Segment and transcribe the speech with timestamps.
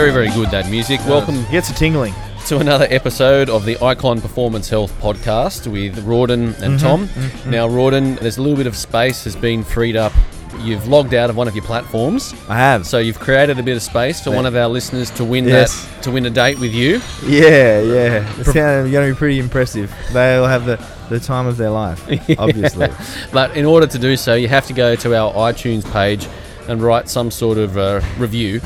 [0.00, 0.98] very, very good, that music.
[1.00, 2.14] Welcome Gets a tingling.
[2.46, 6.76] to another episode of the Icon Performance Health podcast with Rawdon and mm-hmm.
[6.78, 7.06] Tom.
[7.06, 7.50] Mm-hmm.
[7.50, 10.14] Now, Rawdon, there's a little bit of space has been freed up.
[10.60, 12.86] You've logged out of one of your platforms, I have.
[12.86, 15.84] so you've created a bit of space for one of our listeners to win Yes.
[15.84, 17.02] that to win a date with you.
[17.26, 18.34] yeah, yeah.
[18.38, 19.94] It's going to be pretty impressive.
[20.14, 22.02] They'll have the, the time of their life,
[22.38, 22.88] obviously.
[23.34, 26.26] But in order to do so, you have to go to our iTunes page
[26.70, 28.60] and write some sort of uh, review.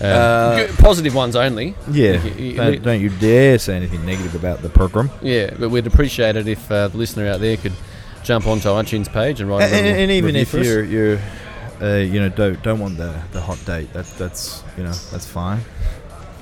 [0.00, 1.74] Uh, Uh, positive ones only.
[1.90, 2.22] Yeah.
[2.22, 5.10] You- you- Don't, don't you dare say anything negative about the program.
[5.22, 7.72] Yeah, but we'd appreciate it if uh, the listener out there could
[8.22, 9.62] jump onto iTunes page and write.
[9.62, 11.18] And, a and, and even if you're, you're
[11.82, 15.26] uh, you know, don't, don't want the, the hot date, that, that's, you know, that's
[15.26, 15.60] fine.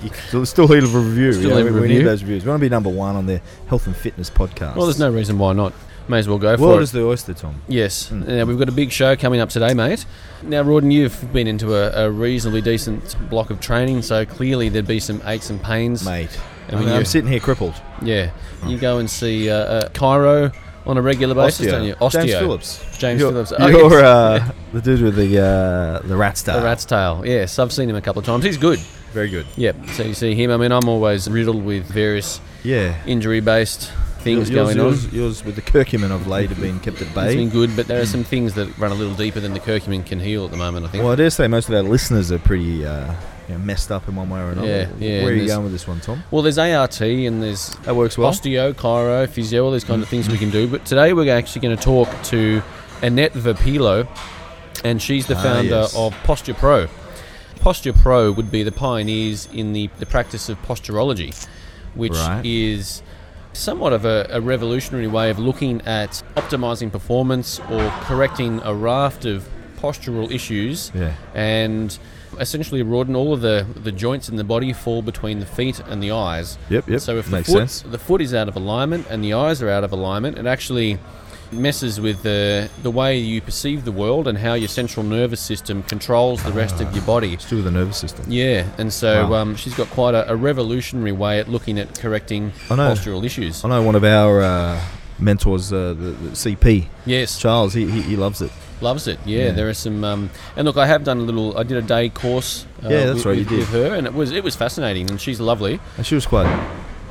[0.03, 1.33] You still, still leave a review.
[1.33, 2.45] Still you know, leave a we, we need those reviews.
[2.45, 4.77] We want to be number one on the health and fitness podcast.
[4.77, 5.73] well, there's no reason why not.
[6.09, 6.85] May as well go for World it.
[6.85, 7.61] is the oyster, Tom.
[7.67, 8.11] Yes.
[8.11, 8.27] Mm.
[8.29, 10.07] Now we've got a big show coming up today, mate.
[10.43, 14.87] Now, Rawdon, you've been into a, a reasonably decent block of training, so clearly there'd
[14.87, 16.05] be some aches and pains.
[16.05, 16.39] Mate.
[16.69, 17.75] I mean, I'm sitting here crippled.
[18.03, 18.31] Yeah.
[18.67, 21.95] You go and see uh, uh, chiro on a regular basis, don't you?
[21.97, 22.11] Osteo.
[22.13, 22.99] James Phillips.
[22.99, 23.53] James you're, Phillips.
[23.59, 26.59] Oh, You're uh, the dude with the uh, the rat's tail.
[26.59, 27.23] The rat's tail.
[27.25, 28.45] Yes, I've seen him a couple of times.
[28.45, 28.79] He's good.
[29.13, 29.47] Very good.
[29.57, 29.77] Yep.
[29.95, 30.51] So you see him.
[30.51, 32.97] I mean, I'm always riddled with various Yeah.
[33.07, 33.91] injury-based
[34.27, 35.15] things yours, going yours, on.
[35.15, 37.35] yours with the curcumin of late have been kept at It's bay.
[37.37, 40.05] been good, but there are some things that run a little deeper than the curcumin
[40.05, 40.87] can heal at the moment.
[40.87, 41.03] I think.
[41.05, 43.15] Well, I dare say most of our listeners are pretty uh,
[43.49, 44.67] you know, messed up in one way or another.
[44.67, 46.23] Yeah, yeah, Where are you going with this one, Tom?
[46.31, 48.31] Well, there's ART and there's That works well.
[48.33, 50.67] osteo, chiro, physio, all these kind of things we can do.
[50.69, 52.63] But today we're actually going to talk to
[53.03, 54.09] Annette Verpillot,
[54.85, 55.95] and she's the Ah, founder yes.
[55.97, 56.89] of Posture Pro.
[57.61, 61.33] Posture Pro would be the pioneers in the, the practice of posturology,
[61.95, 62.45] which Right.
[62.45, 63.03] is
[63.57, 69.25] somewhat of a, a revolutionary way of looking at optimizing performance or correcting a raft
[69.25, 71.15] of postural issues Yeah.
[71.35, 71.99] and
[72.41, 76.03] essentially Rawdon, all of the, the joints in the body fall between the feet and
[76.03, 76.59] the eyes.
[76.69, 77.01] Yep, yep.
[77.01, 77.83] So if Makes the foot, sense.
[77.93, 80.99] the foot is out of alignment and the eyes are out of alignment, it actually
[81.53, 85.83] messes with the the way you perceive the world and how your central nervous system
[85.83, 87.33] controls the rest of your body.
[87.35, 88.25] It's to the nervous system.
[88.29, 89.43] Yeah, and so Wow.
[89.43, 92.93] um, she's got quite a, a revolutionary way at looking at correcting I know.
[92.93, 93.65] postural issues.
[93.65, 94.81] I know one of our uh,
[95.19, 98.51] mentors, uh, the, the CP, Yes, Charles, he, he, he loves it.
[98.81, 99.19] loves it.
[99.25, 99.51] Yeah, Yeah.
[99.53, 100.05] there are some.
[100.05, 101.57] Um, and look, I have done a little.
[101.57, 102.67] I did a day course.
[102.85, 103.59] Uh, Yeah, that's with, right, you with, did.
[103.61, 105.81] with her, and it was it was fascinating, and she's lovely.
[105.97, 106.47] And she was quite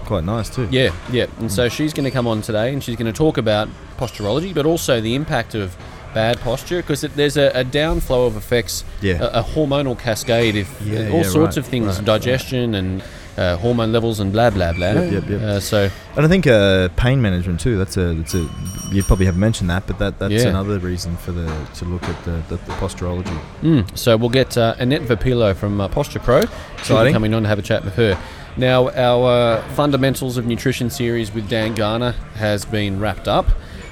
[0.06, 0.68] quite nice too.
[0.72, 1.28] Yeah, yeah.
[1.40, 3.68] And so she's going to come on today and she's going to talk about
[3.98, 5.76] posturology, but also the impact of
[6.14, 9.18] bad posture because there's a, a downflow of effects, Yeah.
[9.22, 13.04] a, a hormonal cascade, if Yeah, all yeah, sorts right, of things, right, digestion and
[13.38, 14.92] uh, hormone levels and blah blah blah.
[14.94, 15.42] Yep, yep, yep.
[15.42, 17.78] Uh, so And I think uh, pain management too.
[17.78, 18.48] That's a that's a
[18.92, 22.24] you probably haven't mentioned that, but that that's another reason for the to look at
[22.24, 23.38] the, the, the posturology.
[23.62, 26.44] Mm, so we'll get uh, Annette Verpillot from uh, Posture Pro.
[26.78, 27.12] Exciting.
[27.12, 28.18] coming on to have a chat with her.
[28.58, 33.46] Now, our uh, Fundamentals of Nutrition series with Dan Garner has been wrapped up.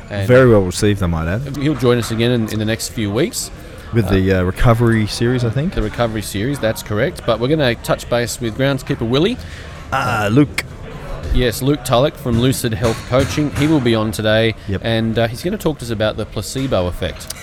[0.09, 2.89] And Very well received, I might add, He'll join us again in, in the next
[2.89, 3.51] few weeks.
[3.93, 5.43] with the uh, recovery series.
[5.43, 5.73] I think.
[5.73, 7.23] The recovery series, that's correct.
[7.25, 9.37] But we're going to touch base with groundskeeper Willie.
[9.91, 10.63] Ah, Luke.
[11.33, 13.49] Yes, Luke Tulloch from Lucid Health Coaching.
[13.55, 14.81] He will be on today, Yep.
[14.83, 17.33] and uh, he's going to talk to us about the placebo effect,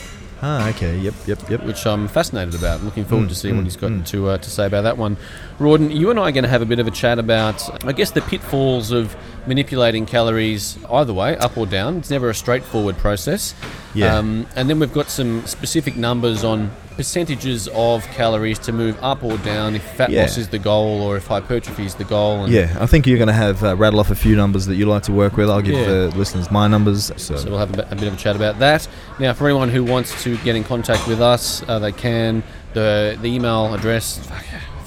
[0.42, 0.96] Ah, okay.
[0.98, 1.64] Yep, yep, yep.
[1.64, 2.82] which I'm fascinated about.
[2.84, 4.06] Looking forward Mm, to see what mm, he's got mm.
[4.06, 5.16] to uh, to say about that one.
[5.60, 7.92] Rawdon, you and I are going to have a bit of a chat about, I
[7.92, 9.14] guess, the pitfalls of
[9.46, 11.98] manipulating calories either way, up or down.
[11.98, 13.54] It's never a straightforward process.
[13.94, 14.16] Yeah.
[14.16, 19.22] Um, and then we've got some specific numbers on percentages of calories to move up
[19.22, 20.22] or down if fat Yeah.
[20.22, 22.44] loss is the goal or if hypertrophy is the goal.
[22.44, 24.76] And Yeah, I think you're going to have uh, rattle off a few numbers that
[24.76, 25.50] you like to work with.
[25.50, 25.84] I'll give Yeah.
[25.84, 27.12] the listeners my numbers.
[27.16, 28.88] So, So we'll have a bit, a bit of a chat about that.
[29.18, 32.42] Now, for anyone who wants to get in contact with us, uh, they can.
[32.72, 34.20] The the email address.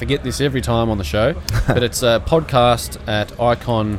[0.04, 1.34] I forget this every time on the show,
[1.68, 3.98] but it's uh, podcast at iconph.com.au.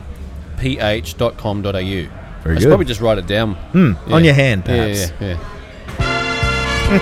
[1.71, 2.09] I Very should
[2.45, 2.69] good.
[2.69, 3.55] probably just write it down.
[3.55, 4.15] Hmm, Yeah.
[4.15, 5.12] on your hand, Yeah, perhaps.
[5.19, 5.39] yeah,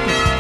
[0.07, 0.29] yeah.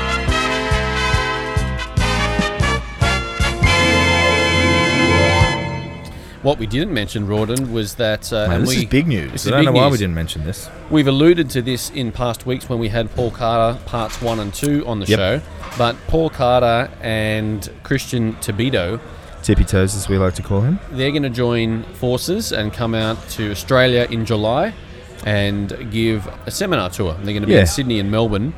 [6.43, 9.31] What we didn't mention, Rawdon, was that uh, Man, and this we, is big news.
[9.31, 10.69] this I don't know why we didn't mention this.
[10.91, 14.53] We've alluded to this in past weeks when we had Paul Carter parts one and
[14.53, 15.19] two on the Yep.
[15.19, 15.41] show.
[15.79, 18.99] But Paul Carter and Christian Thibaudeau,
[19.45, 20.79] Tippy toes, as we like to call him.
[20.93, 24.73] they're going to join forces and come out to Australia in July
[25.25, 27.15] and give a seminar tour.
[27.15, 27.61] They're going to be Yeah.
[27.61, 28.53] in Sydney and Melbourne.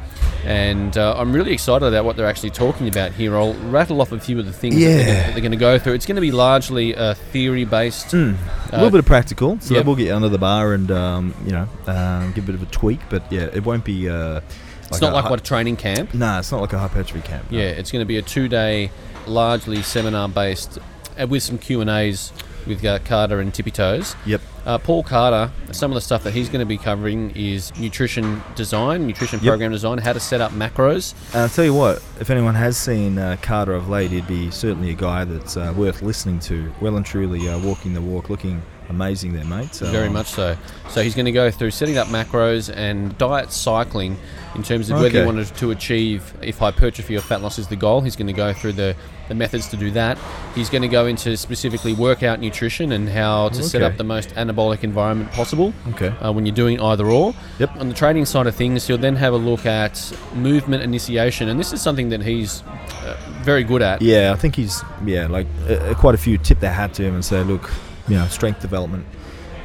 [0.45, 3.35] And uh, I'm really excited about what they're actually talking about here.
[3.37, 5.57] I'll rattle off a few of the things that they're gonna- that they're going to
[5.57, 5.95] go through.
[5.95, 8.13] It's going to be largely uh, theory based.
[8.13, 8.37] a
[8.73, 11.67] little bit of practical, so that will get under the bar and um, you know
[11.87, 13.01] um, give a bit of a tweak.
[13.09, 14.09] But yeah, it won't be.
[14.09, 14.41] Uh,
[14.89, 16.13] It's not like hy- what a training camp.
[16.13, 17.51] Nah, it's not like a hypertrophy camp.
[17.51, 17.59] no.
[17.59, 18.91] Yeah, it's going to be a two day
[19.27, 20.79] largely seminar based,
[21.19, 22.33] uh, with some Q and A's
[22.67, 24.15] with uh, Carter and Tippy Toes.
[24.27, 24.41] Yep.
[24.67, 28.43] Uh, Paul Carter, some of the stuff that he's going to be covering is nutrition
[28.57, 29.51] design, nutrition Yep.
[29.51, 31.15] program design, how to set up macros.
[31.33, 34.51] And I'll tell you what, if anyone has seen uh, Carter of late, he'd be
[34.51, 36.73] certainly a guy that's uh, worth listening to.
[36.81, 39.75] Well and truly uh, walking the walk, looking amazing there, mate.
[39.75, 40.57] So, Very um, much so.
[40.91, 44.17] So he's going to go through setting up macros and diet cycling
[44.55, 47.77] in terms of whether you wanted to achieve if hypertrophy or fat loss is the
[47.77, 48.01] goal.
[48.01, 48.95] He's going to go through the,
[49.29, 50.19] the methods to do that.
[50.55, 54.31] He's going to go into specifically workout nutrition and how to set up the most
[54.31, 56.09] anabolic environment possible Okay.
[56.09, 57.35] uh, when you're doing either or.
[57.59, 57.77] Yep.
[57.77, 61.59] On the training side of things, he'll then have a look at movement initiation, and
[61.59, 62.63] this is something that he's
[63.03, 64.03] uh, very good at.
[64.03, 67.15] Yeah, I think he's yeah like uh, quite a few tip their hat to him
[67.15, 67.71] and say, look,
[68.09, 69.07] you know, strength development,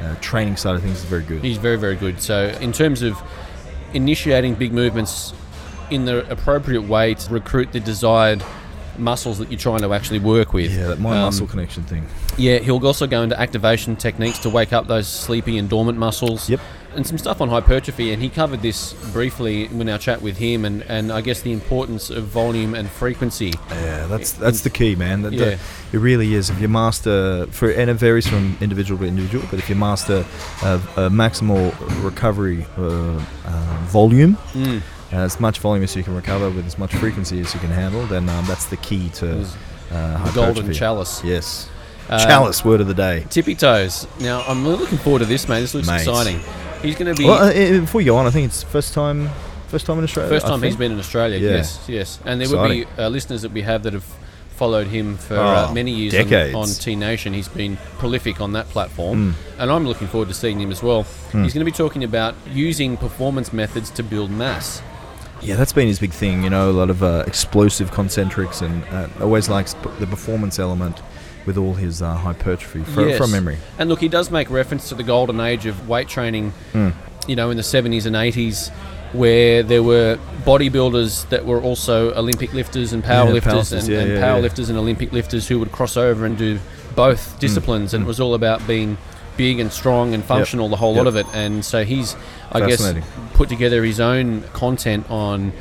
[0.00, 1.42] uh, training side of things is very good.
[1.42, 2.20] He's very, very good.
[2.22, 3.20] So, in terms of
[3.92, 5.32] initiating big movements
[5.90, 8.42] in the appropriate way to recruit the desired
[8.96, 10.70] muscles that you're trying to actually work with.
[10.72, 12.06] Yeah, that mind Um, muscle connection thing.
[12.36, 16.48] Yeah, he'll also go into activation techniques to wake up those sleepy and dormant muscles.
[16.48, 16.60] Yep.
[16.96, 20.64] And some stuff on hypertrophy, and he covered this briefly in our chat with him,
[20.64, 23.52] and, and I guess the importance of volume and frequency.
[23.70, 25.22] Yeah, that's that's the key, man.
[25.22, 25.56] That, Yeah.
[25.92, 26.50] it really is.
[26.50, 30.24] If you master, for and it varies from individual to individual, but if you master
[30.64, 31.72] uh, a maximal
[32.02, 34.82] recovery uh, uh, volume, Mm.
[35.12, 38.04] as much volume as you can recover with as much frequency as you can handle,
[38.06, 39.56] then um, that's the key to There's
[39.92, 41.22] uh, The golden chalice.
[41.22, 41.68] Yes,
[42.08, 43.26] Um, chalice word of the day.
[43.30, 44.08] Tippy toes.
[44.18, 45.60] Now, I'm really looking forward to this, mate.
[45.60, 46.40] This looks exciting.
[46.82, 47.26] He's going to be.
[47.26, 49.28] Well, uh, uh, before you go on, I think it's first time,
[49.68, 50.30] first time in Australia.
[50.30, 51.50] First time he's been in Australia, Yeah.
[51.58, 52.18] yes, yes.
[52.24, 54.04] And there would be uh, listeners that we have that have
[54.56, 57.32] followed him for uh, Oh, many years on, on T Nation.
[57.32, 58.70] He's been prolific on that Mm.
[58.72, 61.02] platform, and I'm looking forward to seeing him as well.
[61.32, 64.82] He's going to be talking about using performance methods to build mass.
[65.42, 66.44] Yeah, that's been his big thing.
[66.44, 70.58] You know, a lot of uh, explosive concentrics, and uh, always likes p- the performance
[70.58, 71.00] element
[71.50, 73.18] with all his uh, hypertrophy Yes.
[73.18, 73.56] from memory.
[73.76, 76.90] And look, he does make reference to the golden age of weight training, Hmm.
[77.26, 78.70] you know, in the 70s and 80s,
[79.12, 80.16] where there were
[80.46, 84.20] bodybuilders that were also Olympic lifters and power Yeah, lifters, powerlifters, and, yeah, and yeah,
[84.20, 84.42] power yeah.
[84.42, 86.60] lifters and Olympic lifters who would cross over and do
[86.94, 87.38] both Hmm.
[87.40, 87.92] disciplines.
[87.94, 88.96] And it was all about being
[89.36, 91.26] big and strong and functional, the whole lot of it.
[91.34, 92.14] And so he's,
[92.52, 92.94] I guess,
[93.34, 95.52] put together his own content on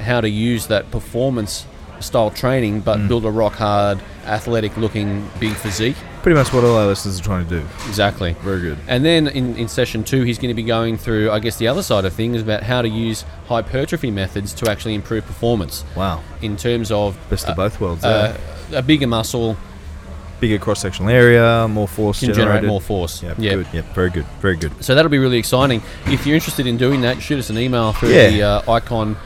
[0.00, 1.66] how to use that performance
[2.00, 3.08] style training, but Hmm.
[3.08, 5.96] build a rock hard, athletic looking big physique.
[6.22, 7.66] Pretty much what all our listeners are trying to do.
[7.88, 8.34] Exactly.
[8.42, 8.78] Very good.
[8.88, 11.68] And then in, in session two, he's going to be going through, I guess, the
[11.68, 16.22] other side of things about how to use hypertrophy methods to actually improve performance Wow,
[16.42, 18.04] in terms of best of uh, both worlds.
[18.04, 18.36] uh,
[18.70, 18.80] there.
[18.80, 19.56] a bigger muscle
[20.38, 23.22] Bigger cross sectional area, more force can generate more force.
[23.22, 23.54] Yep, Yeah.
[23.54, 23.66] good.
[23.72, 24.26] Yep, very good.
[24.42, 24.70] Very good.
[24.84, 25.80] So that'll be really exciting.
[26.08, 28.28] If you're interested in doing that, shoot us an email through Yeah.
[28.28, 29.16] the uh, icon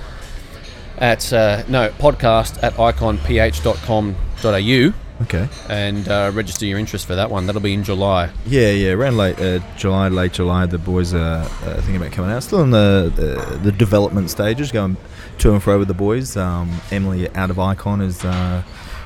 [1.00, 5.48] at, uh, no, podcast at iconph.com.au Okay.
[5.68, 7.44] and uh, register your interest for that one.
[7.44, 8.30] That'll be in July.
[8.46, 8.92] Yeah, yeah.
[8.92, 12.42] Around late uh, July, late July, the boys are uh, thinking about coming out.
[12.42, 14.96] Still in the, the the development stages, going
[15.40, 16.38] to and fro with the boys.
[16.38, 18.62] Um, Emily out of Icon is uh,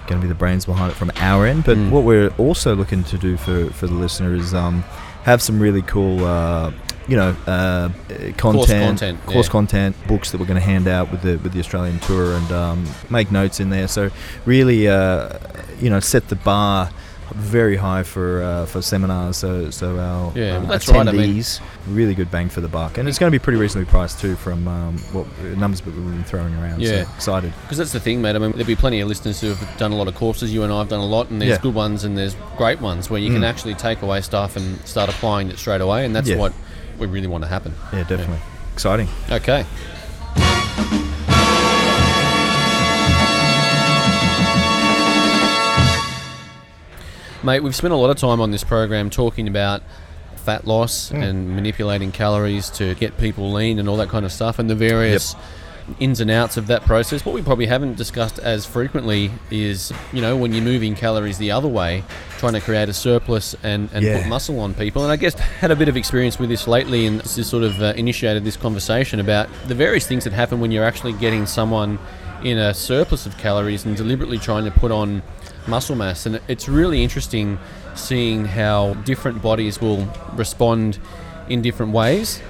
[0.06, 1.64] going to be the brains behind it from our end.
[1.64, 1.90] But Mm.
[1.90, 4.84] what we're also looking to do for for the listener is um,
[5.24, 6.24] have some really cool.
[6.24, 6.70] Uh,
[7.08, 7.90] you know, uh,
[8.36, 8.68] content,
[8.98, 9.52] content, course yeah.
[9.52, 12.52] content, books that we're going to hand out with the with the Australian tour, and
[12.52, 13.88] um, make notes in there.
[13.88, 14.10] So
[14.46, 15.38] really, uh,
[15.80, 16.90] you know, set the bar
[17.34, 19.36] very high for uh, for seminars.
[19.38, 22.60] So so our Yeah, uh, well, that's right, I mean- attendees really good bang for
[22.62, 25.26] the buck, and it's going to be pretty reasonably priced too from um, what
[25.58, 26.80] numbers that we've been throwing around.
[26.80, 27.04] Yeah.
[27.04, 27.52] so excited.
[27.62, 28.36] Because that's the thing, mate.
[28.36, 30.52] I mean, there'll be plenty of listeners who have done a lot of courses.
[30.54, 31.58] You and I have done a lot, and there's Yeah.
[31.62, 33.46] good ones and there's great ones where you can Mm.
[33.48, 36.36] actually take away stuff and start applying it straight away, and that's Yeah.
[36.36, 36.52] what
[36.98, 37.74] we really want to happen.
[37.92, 38.38] Yeah, definitely
[38.74, 39.08] exciting.
[39.30, 39.64] Okay.
[47.42, 49.82] Mate, we've spent a lot of time on this program talking about
[50.36, 51.22] fat loss Mm.
[51.22, 54.74] and manipulating calories to get people lean and all that kind of stuff and the
[54.74, 55.36] various
[56.00, 57.24] ins and outs of that process.
[57.24, 61.50] What we probably haven't discussed as frequently is, you know, when you're moving calories the
[61.50, 62.02] other way,
[62.38, 64.18] trying to create a surplus and, and Yeah.
[64.20, 65.02] put muscle on people.
[65.02, 67.80] And I guess had a bit of experience with this lately and this sort of
[67.82, 71.98] uh, initiated this conversation about the various things that happen when you're actually getting someone
[72.42, 75.22] in a surplus of calories and deliberately trying to put on
[75.66, 76.26] muscle mass.
[76.26, 77.58] And it's really interesting
[77.94, 80.98] seeing how different bodies will respond
[81.48, 82.40] in different ways.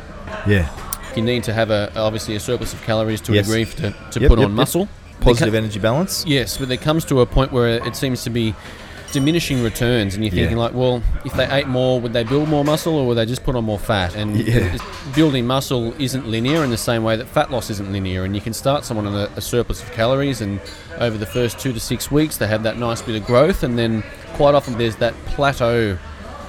[0.46, 0.68] Yeah,
[1.16, 3.48] You need to have a obviously a surplus of calories to Yes.
[3.48, 4.50] a to, to Yep, put yep, on yep.
[4.50, 4.88] muscle.
[5.20, 6.24] positive co- energy balance.
[6.26, 8.54] Yes, but there comes to a point where it seems to be
[9.12, 10.62] diminishing returns, and you're thinking Yeah.
[10.64, 13.44] like, well, if they ate more, would they build more muscle, or would they just
[13.44, 14.16] put on more fat?
[14.16, 14.76] And Yeah.
[15.14, 18.24] building muscle isn't linear in the same way that fat loss isn't linear.
[18.24, 20.60] And you can start someone on a, a surplus of calories, and
[20.98, 23.78] over the first two to six weeks, they have that nice bit of growth, and
[23.78, 24.02] then
[24.34, 25.96] quite often there's that plateau.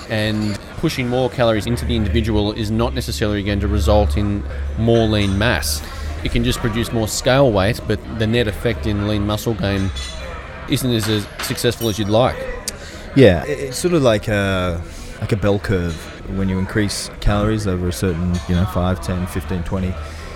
[0.09, 4.43] And pushing more calories into the individual is not necessarily going to result in
[4.77, 5.81] more lean mass.
[6.23, 9.89] It can just produce more scale weight, but the net effect in lean muscle gain
[10.69, 12.37] isn't as, successful as you'd like.
[13.15, 14.81] Yeah, it's sort of like a
[15.21, 15.95] like a bell curve
[16.37, 19.93] when you increase calories over a certain, you know, 5, 10, 15, 20.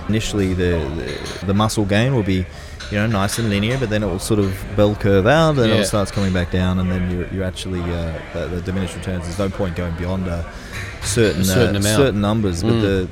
[0.09, 2.45] Initially the the, the muscle gain will be
[2.91, 5.69] you know, nice and linear, but then it will sort of bell curve out, and
[5.69, 5.75] Yeah.
[5.81, 9.25] it starts coming back down, and then you're, you're actually uh, uh, the diminished returns.
[9.25, 10.43] There's no point going beyond a
[11.03, 11.97] certain A certain uh, amount.
[12.03, 12.81] certain numbers, but Mm.
[12.81, 13.07] the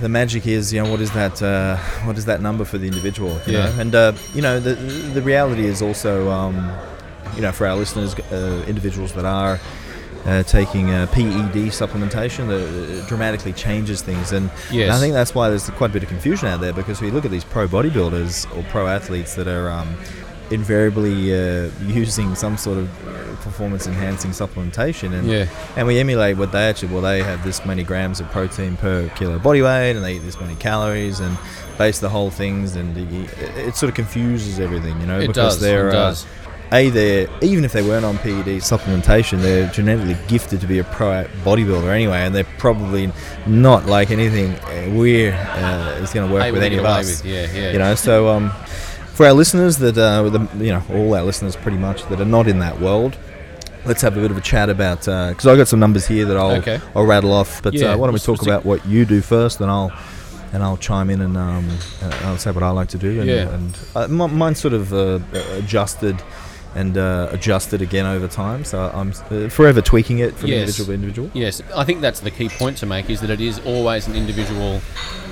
[0.00, 1.40] the magic is, you know, what is that?
[1.40, 3.38] Uh, what is that number for the individual?
[3.46, 3.66] You Yeah.
[3.70, 3.80] know?
[3.82, 4.74] and uh, you know, the
[5.14, 6.56] the reality is also, um,
[7.36, 9.60] you know, for our listeners, uh, individuals that are
[10.26, 14.84] uh, taking uh, PED supplementation that uh, dramatically changes things, and, Yes.
[14.84, 17.10] and I think that's why there's quite a bit of confusion out there because we
[17.10, 19.96] look at these pro bodybuilders or pro athletes that are um,
[20.50, 22.88] invariably uh, using some sort of
[23.42, 25.46] performance enhancing supplementation, and Yeah.
[25.76, 29.08] and we emulate what they actually well they have this many grams of protein per
[29.16, 31.36] kilo body weight and they eat this many calories and
[31.76, 35.54] base the whole things and it, it sort of confuses everything you know It because
[35.54, 35.60] does.
[35.60, 36.24] they're It does.
[36.24, 36.28] Uh,
[36.72, 40.84] a they're even if they weren't on PED supplementation they're genetically gifted to be a
[40.84, 43.12] pro bodybuilder anyway and they're probably
[43.46, 47.30] not like anything uh, we're uh, is going to work with any of us with,
[47.32, 47.72] Yeah, yeah.
[47.72, 48.50] you know so um,
[49.12, 52.24] for our listeners that uh, the, you know all our listeners pretty much that are
[52.24, 53.16] not in that world
[53.84, 56.36] let's have a bit of a chat about because I've got some numbers here that
[56.36, 56.80] I'll Okay.
[56.96, 59.60] I'll rattle off but Yeah, uh, why don't we talk about what you do first
[59.60, 59.92] and I'll
[60.54, 61.68] and I'll chime in and um,
[62.00, 63.52] uh, I'll say what I like to do and, Yeah.
[63.52, 65.18] and uh, mi- mine's sort of uh,
[65.58, 66.16] adjusted
[66.74, 67.28] and uh,
[67.72, 70.60] it again over time so I'm uh, forever tweaking it from Yes.
[70.60, 73.40] individual to individual Yes, I think that's the key point to make is that it
[73.40, 74.80] is always an individual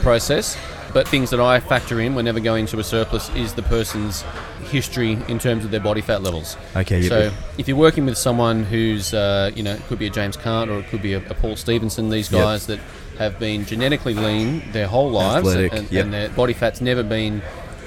[0.03, 0.57] process.
[0.93, 4.25] But things that I factor in whenever going to a surplus is the person's
[4.71, 6.57] history in terms of their body fat levels.
[6.77, 10.11] okay So if you're working with someone who's, uh, you know, it could be a
[10.11, 12.43] James Cant or it could be a, a Paul Stevenson, these Yep.
[12.43, 12.79] guys that
[13.19, 16.05] have been genetically lean their whole lives Athletic, and, yep.
[16.05, 17.41] and their body fat's never been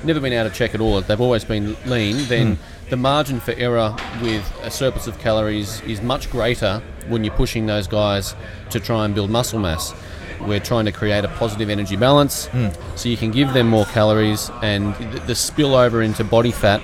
[0.03, 0.99] never been out of check at all.
[1.01, 2.25] They've always been lean.
[2.27, 2.61] Then Hmm.
[2.89, 7.65] The margin for error with a surplus of calories is much greater when you're pushing
[7.65, 8.35] those guys
[8.69, 9.93] to try and build muscle mass.
[10.41, 12.67] We're trying to create a positive energy balance, Hmm.
[12.95, 16.81] so you can give them more calories, and the, the spillover into body fat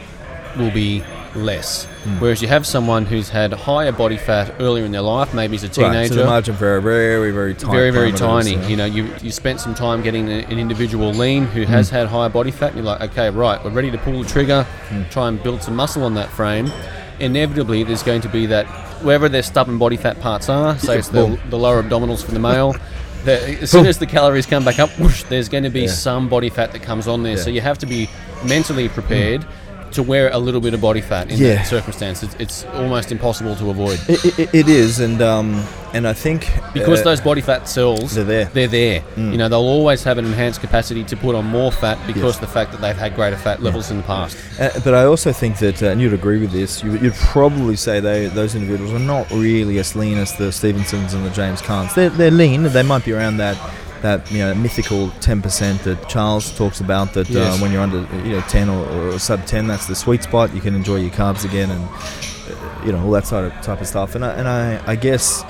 [0.57, 1.03] will be
[1.35, 1.85] less.
[2.03, 2.19] Hmm.
[2.19, 5.63] Whereas you have someone who's had higher body fat earlier in their life, maybe as
[5.63, 8.51] a right, teenager, so the margin for error very very tiny very very tiny.
[8.55, 8.67] yeah.
[8.67, 11.95] You know, you you spent some time getting an individual lean who has Hmm.
[11.97, 14.63] had higher body fat, and you're like, okay, right, we're ready to pull the trigger,
[14.89, 15.03] Hmm.
[15.09, 16.71] try and build some muscle on that frame.
[17.19, 18.65] Inevitably, there's going to be that
[19.03, 22.39] wherever their stubborn body fat parts are, say it's the, the lower abdominals for the
[22.39, 22.75] male.
[23.23, 25.89] The, as soon as the calories come back up, whoosh, there's going to be Yeah.
[25.91, 27.37] some body fat that comes on there.
[27.37, 28.09] So you have to be
[28.43, 29.45] mentally prepared
[29.93, 31.55] to wear a little bit of body fat in Yeah.
[31.55, 32.23] that circumstance.
[32.23, 36.47] It's, it's almost impossible to avoid It, it, it is and um, and I think
[36.73, 38.45] because uh, those body fat cells they're there.
[38.45, 39.01] they're there.
[39.15, 39.31] Mm.
[39.33, 42.35] You know, they'll always have an enhanced capacity to put on more fat because Yes.
[42.35, 44.37] of the fact that they've had greater fat levels in the past.
[44.59, 47.75] Uh, but I also think that, uh, and you'd agree with this, you, you'd probably
[47.75, 51.61] say they, those individuals are not really as lean as the Stevensons and the James
[51.61, 51.93] Cants.
[51.93, 52.63] They're, they're lean.
[52.63, 53.57] They might be around that
[54.01, 57.13] that you know mythical 10% that Charles talks about.
[57.13, 57.55] That Yes.
[57.57, 60.53] uh, when you're under you know 10 or, or sub 10, that's the sweet spot.
[60.53, 63.81] You can enjoy your carbs again, and uh, you know all that sort of type
[63.81, 64.15] of stuff.
[64.15, 65.43] And I, and I, I guess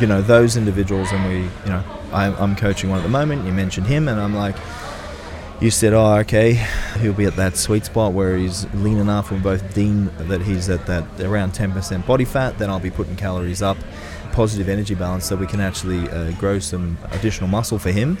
[0.00, 1.82] you know those individuals, and we you know
[2.12, 3.44] I'm, I'm coaching one at the moment.
[3.46, 4.56] You mentioned him, and I'm like
[5.60, 6.64] you said, oh, okay,
[7.00, 9.32] he'll be at that sweet spot where he's lean enough.
[9.32, 12.58] We both deem that he's at that around 10% body fat.
[12.58, 13.76] Then I'll be putting calories up,
[14.42, 18.16] positive energy balance, so we can actually uh, grow some additional muscle for him.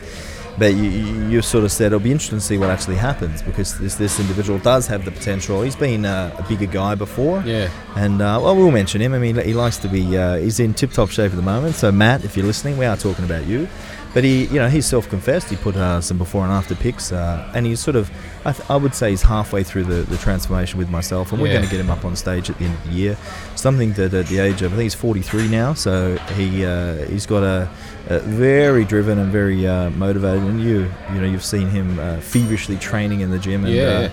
[0.62, 0.90] But you,
[1.30, 4.18] you sort of said it'll be interesting to see what actually happens because this this
[4.24, 5.62] individual does have the potential.
[5.66, 7.68] He's been uh, a bigger guy before, Yeah.
[8.04, 9.12] and uh, well, we'll mention him.
[9.14, 10.02] I mean, he likes to be.
[10.18, 11.76] Uh, he's in tip-top shape at the moment.
[11.76, 13.68] So Matt, if you're listening, we are talking about you.
[14.14, 15.50] But he, you know, he's self-confessed.
[15.50, 18.10] He put uh, some before and after pics, uh, and he's sort of.
[18.44, 21.48] I, th- I would say he's halfway through the, the transformation with myself, and we're
[21.48, 21.54] Yeah.
[21.56, 23.16] going to get him up on stage at the end of the year.
[23.54, 27.26] Something that at the age of I think he's 43 now, so he uh, he's
[27.26, 27.68] got a,
[28.08, 30.42] a very driven and very uh, motivated.
[30.42, 33.84] And you, you know, you've seen him uh, feverishly training in the gym, and Yeah.
[33.84, 34.10] uh,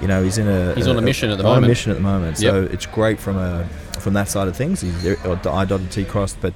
[0.00, 1.64] you know he's in a He's on a mission at the on moment.
[1.66, 2.38] a mission at the moment.
[2.38, 3.68] So it's great from a
[4.00, 4.80] from that side of things.
[4.80, 6.54] He's there- or the I dotted T crossed, but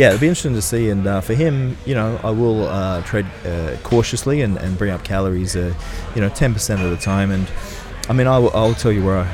[0.00, 0.88] yeah, it'll be interesting to see.
[0.88, 4.90] And uh, for him, you know, I will uh, tread uh, cautiously and, and bring
[4.90, 5.74] up calories, uh,
[6.14, 7.30] you know, ten percent at a time.
[7.30, 7.46] And
[8.08, 9.26] I mean, I will, I'll tell you where I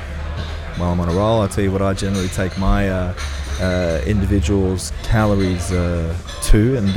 [0.77, 1.41] while I'm on a roll.
[1.41, 3.15] I'll tell you what I generally take my uh,
[3.61, 6.89] uh, individuals' calories to, and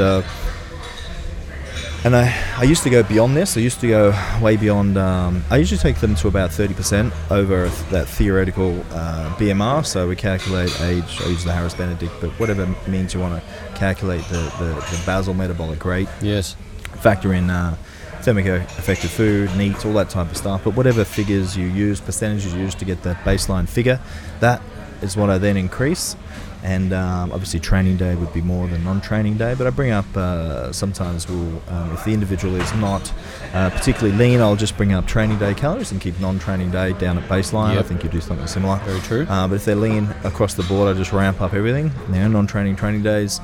[2.06, 3.58] and I, I used to go beyond this.
[3.58, 4.98] I used to go way beyond.
[4.98, 9.86] Um, I usually take them to about 30% over that theoretical uh, BMR.
[9.86, 11.22] So we calculate age.
[11.22, 15.04] I use the Harris Benedict, but whatever means you want to calculate the, the, the
[15.06, 16.08] basal metabolic rate.
[16.22, 16.56] Yes.
[17.02, 17.76] Factor in uh,
[18.22, 20.64] thermically effective food, NEAT, all that type of stuff.
[20.64, 24.00] But whatever figures you use, percentages you use to get that baseline figure,
[24.40, 24.62] that
[25.02, 26.16] is what I then increase
[26.64, 30.06] and um, obviously training day would be more than non-training day but i bring up
[30.18, 33.14] uh, sometimes we'll um, if the individual is not
[33.54, 37.18] uh, particularly lean i'll just bring up training day calories and keep non-training day down
[37.18, 37.86] at baseline Yep.
[37.86, 39.26] i think you do something similar Very true.
[39.30, 42.28] uh, but if they're lean across the board i just ramp up everything you know
[42.28, 43.40] non-training training days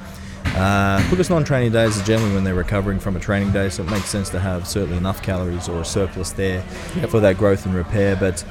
[0.55, 3.89] uh, because non-training days are generally when they're recovering from a training day, so it
[3.89, 6.63] makes sense to have certainly enough calories or a surplus there
[6.95, 7.09] Yep.
[7.09, 8.15] for that growth and repair.
[8.15, 8.43] But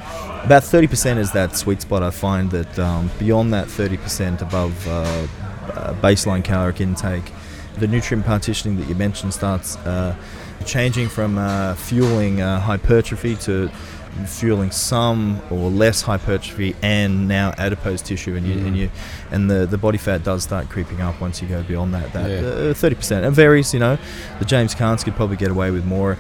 [0.45, 2.03] about 30% is that sweet spot.
[2.03, 4.91] I find that um, beyond that 30% above uh,
[5.73, 7.33] uh, baseline caloric intake,
[7.79, 10.15] the nutrient partitioning that you mentioned starts uh,
[10.67, 13.71] changing from uh, fueling uh, hypertrophy to
[14.27, 18.67] fueling some or less hypertrophy and now adipose tissue and you, Mhm.
[18.67, 18.91] and you
[19.31, 22.31] and the, the body fat does start creeping up once you go beyond that that
[22.31, 22.49] Yeah.
[22.71, 23.99] uh, 30% it varies you know.
[24.39, 26.17] The James Carnes could probably get away with more.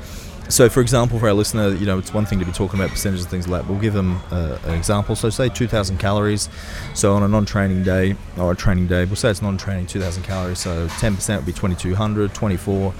[0.48, 2.90] So for example for our listener you know it's one thing to be talking about
[2.90, 5.16] percentages and things like that we'll give them uh, an example.
[5.16, 6.48] So say 2000 calories.
[6.92, 10.58] So on a non-training day or a training day we'll say it's non-training 2000 calories.
[10.58, 12.92] So 10% would be 2200 24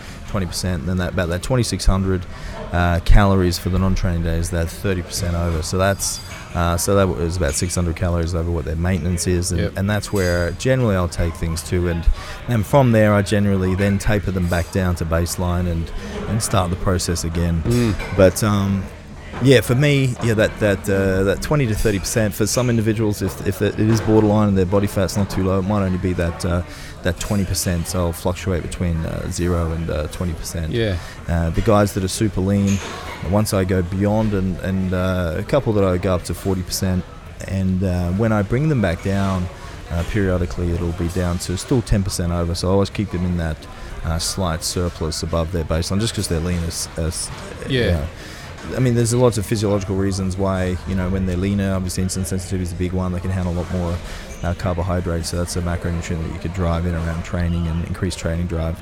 [0.43, 2.25] 20% and then that about that 2600
[2.73, 6.21] uh, calories for the non-training days, that 30% over so that's
[6.55, 9.73] uh, so that was about 600 calories over what their maintenance is, and, Yep.
[9.77, 12.05] and that's where generally I'll take things to, and
[12.49, 15.91] and from there I generally then taper them back down to baseline and
[16.29, 17.61] and start the process again.
[17.65, 18.17] Mm.
[18.17, 18.85] But um,
[19.43, 23.21] yeah, for me, yeah, that that uh, that 20 to 30 percent for some individuals,
[23.21, 25.99] if, if it is borderline and their body fat's not too low, it might only
[25.99, 26.63] be that uh,
[27.05, 27.87] that 20 percent.
[27.87, 30.73] So I'll fluctuate between uh, zero and uh, 20 percent.
[30.73, 30.99] Yeah.
[31.29, 32.79] Uh, the guys that are super lean,
[33.31, 37.03] once I go beyond, and, and uh, a couple that I go up to 40%,
[37.49, 39.47] and uh, when I bring them back down,
[39.91, 42.55] uh, periodically it'll be down to still 10% over.
[42.55, 43.57] So I always keep them in that
[44.05, 46.63] uh, slight surplus above their baseline, just because they're lean.
[46.65, 47.31] As, as,
[47.69, 47.85] Yeah.
[47.85, 48.07] you know.
[48.77, 52.25] I mean, there's lots of physiological reasons why, you know, when they're leaner, obviously insulin
[52.25, 53.13] sensitivity is a big one.
[53.13, 53.95] They can handle a lot more
[54.45, 58.15] uh, carbohydrates, so that's a macronutrient that you could drive in around training and increase
[58.15, 58.81] training drive.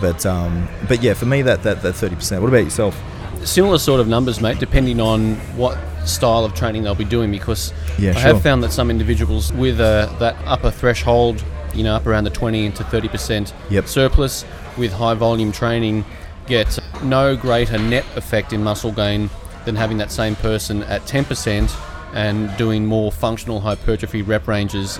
[0.00, 2.42] But um, but yeah, for me that that that thirty percent.
[2.42, 3.00] What about yourself?
[3.44, 7.30] Similar sort of numbers, mate, depending on what style of training they'll be doing.
[7.30, 8.22] Because Yeah, I sure.
[8.34, 11.42] have found that some individuals with uh, that upper threshold,
[11.74, 13.86] you know, up around the 20 to 30 percent Yep.
[13.86, 14.44] surplus
[14.76, 16.04] with high volume training,
[16.46, 19.30] get no greater net effect in muscle gain
[19.64, 21.70] than having that same person at 10 percent
[22.14, 24.98] and doing more functional hypertrophy rep ranges.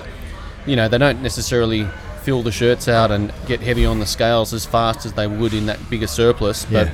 [0.66, 1.86] You know, they don't necessarily
[2.22, 5.54] fill the shirts out and get heavy on the scales as fast as they would
[5.54, 6.92] in that bigger surplus, but Yeah.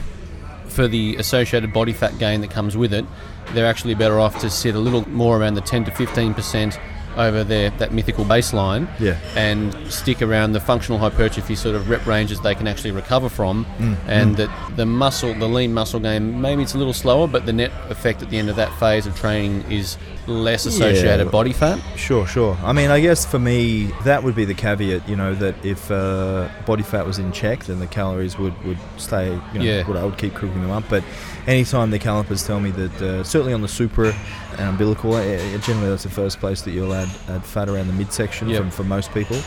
[0.68, 3.04] for the associated body fat gain that comes with it,
[3.52, 6.78] they're actually better off to sit a little more around the 10 to 15 percent
[7.16, 9.16] over their that mythical baseline Yeah.
[9.36, 13.66] and stick around the functional hypertrophy sort of rep ranges they can actually recover from
[13.78, 17.46] Mm, and that the muscle the lean muscle gain maybe it's a little slower but
[17.46, 19.96] the net effect at the end of that phase of training is
[20.26, 21.30] less associated Yeah.
[21.30, 22.56] body fat Sure, sure.
[22.64, 25.08] I mean, I guess for me, that would be the caveat.
[25.08, 28.78] You know, that if uh, body fat was in check, then the calories would would
[28.96, 29.28] stay.
[29.52, 29.86] You know, Yeah.
[29.86, 30.84] would, I would keep cooking them up.
[30.88, 31.02] But
[31.46, 34.14] anytime the calipers tell me that, uh, certainly on the supra
[34.58, 36.92] and umbilical, uh, uh, generally that's the first place that you'll
[37.28, 38.60] add fat around the midsection Yep.
[38.60, 39.38] from for most people.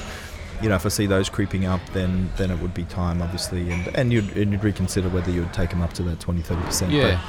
[0.62, 3.70] You know, if I see those creeping up, then then it would be time, obviously,
[3.72, 6.41] and and you'd, and you'd reconsider whether you would take them up to that 20,
[6.41, 6.91] 30 percent.
[6.91, 7.20] yeah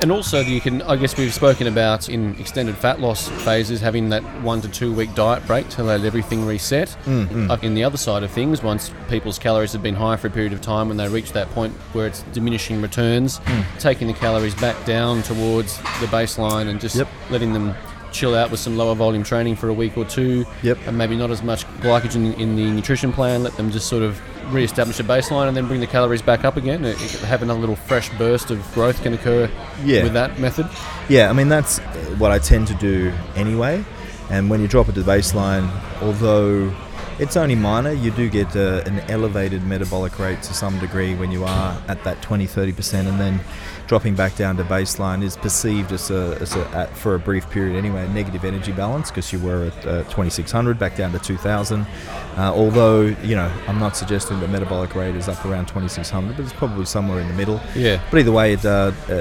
[0.00, 4.10] and also you can i guess we've spoken about in extended fat loss phases having
[4.10, 7.50] that one to two week diet break to let everything reset Mm, mm.
[7.50, 10.30] Uh, in the other side of things once people's calories have been high for a
[10.30, 13.64] period of time when they reach that point where it's diminishing returns Mm.
[13.80, 17.08] taking the calories back down towards the baseline and just Yep.
[17.30, 17.74] letting them
[18.12, 20.78] chill out with some lower volume training for a week or two Yep.
[20.86, 24.20] and maybe not as much glycogen in the nutrition plan let them just sort of
[24.52, 26.94] re-establish a baseline and then bring the calories back up again Uh,
[27.26, 29.50] have another little fresh burst of growth can occur
[29.84, 30.02] Yeah.
[30.04, 30.66] with that method
[31.08, 31.78] Yeah, I mean that's
[32.18, 33.84] what I tend to do anyway.
[34.30, 35.70] And when you drop it to the baseline,
[36.02, 36.70] although
[37.18, 37.92] it's only minor.
[37.92, 42.04] You do get uh, an elevated metabolic rate to some degree when you are at
[42.04, 43.40] that 20 30%, and then
[43.88, 47.48] dropping back down to baseline is perceived as a, as a at, for a brief
[47.50, 51.18] period anyway, a negative energy balance because you were at uh, 2600 back down to
[51.18, 51.80] 2000.
[51.80, 56.44] Uh, although, you know, I'm not suggesting the metabolic rate is up around 2600, but
[56.44, 57.60] it's probably somewhere in the middle.
[57.74, 58.00] Yeah.
[58.10, 59.12] But either way, it, uh, uh,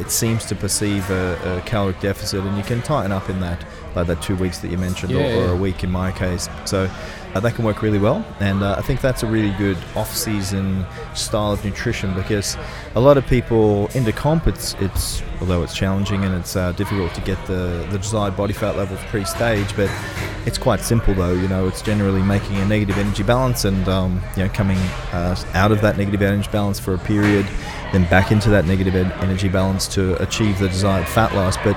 [0.00, 3.62] it seems to perceive a, a caloric deficit, and you can tighten up in that,
[3.94, 5.50] like that two weeks that you mentioned, Yeah, or, or yeah.
[5.52, 6.48] a week in my case.
[6.64, 6.90] So
[7.34, 10.86] uh, that can work really well, and uh, I think that's a really good off-season
[11.14, 12.56] style of nutrition because
[12.94, 17.14] a lot of people into comp, it's, it's although it's challenging and it's uh, difficult
[17.14, 19.90] to get the, the desired body fat levels pre-stage, but
[20.46, 21.34] it's quite simple though.
[21.34, 24.78] You know, it's generally making a negative energy balance and um, you know coming
[25.12, 27.46] uh, out of that negative energy balance for a period,
[27.92, 31.56] then back into that negative en- energy balance to achieve the desired fat loss.
[31.58, 31.76] But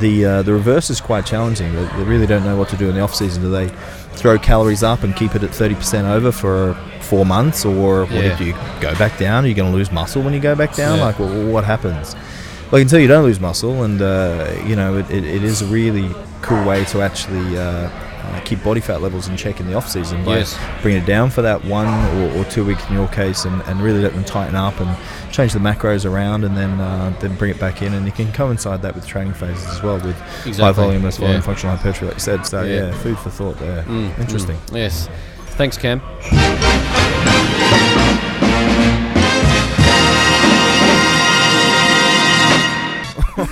[0.00, 1.72] the uh, the reverse is quite challenging.
[1.74, 3.42] They, they really don't know what to do in the off season.
[3.42, 3.68] Do they
[4.16, 8.36] throw calories up and keep it at 30% over for four months, or what Yeah.
[8.38, 9.44] do you go back down?
[9.44, 10.98] Are you going to lose muscle when you go back down?
[10.98, 11.04] Yeah.
[11.04, 12.14] Like, well, what happens?
[12.70, 15.42] Well, I can tell you don't lose muscle, and uh, you know it, it, it
[15.44, 16.10] is a really
[16.42, 17.90] cool way to actually uh,
[18.26, 20.58] uh, keep body fat levels in check in the off season by Yes.
[20.82, 21.86] bringing it down for that one
[22.18, 24.96] or, or two weeks in your case, and, and really let them tighten up and
[25.32, 28.32] change the macros around, and then uh, then bring it back in, and you can
[28.32, 30.16] coincide that with training phases as well with
[30.56, 31.40] high volume, less volume, Yeah.
[31.42, 32.46] functional hypertrophy, like you said.
[32.46, 32.86] So Yeah.
[32.86, 33.82] yeah, food for thought there.
[33.84, 34.56] Mm, Interesting.
[34.56, 35.08] mm, yes.
[35.56, 36.00] Thanks, Cam.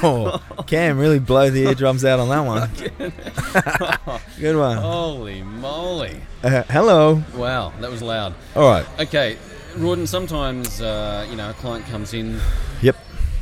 [0.05, 2.71] Oh, Cam really blow the eardrums out on that one.
[4.38, 4.77] Good one.
[4.79, 6.21] Holy moly!
[6.43, 7.23] Uh, hello.
[7.35, 8.35] Wow, that was loud.
[8.55, 8.87] All right.
[9.01, 9.38] Okay,
[9.77, 10.07] Rawdon.
[10.07, 12.38] Sometimes uh, you know a client comes in.
[12.83, 12.97] Yep.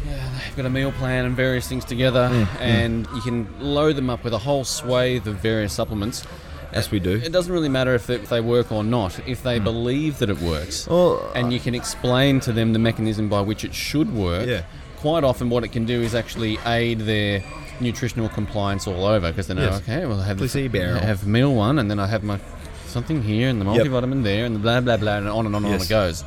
[0.06, 3.96] Yeah, they've got a meal plan and various things together, Mm, and you can load
[3.96, 6.24] them up with a whole swathe of various supplements.
[6.72, 7.10] Yes, we do.
[7.22, 10.30] It doesn't really matter if, it, if they work or not, if they believe that
[10.30, 10.86] it works.
[10.88, 14.48] Well, and you can explain to them the mechanism by which it should work.
[14.48, 14.62] Yeah.
[15.02, 17.42] Quite often, what it can do is actually aid their
[17.80, 19.80] nutritional compliance all over because they know, Yes.
[19.80, 20.94] okay, well, I have, Placebo.
[20.94, 22.38] I have meal one, and then I have my
[22.86, 23.86] something here, and the Yep.
[23.86, 26.22] multivitamin there, and the blah blah blah, and on and on and on it goes.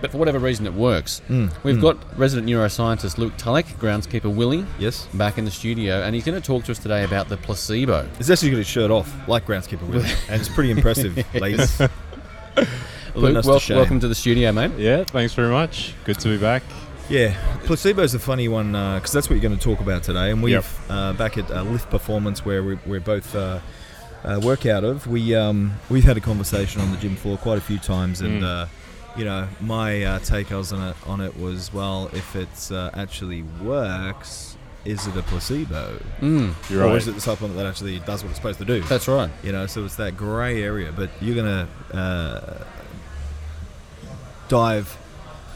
[0.00, 1.20] But for whatever reason, it works.
[1.28, 1.82] Mm, We've mm.
[1.82, 5.06] got resident neuroscientist Luke Tulloch, groundskeeper Willie, Yes.
[5.12, 8.08] back in the studio, and he's going to talk to us today about the placebo.
[8.16, 11.78] He's actually got his shirt off, like groundskeeper Willie, and it's pretty impressive, ladies.
[13.14, 14.72] Luke, us to welcome to the studio, mate.
[14.78, 15.92] Yeah, thanks very much.
[16.04, 16.62] Good to be back.
[17.10, 20.30] Yeah, placebo is a funny one because that's what you're going to talk about today.
[20.30, 20.64] And we've Yep.
[20.88, 23.60] uh, back at uh, Lift Performance, where we, we're both uh,
[24.24, 25.06] uh, work out of.
[25.06, 28.42] We um, we've had a conversation on the gym floor quite a few times, and
[28.42, 28.44] Mm.
[28.44, 28.66] uh,
[29.16, 33.42] you know, my uh, take on it on it was, well, if it uh, actually
[33.62, 36.96] works, is it a placebo, Mm, You're or right.
[36.96, 38.80] is it the supplement that actually does what it's supposed to do?
[38.80, 39.30] that's right.
[39.44, 40.90] You know, so it's that grey area.
[40.90, 42.64] But you're gonna uh,
[44.48, 44.96] dive.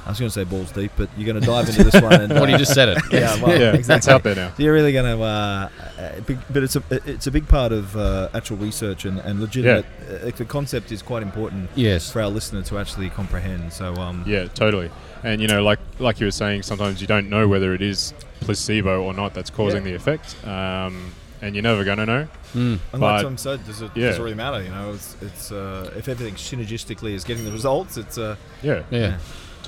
[0.09, 2.12] I was going to say balls deep, but you're going to dive into this one.
[2.18, 2.99] And, What uh, you just said it.
[3.12, 3.97] Yeah, well, yeah, exactly.
[3.99, 4.49] it's out there now.
[4.57, 5.68] So you're really going to, uh,
[5.99, 9.85] uh, but it's a it's a big part of uh, actual research and, and legitimate.
[10.11, 12.11] Uh, the concept is quite important Yes.
[12.11, 13.71] for our listener to actually comprehend.
[13.73, 14.90] So um, Yeah, totally.
[15.25, 18.14] And you know, like like you were saying, sometimes you don't know whether it is
[18.40, 19.90] placebo or not that's causing Yeah.
[19.90, 22.29] the effect, um, and you're never gonna know.
[22.55, 22.79] Mm.
[22.94, 24.07] and like but- Tom said, does it, yeah.
[24.07, 24.62] does it really matter?
[24.62, 28.85] You know, it's, it's uh, if everything synergistically is getting the results, it's uh, Yeah,
[28.90, 29.18] Yeah.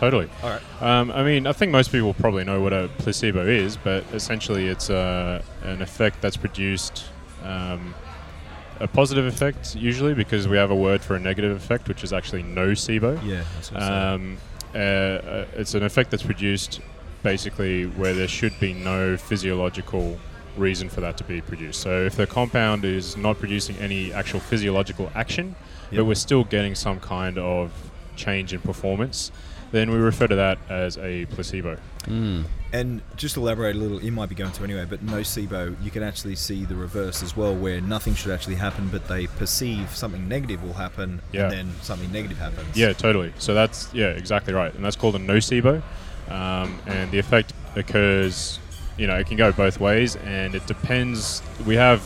[0.01, 0.29] Totally.
[0.43, 0.63] all right.
[0.83, 4.67] Um, I mean, I think most people probably know what a placebo is, but essentially,
[4.67, 7.05] it's uh, an effect that's produced.
[7.45, 7.95] Um,
[8.81, 12.13] a positive effect usually because we have a word for a negative effect, which is
[12.15, 13.23] actually nocebo.
[13.25, 14.39] Yeah, that's Um,
[14.75, 16.81] uh, uh, it's an effect that's produced
[17.23, 20.19] basically where there should be no physiological
[20.57, 21.81] reason for that to be produced.
[21.83, 25.57] So if the compound is not producing any actual physiological action,
[25.91, 25.99] Yep.
[25.99, 27.71] but we're still getting some kind of
[28.17, 29.31] change in performance,
[29.72, 31.78] then we refer to that as a placebo.
[32.04, 32.44] Mm.
[32.72, 36.02] And just elaborate a little, you might be going to anyway, but nocebo, you can
[36.02, 40.28] actually see the reverse as well, where nothing should actually happen, but they perceive something
[40.28, 41.42] negative will happen, Yeah.
[41.44, 42.76] and then something negative happens.
[42.76, 43.33] Yeah, totally.
[43.38, 45.83] So that's yeah, exactly right, and that's called a nocebo,
[46.28, 48.59] um, and the effect occurs.
[48.96, 51.42] You know, it can go both ways, and it depends.
[51.66, 52.02] We have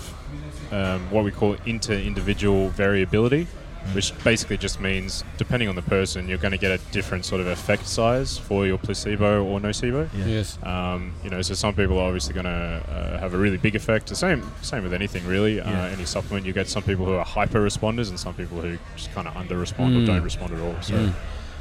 [0.72, 3.48] um, what we call inter-individual variability,
[3.92, 7.40] which basically just means depending on the person, you're going to get a different sort
[7.40, 10.08] of effect size for your placebo or nocebo.
[10.16, 10.24] Yeah.
[10.26, 10.58] Yes.
[10.62, 13.76] Um, you know, so some people are obviously going to uh, have a really big
[13.76, 14.06] effect.
[14.08, 15.56] The same, same with anything really.
[15.56, 15.84] Yeah.
[15.84, 18.78] Uh, any supplement, you get some people who are hyper responders and some people who
[18.96, 20.02] just kind of under respond Mm.
[20.02, 20.76] or don't respond at all.
[20.80, 21.12] So, Mm.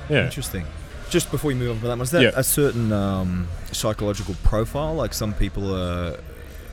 [0.09, 0.65] yeah, Interesting.
[1.09, 2.31] Just before we move on from that, was that Yeah.
[2.35, 4.95] a certain um, psychological profile?
[4.95, 6.17] Like some people are,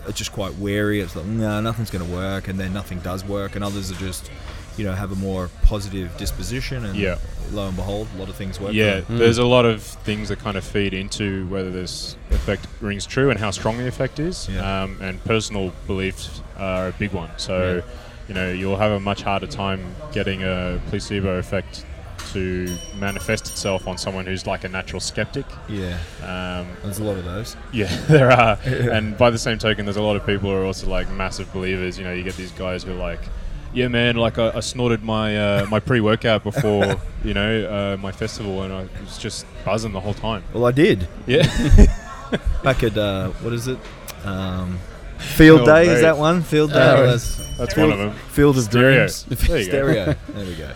[0.06, 1.00] are just quite wary.
[1.00, 3.96] It's like, no, nothing's going to work, and then nothing does work, and others are
[3.96, 4.30] just,
[4.76, 7.16] you know, have a more positive disposition, and Yeah.
[7.52, 8.72] lo and behold, a lot of things work.
[8.72, 9.00] Yeah.
[9.00, 9.18] Mm.
[9.18, 13.30] there's a lot of things that kind of feed into whether this effect rings true
[13.30, 14.48] and how strong the effect is.
[14.52, 14.82] Yeah.
[14.82, 17.30] Um, and personal beliefs are a big one.
[17.36, 17.82] So,
[18.28, 19.80] you know, you'll have a much harder time
[20.12, 21.84] getting a placebo effect
[22.32, 25.46] to manifest itself on someone who's like a natural skeptic.
[25.68, 25.98] yeah.
[26.22, 27.56] Um, There's a lot of those.
[27.72, 28.56] yeah, there are.
[28.64, 31.52] and by the same token, there's a lot of people who are also like massive
[31.52, 31.98] believers.
[31.98, 33.20] You know, you get these guys who are like,
[33.72, 38.12] yeah, man, like I, I snorted my uh, my pre-workout before, you know, uh, my
[38.12, 40.42] festival, and I was just buzzing the whole time.
[40.52, 41.42] Well, I did Yeah,
[42.62, 43.78] back at uh, what is it?
[44.24, 44.78] Um,
[45.18, 46.42] Field Oh, Day is that one?
[46.42, 46.76] Field Day.
[46.76, 48.18] Oh, that's that's Field, one of them.
[48.30, 49.06] Field of Stereo.
[49.06, 49.24] Dreams.
[49.48, 49.64] There.
[49.64, 50.14] Stereo.
[50.28, 50.70] there we go.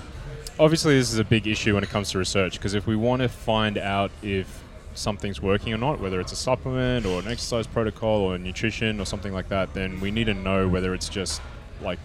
[0.59, 3.23] Obviously, this is a big issue when it comes to research because if we want
[3.23, 4.63] to find out if
[4.95, 9.05] something's working or not, whether it's a supplement or an exercise protocol or nutrition or
[9.07, 11.41] something like that, then we need to know whether it's just
[11.83, 11.99] like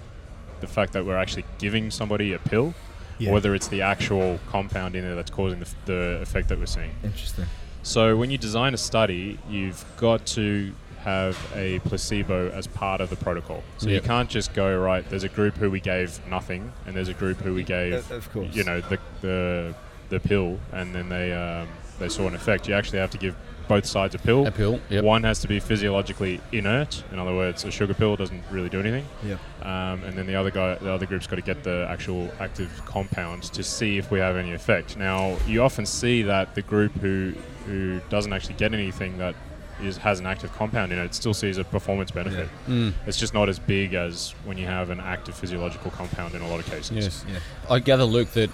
[0.62, 2.74] the fact that we're actually giving somebody a pill
[3.18, 3.30] Yeah.
[3.30, 6.60] or whether it's the actual compound in there that's causing the, f- the effect that
[6.60, 6.92] we're seeing.
[7.04, 7.46] Interesting.
[7.84, 13.10] So when you design a study, you've got to have a placebo as part of
[13.10, 13.64] the protocol.
[13.78, 15.10] So you can't just go right.
[15.10, 18.16] There's a group who we gave nothing, and there's a group who we gave, Uh,
[18.16, 18.54] of course.
[18.54, 19.76] you know, the the,
[20.10, 21.70] the pill, and then they um,
[22.00, 22.68] they saw an effect.
[22.68, 23.36] You actually have to give
[23.70, 24.46] both sides a pill.
[24.48, 24.82] A pill.
[24.90, 25.04] Yep.
[25.06, 27.04] One has to be physiologically inert.
[27.14, 29.06] In other words, a sugar pill doesn't really do anything.
[29.24, 29.40] Yep.
[29.62, 32.70] Um, and then the other guy, the other group's got to get the actual active
[32.86, 34.98] compound to see if we have any effect.
[34.98, 37.34] Now, you often see that the group who
[37.66, 39.36] who doesn't actually get anything that
[39.82, 42.50] is has an active compound in it still sees a performance benefit.
[42.68, 42.94] Mm.
[43.06, 46.48] It's just not as big as when you have an active physiological compound in a
[46.50, 46.92] lot of cases.
[46.92, 47.26] Yes.
[47.32, 47.40] Yeah.
[47.70, 48.50] I gather, Luke, that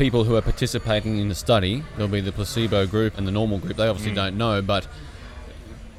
[0.00, 3.58] people who are participating in the study, there'll be the placebo group and the normal
[3.58, 3.76] group.
[3.76, 4.16] They obviously Mm.
[4.16, 4.86] don't know, but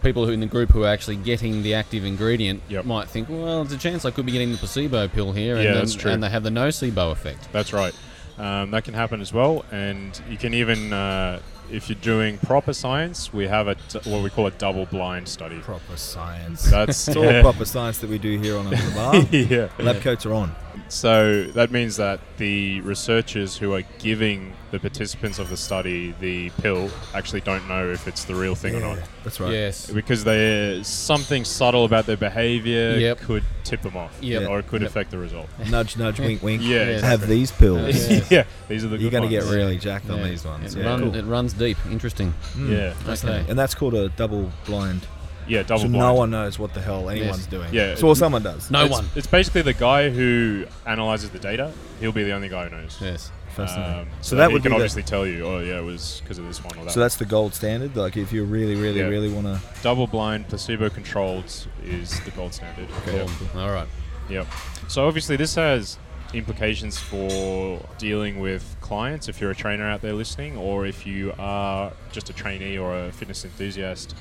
[0.01, 2.85] people who in the group who are actually getting the active ingredient Yep.
[2.85, 5.63] might think, well, there's a chance I could be getting the placebo pill here, and,
[5.63, 6.09] Yeah, then, that's true.
[6.11, 7.47] and they have the nocebo effect.
[7.53, 7.93] That's right.
[8.39, 11.37] Um, that can happen as well, and you can even, uh,
[11.71, 15.59] if you're doing proper science, we have a d- what we call a double-blind study.
[15.59, 16.63] Proper science.
[16.63, 17.41] That's It's all yeah.
[17.49, 19.15] proper science that we do here on the bar.
[19.31, 19.67] yeah.
[19.77, 20.55] Lab coats are on.
[20.89, 26.49] So that means that the researchers who are giving the participants of the study the
[26.61, 28.99] pill actually don't know if it's the real thing or not.
[29.23, 29.51] That's right.
[29.51, 29.89] Yes.
[29.91, 33.19] Because there's something subtle about their behavior Yep.
[33.19, 34.49] could tip them off, Yep.
[34.49, 34.89] or it could Yep.
[34.89, 35.49] affect the result.
[35.69, 36.61] Nudge, nudge, wink, wink.
[36.63, 37.01] Yeah, Yeah.
[37.05, 38.09] Have these pills.
[38.09, 38.21] Yeah.
[38.29, 40.73] yeah, these are the You're going to get really jacked on these ones.
[40.75, 41.15] It, Yeah, run, cool.
[41.15, 41.77] it runs deep.
[41.91, 42.33] Interesting.
[42.55, 43.11] Mm, Yeah.
[43.13, 43.45] Okay.
[43.49, 45.01] And that's called a double blind.
[45.47, 45.99] Yeah, double so blind.
[45.99, 47.73] no one knows what the hell anyone's doing.
[47.73, 47.95] Yeah.
[47.95, 48.69] So or someone does.
[48.71, 49.05] No it's, one.
[49.15, 51.71] It's basically the guy who analyzes the data.
[51.99, 52.97] He'll be the only guy who knows.
[53.01, 53.31] Yes.
[53.49, 54.01] Fascinating.
[54.01, 55.83] Um, so so that he would can be the, obviously tell you, oh yeah, it
[55.83, 56.91] was because of this one or that.
[56.91, 57.95] so that's the gold standard.
[57.97, 59.07] Like if you really, really, Yeah.
[59.07, 59.59] really want to.
[59.83, 62.87] double-blind, placebo-controlled is the gold standard.
[63.01, 63.27] Okay.
[63.55, 63.87] All right.
[64.29, 64.47] Yep.
[64.87, 65.97] So obviously this has
[66.33, 71.33] implications for dealing with clients if you're a trainer out there listening or if you
[71.37, 74.15] are just a trainee or a fitness enthusiast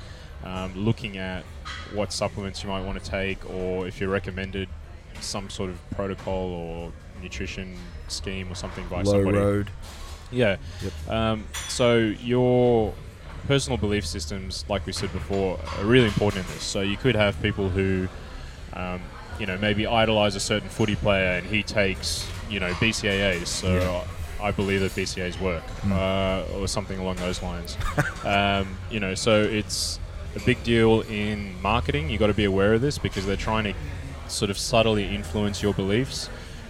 [0.45, 1.45] um, looking at
[1.95, 4.69] what supplements you might want to take or if you're recommended
[5.21, 7.77] some sort of protocol or nutrition
[8.09, 9.39] scheme or something by Low somebody.
[9.39, 9.71] road.
[10.31, 10.57] Yeah.
[10.83, 11.11] Yep.
[11.11, 12.95] Um, so your
[13.47, 16.63] personal belief systems, like we said before, are really important in this.
[16.63, 18.09] So you could have people who,
[18.73, 19.01] um,
[19.39, 23.47] you know, maybe idolize a certain footy player and he takes, you know, BCAAs.
[23.49, 24.05] So Yeah.
[24.43, 25.93] I believe that BCAAs work, Mm.
[25.93, 27.77] uh, or something along those lines.
[28.25, 29.99] um, you know, so it's
[30.37, 32.11] a big deal in marketing.
[32.11, 33.75] You've got to be aware of this because they're trying to
[34.29, 36.29] sort of subtly influence your beliefs.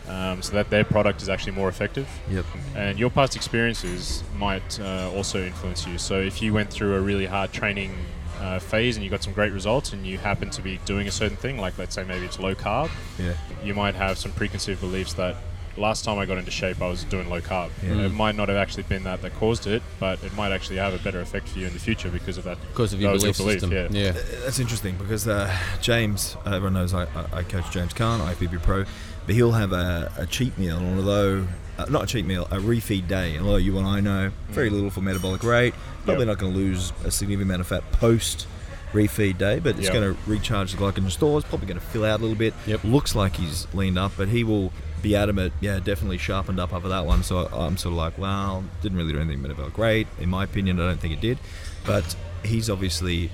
[0.08, 2.44] Um, so that their product is actually more effective Yep.
[2.74, 5.98] and your past experiences might uh, also influence you.
[5.98, 7.94] So if you went through a really hard training
[8.40, 11.12] uh, phase and you got some great results, and you happen to be doing a
[11.12, 13.34] certain thing, like let's say maybe it's low carb, Yeah.
[13.62, 15.36] you might have some preconceived beliefs that
[15.80, 17.70] last time I got into shape, I was doing low carb.
[17.82, 18.02] Yeah.
[18.06, 20.94] It might not have actually been that that caused it, but it might actually have
[20.94, 22.58] a better effect for you in the future because of that.
[22.68, 23.72] Because of your belief your belief, system.
[23.72, 23.88] yeah.
[23.90, 24.12] yeah.
[24.44, 28.62] That's interesting because uh, James, uh, everyone knows I, I, I coach James Kahn, IFBB
[28.62, 28.84] Pro,
[29.26, 31.46] but he'll have a, a cheat meal, and although
[31.78, 33.34] uh, not a cheat meal, a refeed day.
[33.36, 36.28] And although you and I know very little for metabolic rate, probably Mm.
[36.28, 36.28] Yep.
[36.28, 38.46] not going to lose a significant amount of fat post
[38.92, 39.92] refeed day, but it's Yep.
[39.92, 42.52] going to recharge the glycogen stores, probably going to fill out a little bit.
[42.66, 42.84] Yep.
[42.84, 46.88] Looks like he's leaned up, but he will be adamant, yeah, definitely sharpened up after
[46.88, 47.22] that one.
[47.22, 50.06] So I'm sort of like, well, didn't really do anything metabolic great.
[50.18, 51.38] In my opinion, I don't think it did.
[51.86, 53.30] But he's obviously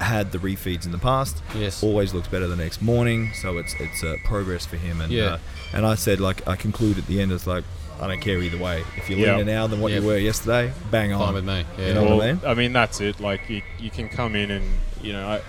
[0.00, 1.42] had the refeeds in the past.
[1.54, 1.82] Yes.
[1.82, 5.00] Always looks better the next morning, so it's it's uh, progress for him.
[5.00, 5.24] And Yeah.
[5.24, 5.38] uh,
[5.72, 7.64] and I said like I conclude at the end, it's like
[8.00, 8.82] I don't care either way.
[8.96, 9.36] If you're Yeah.
[9.36, 10.00] leaner now than what Yeah.
[10.00, 11.20] you were yesterday, bang on.
[11.20, 11.64] Fine with me.
[11.78, 11.86] Yeah.
[11.88, 12.40] You know what I well, mean?
[12.44, 13.20] I mean that's it.
[13.20, 14.64] Like you, you can come in and
[15.00, 15.40] you know, I,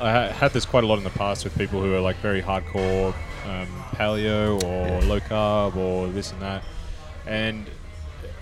[0.00, 2.40] I had this quite a lot in the past with people who are like very
[2.42, 3.14] hardcore
[3.46, 5.08] um, paleo or Yeah.
[5.08, 6.62] low carb or this and that,
[7.26, 7.66] and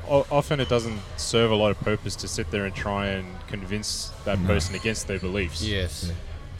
[0.09, 3.27] o- often it doesn't serve a lot of purpose to sit there and try and
[3.49, 4.47] convince that No.
[4.49, 5.63] person against their beliefs.
[5.63, 6.13] Yes.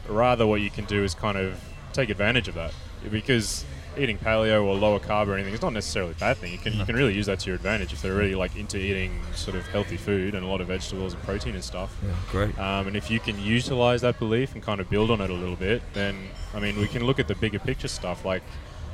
[0.07, 1.59] Rather, what you can do is kind of
[1.93, 2.73] take advantage of that
[3.11, 3.65] because
[3.97, 6.51] eating paleo or lower carb or anything is not necessarily a bad thing.
[6.51, 8.77] You can you can really use that to your advantage if they're really like into
[8.77, 11.95] eating sort of healthy food and a lot of vegetables and protein and stuff.
[12.03, 12.57] Yeah, great.
[12.59, 15.33] Um, and if you can utilize that belief and kind of build on it a
[15.33, 18.43] little bit, then I mean, we can look at the bigger picture stuff like,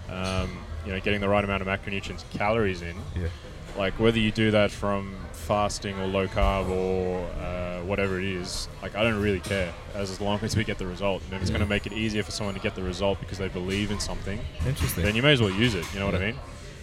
[0.10, 2.96] um, you know, getting the right amount of macronutrients, calories in.
[3.16, 3.28] Yeah.
[3.78, 8.68] Like whether you do that from fasting or low carb or uh, whatever it is,
[8.82, 11.22] like I don't really care as, as long as we get the result.
[11.26, 11.58] And if it's Yeah.
[11.58, 14.00] going to make it easier for someone to get the result because they believe in
[14.00, 15.04] something, Interesting.
[15.04, 15.86] then you may as well use it.
[15.94, 16.36] You know what I mean?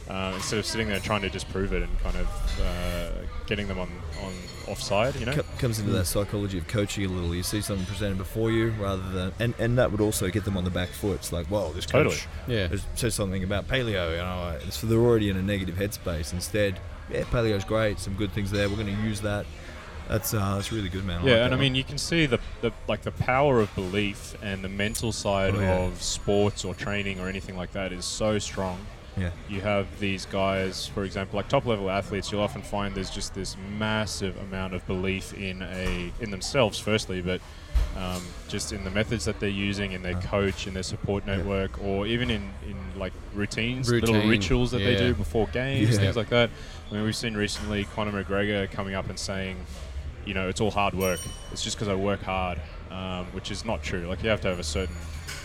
[0.08, 2.26] Uh, instead of sitting there trying to disprove it and kind of
[2.60, 3.10] uh,
[3.46, 3.88] getting them on,
[4.24, 4.32] on
[4.66, 5.32] offside, you know?
[5.32, 7.32] Co- comes into that psychology of coaching a little.
[7.32, 10.56] You see something presented before you, rather than and, and that would also get them
[10.56, 11.14] on the back foot.
[11.16, 11.92] It's like, whoa, this coach
[12.46, 12.56] Totally.
[12.58, 12.66] Yeah.
[12.66, 14.10] has said something about paleo.
[14.10, 16.32] You know, so they're already in a negative headspace.
[16.32, 16.80] Instead,
[17.12, 17.98] yeah, paleo's great.
[17.98, 18.68] Some good things there.
[18.68, 19.46] We're going to use that.
[20.08, 21.24] That's uh, that's really good, man.
[21.24, 24.34] Yeah, like and I mean, you can see the, the like the power of belief
[24.42, 25.72] and the mental side Oh, yeah.
[25.84, 28.78] of sports or training or anything like that is so strong.
[29.16, 32.32] yeah, You have these guys, for example, like top level athletes.
[32.32, 37.22] You'll often find there's just this massive amount of belief in a in themselves, firstly,
[37.22, 37.40] but
[37.96, 40.20] um, just in the methods that they're using, in their Uh.
[40.22, 41.36] coach, in their support Yeah.
[41.36, 45.98] network, or even in, in like routines, little rituals that they do before games, Yeah.
[46.00, 46.50] things like that.
[46.90, 49.56] I mean, we've seen recently Conor McGregor coming up and saying,
[50.24, 51.20] you know, it's all hard work.
[51.52, 54.06] It's just because I work hard, um, which is not true.
[54.06, 54.96] Like you have to have a certain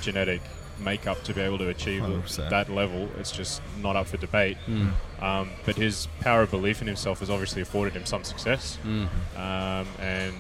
[0.02, 0.42] genetic
[0.80, 2.50] makeup to be able to achieve 100%.
[2.50, 3.10] that level.
[3.20, 4.58] It's just not up for debate.
[4.68, 4.92] Mm.
[5.22, 8.78] Um, but his power of belief in himself has obviously afforded him some success.
[8.84, 9.08] Mm.
[9.38, 10.36] Um, and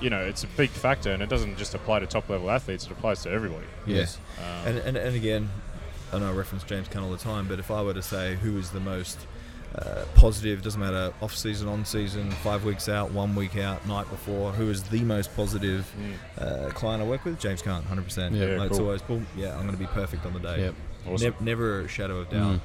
[0.00, 2.84] you know, it's a big factor, and it doesn't just apply to top level athletes;
[2.84, 3.66] it applies to everybody.
[3.86, 4.18] Yes.
[4.38, 5.50] Um, and, and and again,
[6.12, 8.34] I know I reference James Cunn all the time, but if I were to say
[8.36, 9.18] who is the most
[9.74, 14.08] uh, positive, doesn't matter off season, on season, five weeks out, one week out, night
[14.10, 17.38] before, who is the most positive mm, uh, client I work with?
[17.40, 18.34] James Cunn, hundred percent.
[18.34, 19.26] Yeah, like, it's always boom.
[19.36, 20.60] Yeah, I'm going to be perfect on the day.
[20.60, 20.74] Yep.
[21.08, 21.24] awesome.
[21.24, 22.54] Nev- never a shadow of doubt.
[22.56, 22.60] Mm.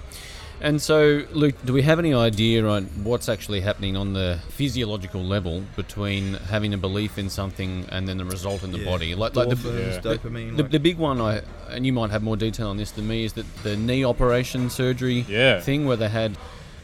[0.62, 5.24] And so, Luke, do we have any idea on what's actually happening on the physiological
[5.24, 8.86] level between having a belief in something and then the result in the Yeah.
[8.86, 9.16] body?
[9.16, 10.00] Like, like the, Yeah.
[10.02, 10.58] dopamine.
[10.58, 13.08] the, like- the big one, I and you might have more detail on this than
[13.08, 15.62] me, is that the knee operation surgery Yeah.
[15.62, 16.38] thing where they had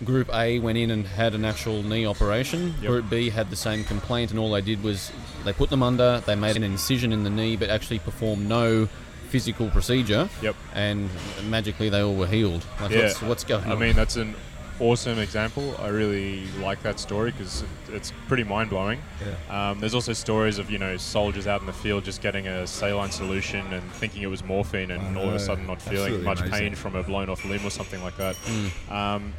[0.04, 2.76] Group A went in and had an actual knee operation.
[2.82, 2.88] Yep.
[2.90, 5.12] Group B had the same complaint, and all they did was
[5.44, 8.88] they put them under, they made an incision in the knee, but actually performed no
[9.30, 10.56] physical procedure, Yep.
[10.74, 11.10] and
[11.50, 12.64] magically they all were healed.
[12.82, 13.04] Like, Yeah.
[13.04, 13.78] what's, what's going I on?
[13.78, 14.36] I mean, that's an
[14.80, 15.76] awesome example.
[15.82, 19.02] I really like that story because it's pretty mind blowing.
[19.50, 19.70] yeah.
[19.72, 22.68] Um, there's also stories of you know soldiers out in the field just getting a
[22.68, 26.42] saline solution and thinking it was morphine, and all of a sudden not feeling much
[26.42, 26.58] amazing.
[26.60, 28.36] pain from a blown off limb or something like that.
[28.36, 28.92] Mm.
[28.92, 29.34] Um,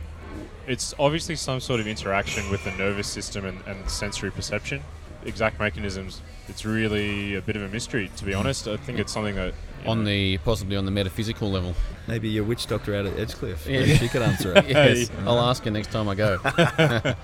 [0.66, 4.82] it's obviously some sort of interaction with the nervous system and, and sensory perception.
[5.24, 6.22] Exact mechanisms.
[6.48, 8.68] It's really a bit of a mystery, to be honest.
[8.68, 11.74] I think it's something that on know, the possibly on the metaphysical level.
[12.06, 13.66] Maybe your witch doctor out at Edgecliff.
[13.66, 13.80] Yeah.
[13.80, 14.68] Maybe she could answer it.
[14.68, 16.38] yes, I'll ask her next time I go.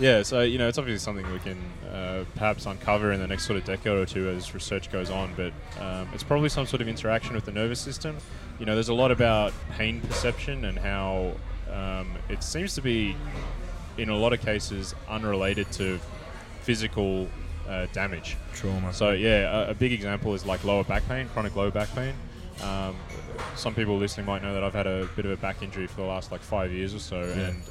[0.00, 1.58] Yeah, so you know, it's obviously something we can
[1.92, 5.34] uh, perhaps uncover in the next sort of decade or two as research goes on.
[5.36, 8.16] But um, it's probably some sort of interaction with the nervous system.
[8.58, 11.34] You know, there's a lot about pain perception and how
[11.72, 13.16] um, it seems to be,
[13.98, 15.98] in a lot of cases, unrelated to
[16.62, 17.28] physical
[17.68, 18.36] uh, damage.
[18.54, 18.92] Trauma.
[18.92, 22.14] So yeah, a, a big example is like lower back pain, chronic lower back pain.
[22.62, 22.96] Um,
[23.56, 26.02] some people listening might know that I've had a bit of a back injury for
[26.02, 27.62] the last like five years or so, and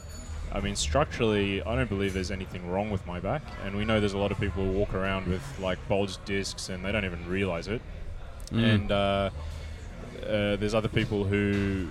[0.51, 3.99] I mean structurally, I don't believe there's anything wrong with my back, and we know
[3.99, 7.05] there's a lot of people who walk around with like bulged discs and they don't
[7.05, 7.81] even realize it,
[8.51, 8.73] Mm.
[8.75, 9.29] and uh,
[10.23, 11.87] uh, there's other people who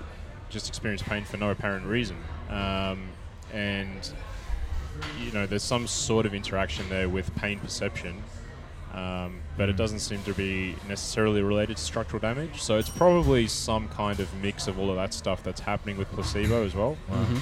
[0.51, 2.17] just experience pain for no apparent reason,
[2.49, 3.09] um,
[3.53, 4.11] and
[5.21, 8.23] you know there's some sort of interaction there with pain perception
[8.95, 12.61] um, but it doesn't seem to be necessarily related to structural damage.
[12.63, 16.11] So it's probably some kind of mix of all of that stuff that's happening with
[16.13, 16.97] placebo as well.
[17.11, 17.41] Mhm.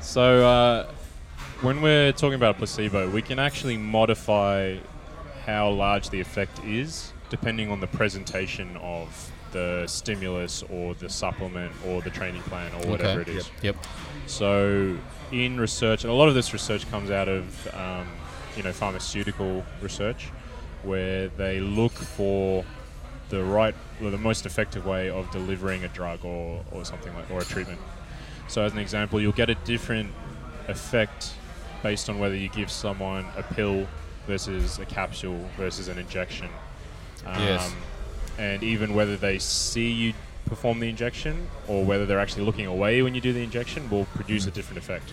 [0.00, 0.90] So uh,
[1.60, 4.78] when we're talking about placebo, we can actually modify
[5.44, 11.72] how large the effect is depending on the presentation of the stimulus or the supplement
[11.86, 13.32] or the training plan or whatever Okay.
[13.32, 13.50] it is.
[13.62, 13.76] Yep.
[14.26, 14.96] So,
[15.32, 18.06] in research, and a lot of this research comes out of um,
[18.56, 20.26] you know pharmaceutical research,
[20.82, 22.64] where they look for
[23.30, 27.30] the right, or the most effective way of delivering a drug or, or something like
[27.30, 27.78] or a treatment.
[28.48, 30.12] So, as an example, you'll get a different
[30.68, 31.32] effect
[31.82, 33.86] based on whether you give someone a pill
[34.26, 36.48] versus a capsule versus an injection.
[37.26, 37.74] Um, Yes.
[38.38, 40.14] And even whether they see you
[40.46, 44.06] perform the injection or whether they're actually looking away when you do the injection will
[44.14, 45.12] produce a different effect.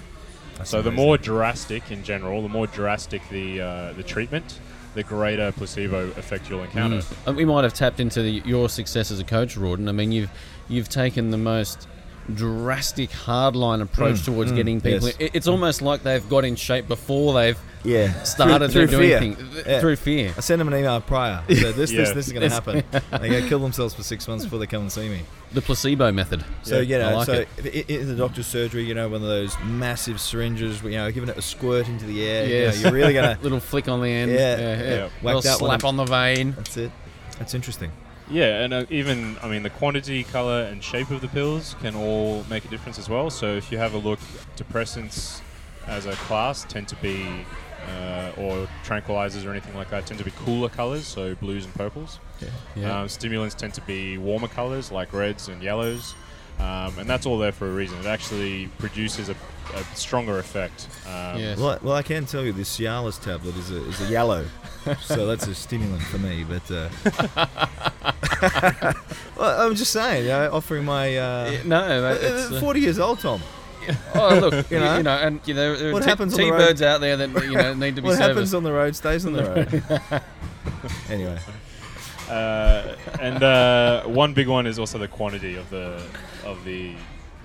[0.58, 4.60] That's so the more drastic in general, the more drastic the uh, the treatment,
[4.94, 6.98] the greater placebo effect you'll encounter.
[6.98, 7.28] Mm.
[7.28, 9.90] Uh, We might have tapped into the, your success as a coach, Rawdon.
[9.90, 10.32] I mean, you've
[10.70, 11.88] you've taken the most
[12.34, 15.08] drastic hardline approach Mm, towards mm, getting people.
[15.08, 15.16] yes.
[15.20, 18.98] It- It's almost like they've got in shape before they've yeah started through, to through
[18.98, 19.20] do fear.
[19.20, 19.80] th- Yeah.
[19.80, 20.34] through fear.
[20.36, 21.44] I sent them an email prior.
[21.48, 22.12] So this, this, Yeah.
[22.14, 22.84] this is going to happen.
[23.22, 25.22] they go kill themselves for six months before they come and see me.
[25.54, 26.44] The placebo method.
[26.64, 27.48] So Yeah, you know, I like so it.
[27.64, 31.12] i- i- in the doctor's surgery, you know, one of those massive syringes, you know,
[31.12, 32.48] giving it a squirt into the air.
[32.48, 32.78] Yes.
[32.78, 33.38] You know, you're really gonna.
[33.44, 34.32] Little flick on the end.
[34.32, 34.40] Yeah.
[34.40, 34.84] yeah, Yeah.
[34.96, 35.04] yeah.
[35.04, 35.86] Whack Little that slap up.
[35.86, 36.54] on the vein.
[36.58, 36.92] That's it.
[37.38, 37.92] That's interesting.
[38.30, 41.96] Yeah, and uh, even I mean the quantity, color, and shape of the pills can
[41.96, 43.30] all make a difference as well.
[43.30, 44.20] So if you have a look,
[44.58, 45.42] depressants
[45.88, 47.24] as a class tend to be,
[47.88, 51.74] uh, or tranquilizers or anything like that, tend to be cooler colors, so blues and
[51.76, 52.20] purples.
[52.42, 52.48] Yeah.
[52.76, 53.02] Yeah.
[53.02, 56.16] Um, stimulants tend to be warmer colors like reds and yellows,
[56.60, 57.98] um, and that's all there for a reason.
[58.00, 59.36] It actually produces a,
[59.76, 60.88] a stronger effect.
[61.08, 61.58] Um, Yes.
[61.58, 64.46] Well, I- well, I can tell you this Cialis tablet is a, is a yellow,
[65.02, 66.44] so that's a stimulant for me.
[66.44, 66.90] But uh,
[69.38, 72.60] well, I'm just saying, you know, offering my uh, Yeah, no, mate, it's, uh, uh,
[72.60, 73.42] 40 years old, Tom.
[74.16, 75.02] oh look, You you know?
[75.02, 77.18] know, and you know, there are What t- happens on the road- T-birds out there
[77.18, 80.22] that you know need to be What happens on the road stays on the road.
[81.10, 81.38] anyway,
[82.30, 86.02] Uh, and uh, one big one is also the quantity of the
[86.46, 86.94] of the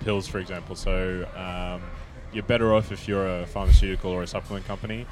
[0.04, 0.76] pills, for example.
[0.76, 1.82] So um,
[2.32, 5.06] you're better off if you're a pharmaceutical or a supplement company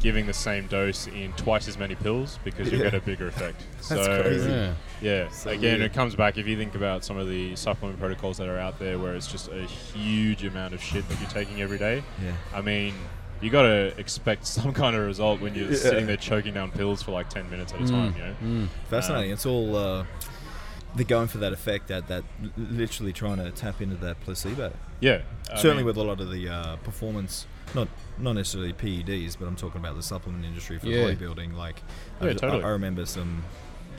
[0.00, 2.90] giving the same dose in twice as many pills because you'll Yeah.
[2.90, 3.60] get a bigger effect.
[3.76, 4.48] That's so crazy.
[4.50, 4.74] Yeah.
[5.02, 5.90] yeah, So again, weird.
[5.90, 8.78] it comes back if you think about some of the supplement protocols that are out
[8.78, 12.02] there, where it's just a huge amount of shit that you're taking every day.
[12.24, 12.32] yeah.
[12.54, 12.94] I mean,
[13.42, 15.76] you got to expect some kind of result when you're Yeah.
[15.76, 18.14] sitting there choking down pills for like 10 minutes at a time.
[18.16, 18.34] You know.
[18.64, 18.68] Mm.
[18.88, 19.32] Fascinating.
[19.32, 20.06] it's all uh,
[20.94, 22.24] they're going for that effect, that that
[22.56, 24.72] literally trying to tap into that placebo.
[25.00, 27.88] Yeah, I Certainly mean, with a lot of the uh, performance, not
[28.18, 31.04] not necessarily PEDs, but I'm talking about the supplement industry for Yeah.
[31.04, 31.54] bodybuilding.
[31.54, 31.82] Like,
[32.20, 32.62] Yeah, I- totally.
[32.64, 33.44] I remember some,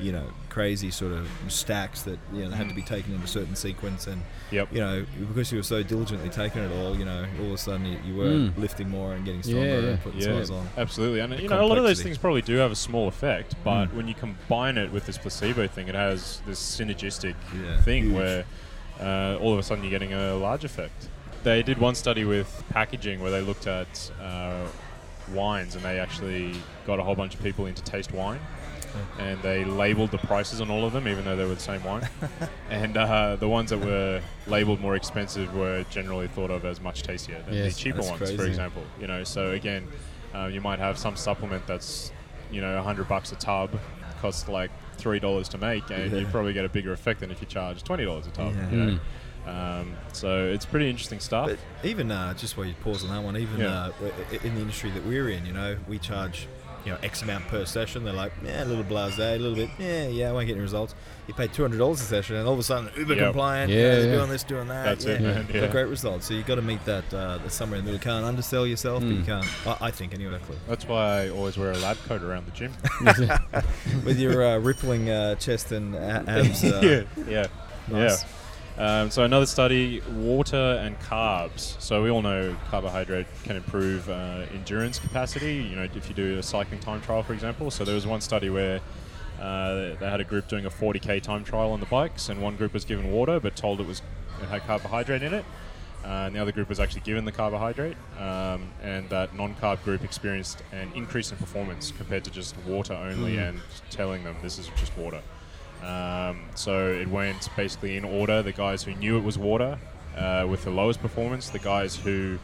[0.02, 3.28] you know, crazy sort of stacks that you know had to be taken in a
[3.28, 4.22] certain sequence, and
[4.52, 4.70] Yep.
[4.74, 7.58] you know because you were so diligently taking it all, you know, all of a
[7.58, 8.58] sudden you, you were Mm.
[8.58, 9.88] lifting more and getting stronger Yeah, yeah.
[9.90, 10.68] and putting Yeah, size on.
[10.78, 11.20] absolutely.
[11.20, 13.56] And The you know, a lot of those things probably do have a small effect,
[13.64, 13.94] but Mm.
[13.94, 18.16] when you combine it with this placebo thing, it has this synergistic Yeah, thing huge.
[18.16, 18.46] where
[19.00, 21.08] uh, all of a sudden you're getting a large effect.
[21.44, 24.66] They did one study with packaging where they looked at uh,
[25.34, 28.40] wines and they actually got a whole bunch of people into taste wine.
[29.20, 31.84] And they labeled the prices on all of them, even though they were the same
[31.84, 32.08] wine.
[32.70, 37.04] and uh, the ones that were labeled more expensive were generally thought of as much
[37.04, 38.84] tastier than Yes, the cheaper ones, for example.
[39.00, 39.88] You know, so again,
[40.34, 42.12] uh, you might have some supplement that's,
[42.52, 43.78] you know, a hundred bucks a tub,
[44.22, 47.42] costs like three dollars to make, and you probably get a bigger effect than if
[47.42, 48.54] you charge twenty dollars a tub.
[48.56, 48.70] Yeah.
[48.70, 48.92] You know?
[48.94, 49.00] Mm.
[49.48, 51.48] Um, so it's pretty interesting stuff.
[51.50, 53.86] But even uh, just while you pause on that one, even Yeah.
[53.88, 56.48] uh, in the industry that we're in, you know, we charge
[56.86, 58.04] you know X amount per session.
[58.04, 60.62] They're like, yeah, a little blasé, a little bit, yeah, yeah, I won't get any
[60.62, 60.96] results.
[61.28, 63.24] You pay two hundred dollars a session, and all of a sudden, uber Yep.
[63.26, 64.16] compliant, Yeah, yeah, they're yeah.
[64.18, 64.84] doing this, doing that.
[64.86, 65.12] That's yeah.
[65.14, 65.48] it, man.
[65.54, 65.68] Yeah.
[65.68, 66.26] great results.
[66.28, 68.06] So you have got to meet that uh, somewhere in the middle.
[68.06, 69.26] You can't undersell yourself, but you Mm.
[69.26, 69.68] can't.
[69.82, 70.40] I, I think anyway.
[70.68, 72.74] That's why I always wear a lab coat around the gym.
[74.06, 76.64] With your uh, rippling uh, chest and abs.
[76.64, 76.80] Uh,
[77.18, 77.48] yeah, yeah,
[77.88, 78.24] Nice.
[78.24, 78.28] yeah.
[78.78, 81.80] Um, so another study: water and carbs.
[81.82, 85.56] So we all know carbohydrate can improve uh, endurance capacity.
[85.56, 87.70] You know, if you do a cycling time trial, for example.
[87.72, 88.80] So there was one study where
[89.40, 92.56] uh, they had a group doing a 40k time trial on the bikes, and one
[92.56, 94.02] group was given water but told it was
[94.42, 95.46] it had carbohydrate in it.
[96.04, 100.04] Uh, and the other group was actually given the carbohydrate, um, and that non-carb group
[100.04, 103.50] experienced an increase in performance compared to just water only, Mm.
[103.50, 103.62] and
[103.92, 105.22] telling them this is just water.
[105.84, 108.42] Um, so it went basically in order.
[108.44, 109.80] The guys who knew it was water
[110.18, 112.38] uh, with the lowest performance, the guys who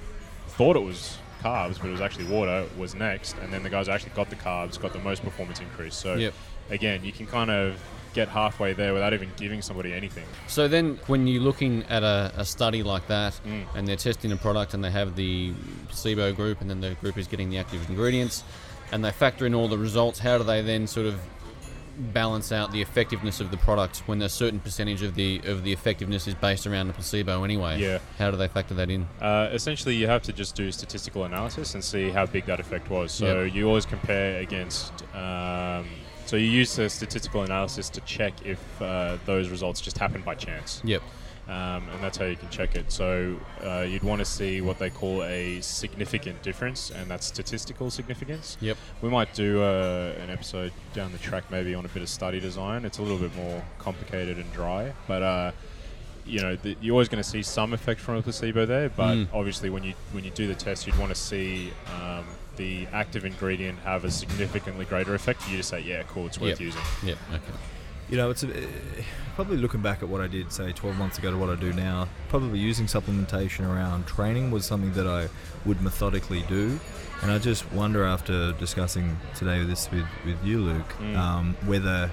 [0.49, 3.85] thought it was carbs, but it was actually water, was next, and then the guys
[3.87, 5.93] who actually got the carbs got the most performance increase.
[5.95, 6.33] So Yep.
[6.71, 7.79] again, you can kind of
[8.13, 10.25] get halfway there without even giving somebody anything.
[10.47, 13.65] So then, when you're looking at a, a study like that, Mm.
[13.75, 15.53] and they're testing a product, and they have the
[15.89, 18.43] placebo group, and then the group is getting the active ingredients,
[18.91, 21.19] and they factor in all the results, how do they then sort of
[21.97, 25.73] balance out the effectiveness of the product when a certain percentage of the of the
[25.73, 27.79] effectiveness is based around the placebo anyway?
[27.79, 27.99] Yeah.
[28.17, 29.07] How do they factor that in?
[29.21, 32.89] Uh, essentially, you have to just do statistical analysis and see how big that effect
[32.89, 33.11] was.
[33.11, 33.53] So Yep.
[33.55, 34.91] you always compare against.
[35.15, 35.87] Um,
[36.25, 40.35] so you use the statistical analysis to check if uh, those results just happened by
[40.35, 40.81] chance.
[40.83, 41.01] Yep.
[41.47, 42.91] Um, and that's how you can check it.
[42.91, 47.89] So uh, you'd want to see what they call a significant difference, and that's statistical
[47.89, 48.57] significance.
[48.59, 48.75] Yep.
[49.01, 52.41] We might do uh, an episode down the track, maybe on a bit of study
[52.41, 52.83] design.
[52.83, 55.51] It's a little bit more complicated and dry, but uh,
[56.25, 58.89] you know, the, you're always going to see some effect from a placebo there.
[58.89, 59.27] But Mm.
[59.33, 61.71] obviously, when you when you do the test, you'd want to see
[62.01, 62.25] um,
[62.57, 66.41] the active ingredient have a significantly greater effect for you to say, yeah, cool, it's
[66.41, 66.59] worth Yep.
[66.59, 66.81] using.
[67.05, 67.17] Yep.
[67.35, 67.43] Okay.
[68.09, 68.47] You know, it's a,
[69.35, 71.73] probably looking back at what I did, say, 12 months ago to what I do
[71.73, 72.07] now.
[72.29, 75.27] Probably using supplementation around training was something that I
[75.65, 76.79] would methodically do,
[77.21, 81.17] and I just wonder after discussing today this with with you, Luke, Mm.
[81.17, 82.09] um, whether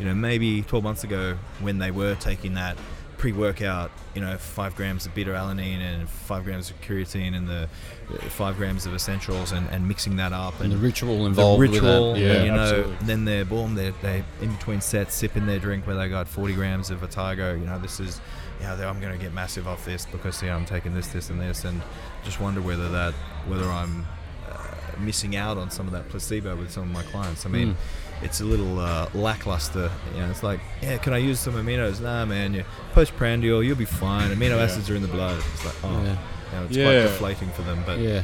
[0.00, 2.76] you know maybe 12 months ago when they were taking that
[3.18, 7.68] pre-workout, you know, five grams of beta alanine and five grams of creatine and the
[8.10, 11.60] uh, five grams of essentials and, and mixing that up And the ritual the involved
[11.60, 12.34] ritual, with that.
[12.34, 13.06] Yeah, you know, absolutely.
[13.06, 16.54] then they're boom, they they in between sets sipping their drink where they got 40
[16.54, 17.58] grams of Vitargo.
[17.58, 18.20] You know, this is,
[18.60, 21.08] you know, I'm going to get massive off this because you know, I'm taking this,
[21.08, 21.82] this, and this, and
[22.24, 23.14] just wonder whether that,
[23.48, 24.06] whether I'm
[24.48, 24.56] uh,
[25.00, 27.44] missing out on some of that placebo with some of my clients.
[27.44, 27.74] I mean.
[27.74, 27.76] Mm.
[28.22, 30.30] It's a little uh, lackluster, you know.
[30.30, 32.00] It's like, yeah, can I use some aminos?
[32.00, 32.52] Nah, man.
[32.54, 34.30] You postprandial, you'll be fine.
[34.30, 34.64] Amino Yeah.
[34.64, 35.38] acids are in the blood.
[35.54, 35.98] It's like, oh, Yeah.
[35.98, 36.84] you know, it's Yeah.
[36.84, 37.82] quite deflating for them.
[37.86, 38.22] But Yeah.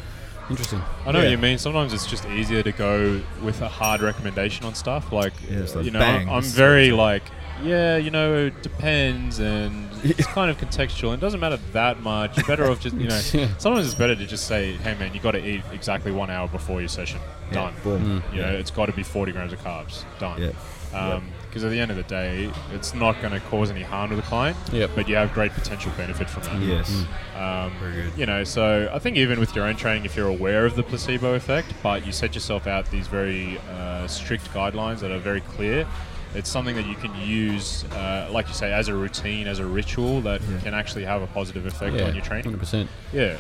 [0.51, 0.83] Interesting.
[1.07, 1.25] I know Yeah.
[1.27, 1.59] what you mean.
[1.59, 5.11] Sometimes it's just easier to go with a hard recommendation on stuff.
[5.13, 7.23] Like, Yeah, like you know, bang, I'm very like,
[7.63, 11.15] yeah, you know, it depends, and it's kind of contextual.
[11.15, 12.37] It doesn't matter that much.
[12.37, 13.19] You're better off just, you know,
[13.59, 16.49] sometimes it's better to just say, hey, man, you got to eat exactly one hour
[16.49, 17.21] before your session.
[17.53, 17.75] Done.
[17.85, 18.23] boom.
[18.23, 18.35] Mm.
[18.35, 20.05] You know, it's got to be 40 grams of carbs.
[20.19, 20.41] Done.
[20.43, 21.21] Yeah.
[21.49, 24.17] Because at the end of the day, it's not going to cause any harm to
[24.17, 24.91] the client, Yep.
[24.97, 26.61] but you have great potential benefit from that.
[26.61, 27.05] Yes.
[27.37, 28.13] Um, Very good.
[28.19, 30.83] You know, so I think even with your own training, if you're aware of the
[30.83, 35.41] placebo effect, but you set yourself out these very uh, strict guidelines that are very
[35.43, 35.87] clear,
[36.35, 39.65] it's something that you can use, uh, like you say, as a routine, as a
[39.67, 40.59] ritual that Yeah.
[40.61, 42.05] can actually have a positive effect Yeah.
[42.07, 42.45] on your training.
[42.53, 42.89] 100%.
[43.13, 43.37] Yeah.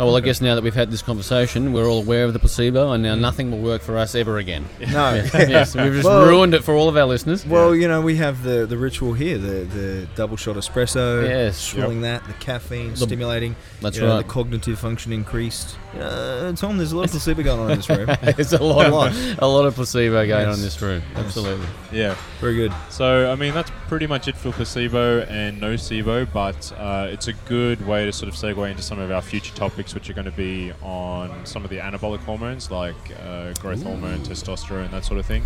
[0.00, 2.38] Oh, well, I guess now that we've had this conversation, we're all aware of the
[2.38, 4.64] placebo, and now nothing will work for us ever again.
[4.80, 5.14] No.
[5.34, 7.46] yes, we've just Well- ruined it for all of our listeners.
[7.46, 11.58] Well, you know, we have the, the ritual here, the, the double shot espresso, Yes.
[11.58, 14.26] swilling that, the caffeine The- stimulating, That's you know, right.
[14.26, 15.76] the cognitive function increased.
[15.98, 18.06] Uh, Tom, there's a lot of placebo going on in this room.
[18.22, 19.08] There's a lot, A lot.
[19.10, 21.02] of a lot of placebo going on in this room.
[21.16, 21.66] Absolutely.
[21.92, 22.16] Yeah.
[22.40, 22.72] Very good.
[22.88, 27.34] So, I mean, that's pretty much it for placebo and nocebo, but uh, it's a
[27.34, 30.24] good way to sort of segue into some of our future topics, which are going
[30.24, 35.18] to be on some of the anabolic hormones like uh, growth hormone, testosterone, that sort
[35.18, 35.42] of thing.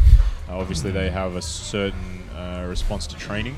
[0.49, 3.57] Uh, obviously, they have a certain uh, response to training,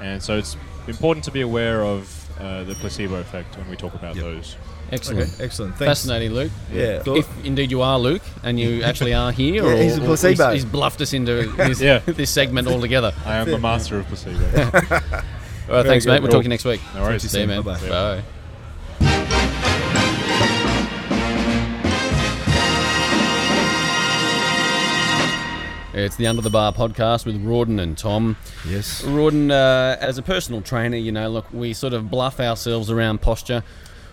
[0.00, 0.56] and so it's
[0.88, 4.24] important to be aware of uh, the placebo effect when we talk about Yep.
[4.24, 4.56] those.
[4.92, 5.32] Excellent.
[5.34, 5.72] Okay, excellent.
[5.76, 5.88] Thanks.
[6.02, 6.52] Fascinating, Luke.
[6.72, 7.02] Yeah.
[7.06, 10.50] If indeed you are Luke and you actually are here, Yeah, or, he's a placebo.
[10.52, 11.98] he's, he's bluffed us into this, Yeah.
[12.00, 13.12] this segment altogether.
[13.24, 14.40] I am the master of placebo.
[14.64, 15.22] All right,
[15.66, 16.10] Very thanks, good.
[16.12, 16.20] mate.
[16.20, 16.30] We'll Cool.
[16.30, 16.80] talk to you next week.
[16.94, 17.28] No worries.
[17.30, 17.62] See you, man.
[17.62, 17.88] Bye-bye.
[17.88, 18.22] Bye.
[25.96, 28.36] It's the Under the Bar podcast with Rawdon and Tom.
[28.68, 29.02] Yes.
[29.04, 33.20] Rawdon, uh, as a personal trainer, you know, look, we sort of bluff ourselves around
[33.20, 33.62] posture.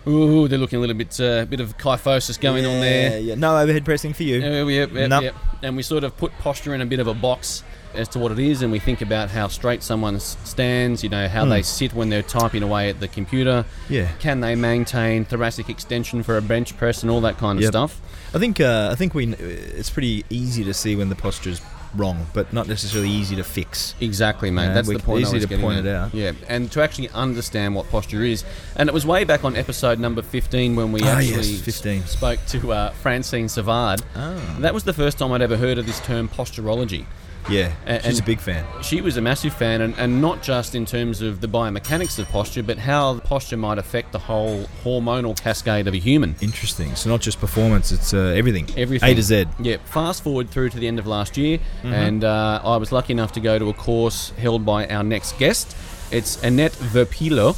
[0.06, 3.10] Ooh, they're looking a little bit, uh, bit of kyphosis going on there.
[3.12, 3.34] Yeah, yeah.
[3.34, 4.38] No overhead pressing for you.
[4.40, 5.22] Yeah, yep, yep, Nope.
[5.24, 5.34] yep.
[5.62, 7.64] And we sort of put posture in a bit of a box
[7.94, 11.28] as to what it is, and we think about how straight someone stands, you know,
[11.28, 11.50] how Hmm.
[11.50, 13.64] they sit when they're typing away at the computer.
[13.88, 14.08] Yeah.
[14.18, 17.70] Can they maintain thoracic extension for a bench press and all that kind of Yep.
[17.72, 18.00] stuff?
[18.34, 19.26] I think uh, I think we.
[19.34, 21.60] It's pretty easy to see when the posture's
[21.94, 23.94] wrong, but not necessarily easy to fix.
[24.00, 24.72] Exactly, mate.
[24.72, 25.20] That's the point.
[25.26, 25.84] Easy to getting point at.
[25.84, 26.14] it out.
[26.14, 28.44] Yeah, and to actually understand what posture is,
[28.76, 32.06] and it was way back on episode number fifteen when we Ah, actually yes, 15.
[32.06, 34.00] spoke to uh, Francine Savard.
[34.16, 34.32] Ah.
[34.60, 37.06] That was the first time I'd ever heard of this term posturology.
[37.50, 37.72] Yeah.
[37.86, 38.64] A- she's a big fan.
[38.82, 42.28] She was a massive fan, and, and not just in terms of the biomechanics of
[42.28, 46.36] posture, but how posture might affect the whole hormonal cascade of a human.
[46.40, 46.94] Interesting.
[46.94, 48.68] So not just performance; it's uh, everything.
[48.76, 49.08] Everything.
[49.10, 49.46] A to Z.
[49.60, 51.92] Yeah, fast forward through to the end of last year, Mm-hmm.
[51.92, 55.38] and uh, I was lucky enough to go to a course held by our next
[55.38, 55.76] guest.
[56.10, 57.56] It's Annette Verpillot.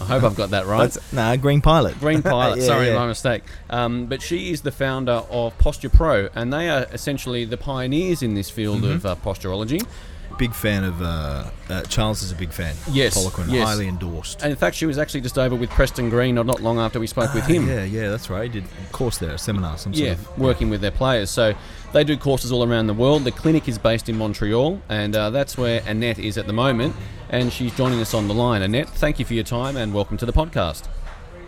[0.00, 0.90] I hope I've got that right.
[0.90, 1.98] That's, nah, Green Pilot.
[2.00, 2.94] Green Pilot, Yeah, sorry, yeah.
[2.96, 3.42] my mistake.
[3.68, 8.22] Um, but she is the founder of Posture Pro, and they are essentially the pioneers
[8.22, 8.92] in this field Mm-hmm.
[8.92, 9.80] of uh, posturology.
[10.38, 12.22] Big fan of uh, uh, Charles.
[12.22, 12.74] Is a big fan.
[12.90, 13.66] Yes, Poliquin, yes.
[13.66, 14.40] highly endorsed.
[14.42, 16.98] And in fact, she was actually just over with Preston Green not, not long after
[16.98, 17.68] we spoke with Ah, him.
[17.68, 18.44] Yeah, yeah, that's right.
[18.44, 20.38] He did a course there, a seminar, some Yeah, sort of.
[20.38, 21.28] working with their players.
[21.30, 21.52] So
[21.92, 23.24] they do courses all around the world.
[23.24, 26.94] The clinic is based in Montreal, and uh, that's where Annette is at the moment.
[27.30, 28.60] And she's joining us on the line.
[28.60, 30.88] Annette, thank you for your time and welcome to the podcast.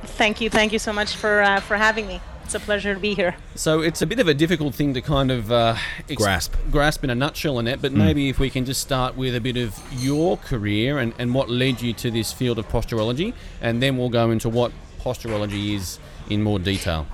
[0.04, 2.20] Thank you, thank you so much for uh, for having me.
[2.44, 3.36] It's a pleasure to be here.
[3.54, 5.76] So it's a bit of a difficult thing to kind of uh,
[6.08, 6.54] ex- Grasp.
[6.70, 7.80] grasp in a nutshell, Annette.
[7.82, 11.34] But maybe if we can just start with a bit of your career and, and
[11.34, 15.74] what led you to this field of posturology, and then we'll go into what posturology
[15.74, 17.06] is in more detail.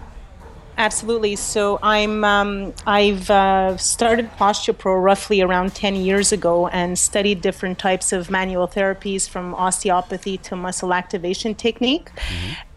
[0.78, 1.34] Absolutely.
[1.34, 7.40] So I'm um, I've uh, started Posture Pro roughly around 10 years ago and studied
[7.40, 12.10] different types of manual therapies from osteopathy to muscle activation technique,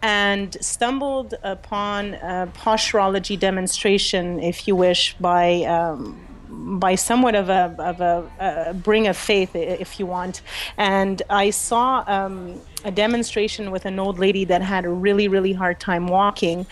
[0.02, 5.62] and stumbled upon a posturology demonstration, if you wish, by.
[5.66, 10.42] Um, by somewhat of a, of a, a bring of faith, if you want.
[10.78, 15.54] And I saw um, a demonstration with an old lady that had a really, really
[15.54, 16.66] hard time walking.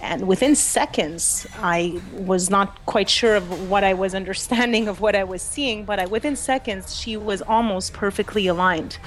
[0.00, 5.16] And within seconds, I was not quite sure of what I was understanding of what
[5.16, 8.98] I was seeing, but I, within seconds, she was almost perfectly aligned.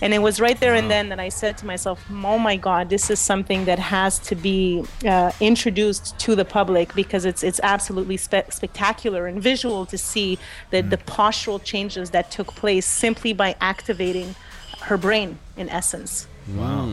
[0.00, 2.88] And it was right there and then that I said to myself, oh my God,
[2.88, 7.60] this is something that has to be uh, introduced to the public because it's, it's
[7.62, 10.38] absolutely spe- spectacular and visual to see
[10.70, 14.34] the, the postural changes that took place simply by activating
[14.80, 16.26] her brain, in essence.
[16.54, 16.90] Wow.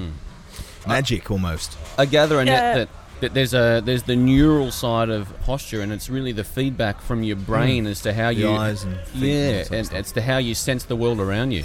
[0.86, 1.78] Magic almost.
[1.98, 2.74] I gather, Annette, Yeah.
[2.80, 2.90] that,
[3.26, 7.24] that there's a there's the neural side of posture, and it's really the feedback from
[7.24, 7.90] your brain mm.
[7.90, 9.98] as to how you eyes and and yeah, and stuff.
[9.98, 11.64] as to how you sense the world around you.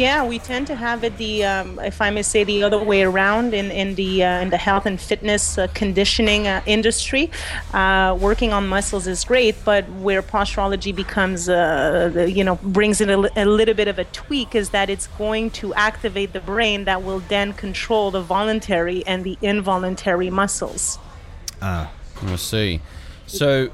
[0.00, 3.02] Yeah, we tend to have it the, um, if I may say, the other way
[3.02, 7.30] around in in the uh, in the health and fitness uh, conditioning uh, industry.
[7.74, 13.10] Uh, working on muscles is great, but where posturology becomes, uh, you know, brings in
[13.10, 16.86] a, a little bit of a tweak is that it's going to activate the brain
[16.86, 20.98] that will then control the voluntary and the involuntary muscles.
[21.60, 21.92] Ah,
[22.22, 22.80] I see.
[23.26, 23.68] So,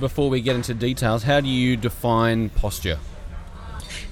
[0.00, 2.98] before we get into details, how do you define posture?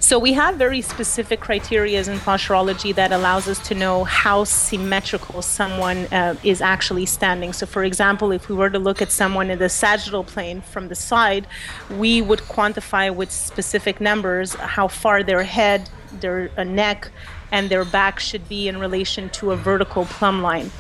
[0.04, 5.40] So we have very specific criteria in posturology that allows us to know how symmetrical
[5.40, 7.54] someone uh, is actually standing.
[7.54, 10.88] So, for example, if we were to look at someone in the sagittal plane from
[10.88, 11.46] the side,
[11.88, 15.88] we would quantify with specific numbers how far their head,
[16.20, 17.10] their uh, neck,
[17.52, 20.70] and their back should be in relation to a vertical plumb line.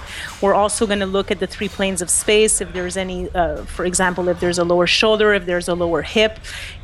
[0.40, 2.60] We're also going to look at the three planes of space.
[2.60, 6.02] If there's any, uh, for example, if there's a lower shoulder, if there's a lower
[6.02, 6.38] hip,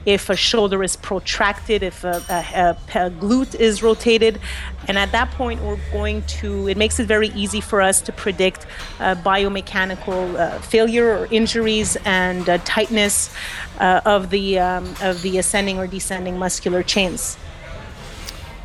[0.07, 4.41] if a shoulder is protracted, if a, a, a, a glute is rotated.
[4.89, 8.13] And at that point, we're going to, it makes it very easy for us to
[8.13, 8.67] predict
[8.99, 13.35] uh, biomechanical uh, failure or injuries and uh, tightness
[13.79, 17.37] uh, of, the, um, of the ascending or descending muscular chains.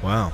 [0.02, 0.32] wow.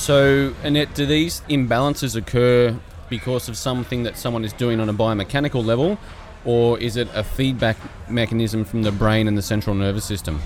[0.00, 2.74] So, Annette, do these imbalances occur
[3.10, 5.98] because of something that someone is doing on a biomechanical level,
[6.46, 7.76] or is it a feedback
[8.08, 10.40] mechanism from the brain and the central nervous system?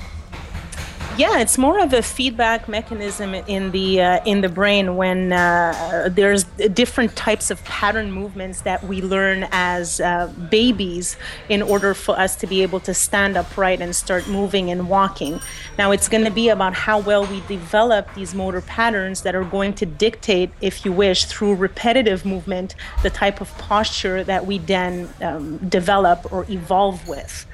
[1.16, 6.08] Yeah, it's more of a feedback mechanism in the uh, in the brain when uh,
[6.10, 11.16] there's different types of pattern movements that we learn as uh, babies
[11.48, 15.38] in order for us to be able to stand upright and start moving and walking.
[15.78, 19.44] Now, it's going to be about how well we develop these motor patterns that are
[19.44, 24.58] going to dictate, if you wish, through repetitive movement, the type of posture that we
[24.58, 27.46] then um, develop or evolve with.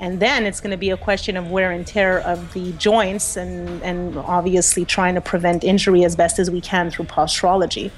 [0.00, 3.36] And then it's going to be a question of wear and tear of the joints
[3.36, 7.92] and, and obviously trying to prevent injury as best as we can through posturology.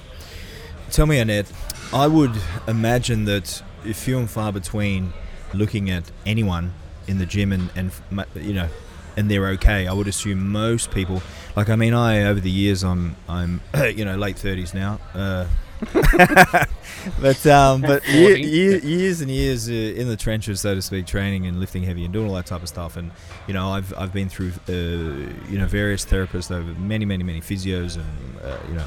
[0.90, 1.50] Tell me, Annette,
[1.92, 2.32] I would
[2.68, 5.12] imagine that if few and far between
[5.54, 6.74] looking at anyone
[7.06, 7.92] in the gym and, and
[8.34, 8.68] you know,
[9.16, 11.22] and they're okay, I would assume most people,
[11.56, 13.62] like, I mean, I, over the years, I'm, I'm,
[13.94, 15.00] you know, late 30s now.
[15.14, 15.46] Uh,
[17.20, 18.42] but um, but ye- Forty.
[18.42, 22.04] ye- years and years uh, in the trenches, so to speak, training and lifting heavy
[22.04, 22.96] and doing all that type of stuff.
[22.96, 23.10] And
[23.46, 27.40] you know, I've I've been through uh, you know various therapists over many many many
[27.40, 28.86] physios and uh, you know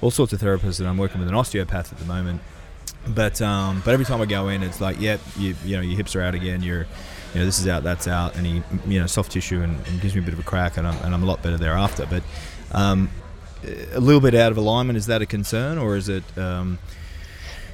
[0.00, 2.40] all sorts of therapists, and I'm working with an osteopath at the moment.
[3.08, 5.96] But um, but every time I go in, it's like, yep, you you know your
[5.96, 6.62] hips are out again.
[6.62, 6.86] You're
[7.34, 10.00] you know this is out, that's out, and he you know soft tissue and, and
[10.00, 12.06] gives me a bit of a crack, and I'm and I'm a lot better thereafter.
[12.08, 12.22] But
[12.72, 13.10] um,
[13.64, 16.24] a little bit out of alignment is that a concern, or is it?
[16.36, 16.78] Um,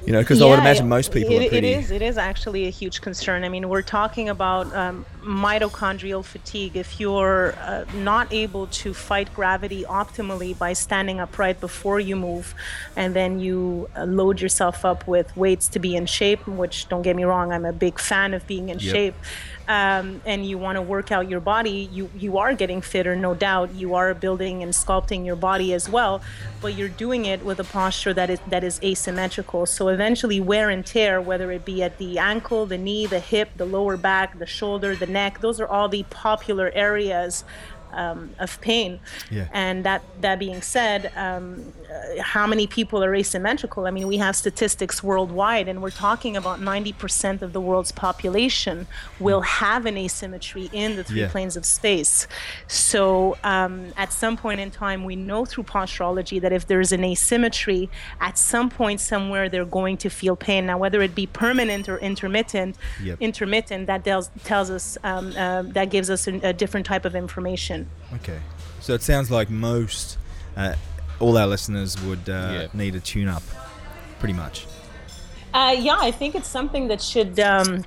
[0.05, 1.67] you know, because I would imagine most people it, are pretty.
[1.67, 1.91] It is.
[1.91, 3.43] It is actually a huge concern.
[3.43, 6.75] I mean, we're talking about um, mitochondrial fatigue.
[6.75, 12.55] If you're uh, not able to fight gravity optimally by standing upright before you move,
[12.95, 17.01] and then you uh, load yourself up with weights to be in shape, which don't
[17.03, 18.93] get me wrong, I'm a big fan of being in Yep.
[18.95, 19.15] shape.
[19.69, 23.33] Um, and you want to work out your body, you you are getting fitter, no
[23.33, 23.67] doubt.
[23.75, 26.21] You are building and sculpting your body as well,
[26.61, 29.65] but you're doing it with a posture that is that is asymmetrical.
[29.65, 33.49] So eventually, wear and tear, whether it be at the ankle, the knee, the hip,
[33.57, 37.43] the lower back, the shoulder, the neck, those are all the popular areas
[37.93, 38.99] um, of pain.
[39.31, 39.47] Yeah.
[39.53, 43.85] And that that being said, um, uh, how many people are asymmetrical?
[43.87, 48.87] I mean, we have statistics worldwide, and we're talking about 90% of the world's population
[49.19, 51.29] will have an asymmetry in the three Yeah.
[51.29, 52.27] planes of space.
[52.67, 57.03] So um, at some point in time, we know through posturology that if there's an
[57.03, 60.65] asymmetry, at some point somewhere they're going to feel pain.
[60.65, 63.17] Now, whether it be permanent or intermittent, Yep.
[63.21, 67.15] intermittent that tells tells us um, uh, that gives us a, a different type of
[67.15, 67.76] information.
[68.15, 68.39] Okay.
[68.79, 70.17] So it sounds like most,
[70.55, 70.73] uh,
[71.19, 72.67] all our listeners would uh, Yeah.
[72.73, 73.43] need a tune up,
[74.19, 74.65] pretty much.
[75.53, 77.39] Uh, yeah, I think it's something that should.
[77.39, 77.83] Um,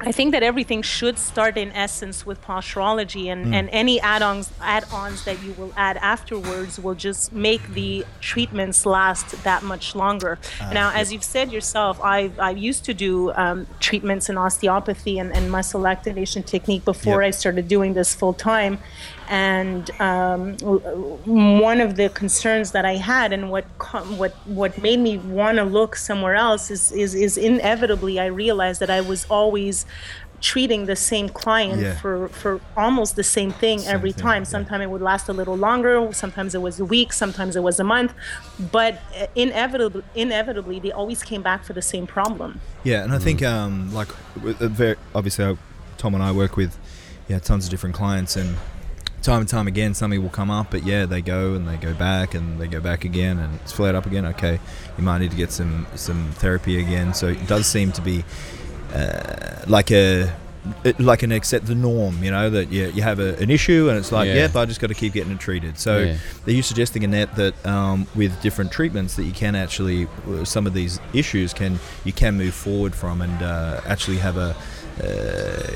[0.00, 5.24] I think that everything should start in essence with posturology, and, and any add-ons add-ons
[5.24, 10.36] that you will add afterwards will just make the treatments last that much longer.
[10.72, 15.32] now, as you've said yourself, I I used to do um, treatments in osteopathy and,
[15.32, 17.28] and muscle activation technique before Yep.
[17.28, 18.80] I started doing this full time,
[19.28, 20.56] and um,
[21.24, 23.64] one of the concerns that I had and what
[24.18, 28.80] what what made me want to look somewhere else is, is is inevitably I realized
[28.80, 29.86] that I was always
[30.40, 31.94] treating the same client Yeah.
[31.96, 34.48] for for almost the same thing Same every thing, time yeah.
[34.48, 37.80] sometimes it would last a little longer sometimes it was a week sometimes it was
[37.80, 38.12] a month
[38.70, 43.18] but uh, inevitably inevitably they always came back for the same problem Yeah, and I
[43.18, 44.08] think um, like
[44.42, 45.54] with a very obviously uh,
[45.96, 46.78] Tom and I work with
[47.26, 48.56] yeah tons of different clients and
[49.24, 51.94] time and time again something will come up but yeah they go and they go
[51.94, 54.60] back and they go back again and it's flared up again okay
[54.98, 58.22] you might need to get some some therapy again so it does seem to be
[58.92, 60.32] uh, like a
[60.82, 63.88] it- like an accept the norm you know that you, you have a, an issue
[63.88, 64.34] and it's like Yeah.
[64.34, 66.16] yep I just got to keep getting it treated so Yeah.
[66.46, 70.66] are you suggesting Annette that um, with different treatments that you can actually uh, some
[70.66, 74.54] of these issues can you can move forward from and uh, actually have a
[75.02, 75.06] uh, you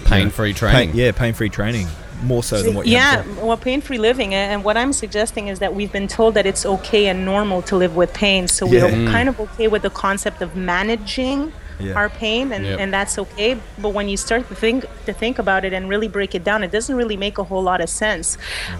[0.00, 0.90] know, Pain-free training.
[0.90, 1.86] pain- yeah, pain-free training
[2.22, 3.46] more so than what you yeah had before.
[3.48, 7.06] well pain-free living and what i'm suggesting is that we've been told that it's okay
[7.06, 9.10] and normal to live with pain so we're Mm.
[9.10, 11.94] kind of okay with the concept of managing Yeah.
[11.94, 12.80] our pain and, Yep.
[12.80, 16.08] and that's okay but when you start to think to think about it and really
[16.08, 18.36] break it down it doesn't really make a whole lot of sense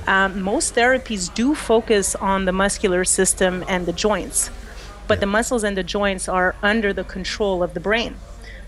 [0.09, 4.51] um, most therapies do focus on the muscular system and the joints
[5.07, 8.13] but the muscles and the joints are under the control of the brain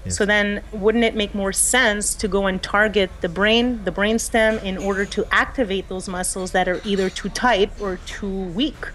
[0.08, 4.62] so then, wouldn't it make more sense to go and target the brain, the brainstem,
[4.62, 8.88] in order to activate those muscles that are either too tight or too weak?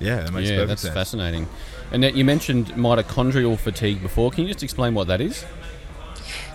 [0.00, 0.94] yeah that makes yeah, perfect that's sense.
[0.94, 1.48] fascinating.
[1.90, 4.30] And that you mentioned mitochondrial fatigue before.
[4.30, 5.44] Can you just explain what that is?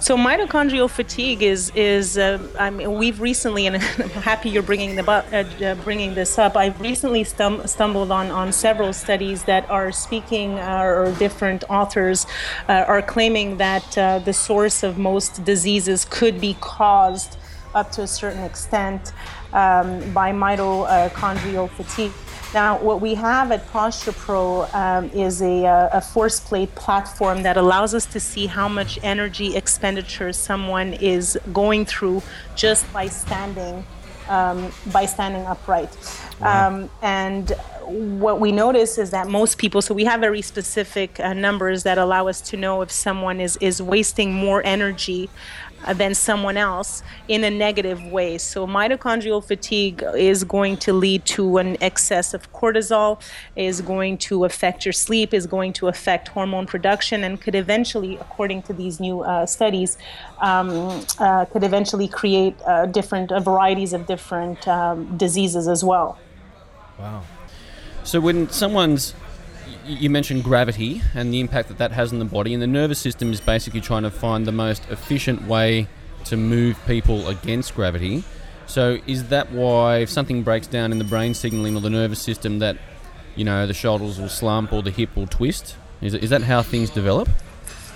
[0.04, 4.97] So mitochondrial fatigue is is uh, I mean we've recently and I'm happy you're bringing
[4.97, 6.58] the uh, uh, bringing this up.
[6.58, 12.28] I've recently stum- stumbled on on several studies that are speaking uh, or different authors
[12.68, 17.38] uh, are claiming that uh, the source of most diseases could be caused
[17.74, 19.14] up to a certain extent
[19.54, 22.12] um, by mitochondrial fatigue.
[22.54, 27.41] Now, what we have at Posture Pro um, is a, uh, a force plate platform
[27.43, 32.22] that allows us to see how much energy expenditure someone is going through
[32.56, 33.84] just by standing
[34.30, 35.89] um, by standing upright.
[36.41, 37.51] Um, and
[37.86, 41.97] what we notice is that most people, so we have very specific uh, numbers that
[41.97, 45.30] allow us to know if someone is, is wasting more energy
[45.94, 48.38] than someone else in a negative way.
[48.38, 53.22] So mitochondrial fatigue is going to lead to an excess of cortisol,
[53.56, 58.18] is going to affect your sleep, is going to affect hormone production, and could eventually,
[58.18, 59.98] according to these new uh, studies,
[60.42, 66.18] um, uh, could eventually create uh, different uh, varieties of different um, diseases as well.
[67.00, 67.24] wow
[68.04, 69.16] So when someone's
[69.86, 73.00] you mentioned gravity and the impact that that has on the body, and the nervous
[73.00, 75.88] system is basically trying to find the most efficient way
[76.26, 78.24] to move people against gravity.
[78.66, 82.22] So is that why if something breaks down in the brain signaling or the nervous
[82.22, 82.78] system, that
[83.36, 85.76] you know the shoulders will slump or the hip will twist?
[86.02, 87.30] Is, is that how things develop?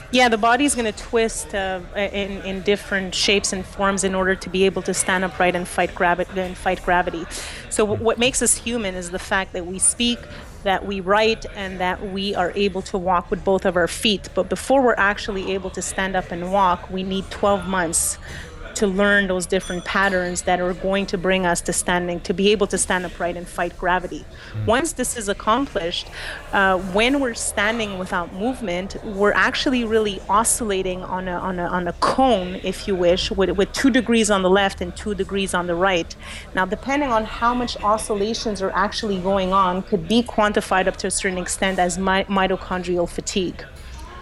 [0.10, 4.36] Yeah, the body's going to twist uh, in in different shapes and forms in order
[4.36, 7.26] to be able to stand upright and fight gravity and fight gravity.
[7.70, 10.20] So w- what makes us human is the fact that we speak,
[10.68, 14.28] that we write, and that we are able to walk with both of our feet.
[14.36, 18.18] But before we're actually able to stand up and walk, we need 12 months
[18.78, 22.52] to learn those different patterns that are going to bring us to standing, to be
[22.52, 24.24] able to stand upright and fight gravity.
[24.68, 26.08] Once this is accomplished,
[26.54, 31.88] uh, when we're standing without movement, we're actually really oscillating on a, on a, on
[31.88, 35.54] a cone, if you wish, with, with two degrees on the left and two degrees
[35.54, 36.16] on the right.
[36.54, 41.08] Now, depending on how much oscillations are actually going on, could be quantified up to
[41.08, 43.66] a certain extent as mi- mitochondrial fatigue.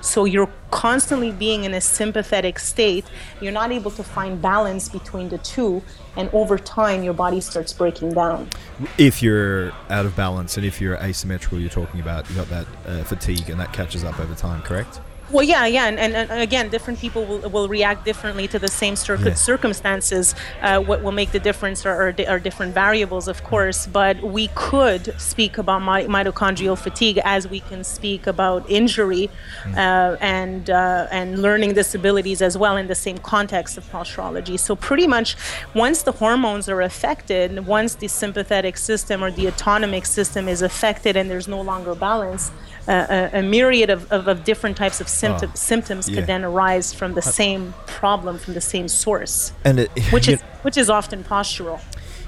[0.06, 3.06] So you're constantly being in a sympathetic state.
[3.42, 5.82] You're not able to find balance between the two,
[6.16, 8.50] and over time, your body starts breaking down.
[8.98, 12.68] If you're out of balance and if you're asymmetrical, you're talking about you got that
[12.86, 15.02] uh, fatigue and that catches up over time, correct?
[15.32, 18.68] Well, yeah, yeah, and, and, and, again, different people will, will react differently to the
[18.68, 20.36] same cir- circumstances.
[20.62, 24.50] Uh, what will make the difference are, are, are, different variables, of course, but we
[24.54, 29.32] could speak about my, mitochondrial fatigue as we can speak about injury
[29.64, 29.74] mm.
[29.76, 34.58] uh, and uh, and learning disabilities as well in the same context of posturology.
[34.58, 35.36] So pretty much,
[35.74, 41.18] once the hormones are affected, once the sympathetic system or the autonomic system is affected,
[41.18, 42.52] and there's no longer balance
[42.88, 46.16] a, a, myriad of, of, of, different types of symptom, oh, symptoms yeah.
[46.16, 50.42] could then arise from the same problem, from the same source, and it, which is
[50.62, 51.82] which is often postural.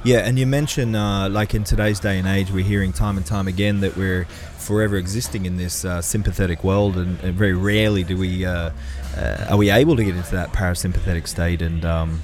[0.03, 3.25] Yeah, and you mentioned uh, like in today's day and age, we're hearing time and
[3.25, 4.25] time again that we're
[4.57, 8.71] forever existing in this uh, sympathetic world, and, and, very rarely do we uh,
[9.15, 11.85] uh are we able to get into that parasympathetic state and.
[11.85, 12.21] Um,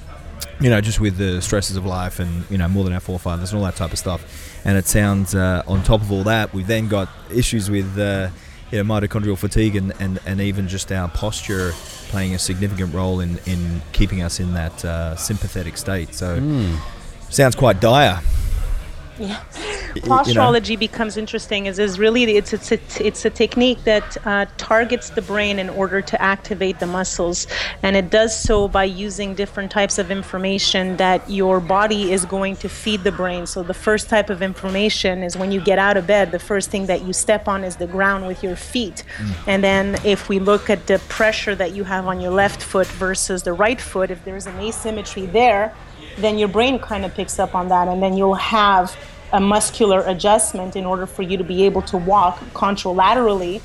[0.60, 3.50] you know, just with the stresses of life and, you know, more than our forefathers
[3.50, 4.53] and all that type of stuff.
[4.64, 8.30] And it sounds, uh, on top of all that, we've then got issues with, uh,
[8.70, 11.72] you know, mitochondrial fatigue and, and, and even just our posture
[12.08, 16.14] playing a significant role in, in keeping us in that uh, sympathetic state.
[16.14, 16.78] So, mm.
[17.30, 18.20] sounds quite dire.
[19.18, 19.40] Yeah
[20.02, 20.80] posturology you know?
[20.80, 25.22] becomes interesting is, is really it's it's a, it's a technique that uh, targets the
[25.22, 27.46] brain in order to activate the muscles
[27.82, 32.56] and it does so by using different types of information that your body is going
[32.56, 35.96] to feed the brain so the first type of information is when you get out
[35.96, 39.04] of bed the first thing that you step on is the ground with your feet
[39.18, 39.34] mm.
[39.46, 42.86] and then if we look at the pressure that you have on your left foot
[42.86, 45.74] versus the right foot if there's an asymmetry there
[46.16, 48.96] then your brain kind of picks up on that and then you'll have
[49.32, 53.60] a muscular adjustment in order for you to be able to walk contralaterally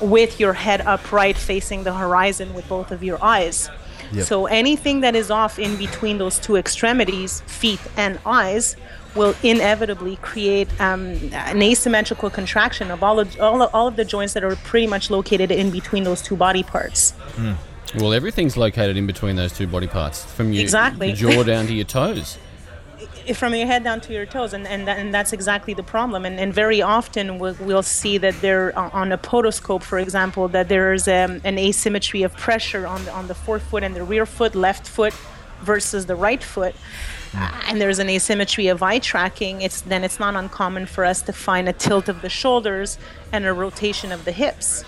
[0.00, 3.70] with your head upright facing the horizon with both of your eyes.
[4.12, 4.26] Yep.
[4.26, 8.76] So anything that is off in between those two extremities, feet and eyes,
[9.14, 14.04] will inevitably create um, an asymmetrical contraction of all of, all, of, all of the
[14.04, 17.12] joints that are pretty much located in between those two body parts.
[17.36, 17.56] Mm.
[17.96, 21.08] Well, everything's located in between those two body parts, from your, exactly.
[21.08, 22.38] your jaw down to your toes
[23.32, 26.24] from your head down to your toes, and and, that, and that's exactly the problem.
[26.24, 30.68] And, and very often we'll, we'll see that there on a podoscope, for example, that
[30.68, 34.54] there's um, an asymmetry of pressure on the, on the forefoot and the rear foot,
[34.54, 35.14] left foot
[35.62, 36.74] versus the right foot.
[37.36, 41.22] Uh, and there's an asymmetry of eye tracking, it's then it's not uncommon for us
[41.22, 42.98] to find a tilt of the shoulders
[43.32, 44.84] and a rotation of the hips.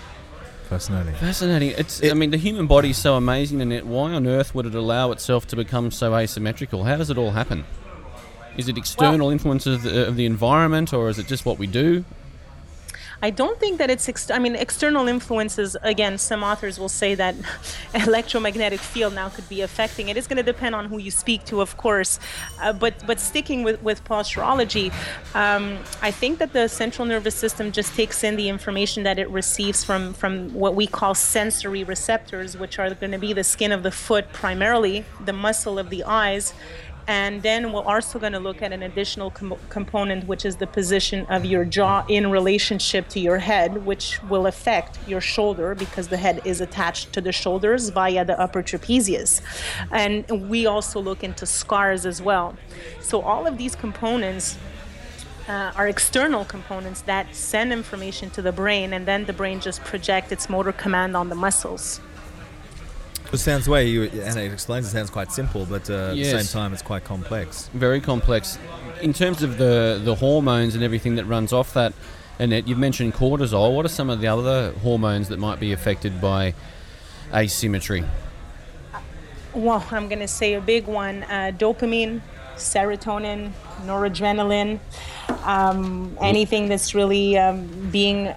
[0.67, 1.15] Fascinating.
[1.15, 1.69] Fascinating.
[1.77, 2.01] It's.
[2.01, 4.75] It, I mean, the human body is so amazing, and why on earth would it
[4.75, 6.83] allow itself to become so asymmetrical?
[6.83, 7.63] How does it all happen?
[8.57, 11.57] Is it external well, influences of the, of the, environment, or is it just what
[11.57, 12.03] we do?
[13.21, 14.07] I don't think that it's.
[14.07, 15.75] Ex- I mean, external influences.
[15.81, 17.35] Again, some authors will say that
[17.93, 20.17] electromagnetic field now could be affecting it.
[20.17, 22.19] It's going to depend on who you speak to, of course.
[22.61, 24.91] Uh, but but sticking with with posturology,
[25.33, 29.29] um, I think that the central nervous system just takes in the information that it
[29.29, 33.71] receives from from what we call sensory receptors, which are going to be the skin
[33.71, 36.53] of the foot primarily, the muscle of the eyes
[37.07, 40.67] and then we're also going to look at an additional com- component, which is the
[40.67, 46.09] position of your jaw in relationship to your head, which will affect your shoulder because
[46.09, 49.41] the head is attached to the shoulders via the upper trapezius.
[49.89, 52.57] And we also look into scars as well.
[52.99, 54.57] So, all of these components
[55.47, 59.81] uh, are external components that send information to the brain, and then the brain just
[59.85, 62.01] projects its motor command on the muscles.
[63.33, 66.33] It sounds way you and it explains it sounds quite simple, but uh, yes.
[66.33, 67.69] at the same time it's quite complex.
[67.73, 68.57] Very complex.
[69.01, 71.93] In terms of the the hormones and everything that runs off that,
[72.39, 73.75] Annette, you've mentioned cortisol.
[73.75, 76.53] What are some of the other hormones that might be affected by
[77.33, 78.05] asymmetry?
[79.53, 82.21] Well, I'm going to say a big one: uh, dopamine,
[82.55, 83.51] serotonin,
[83.83, 84.79] noradrenaline,
[85.43, 88.27] um, anything that's really um, being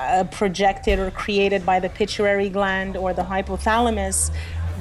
[0.00, 4.30] uh, projected or created by the pituitary gland or the hypothalamus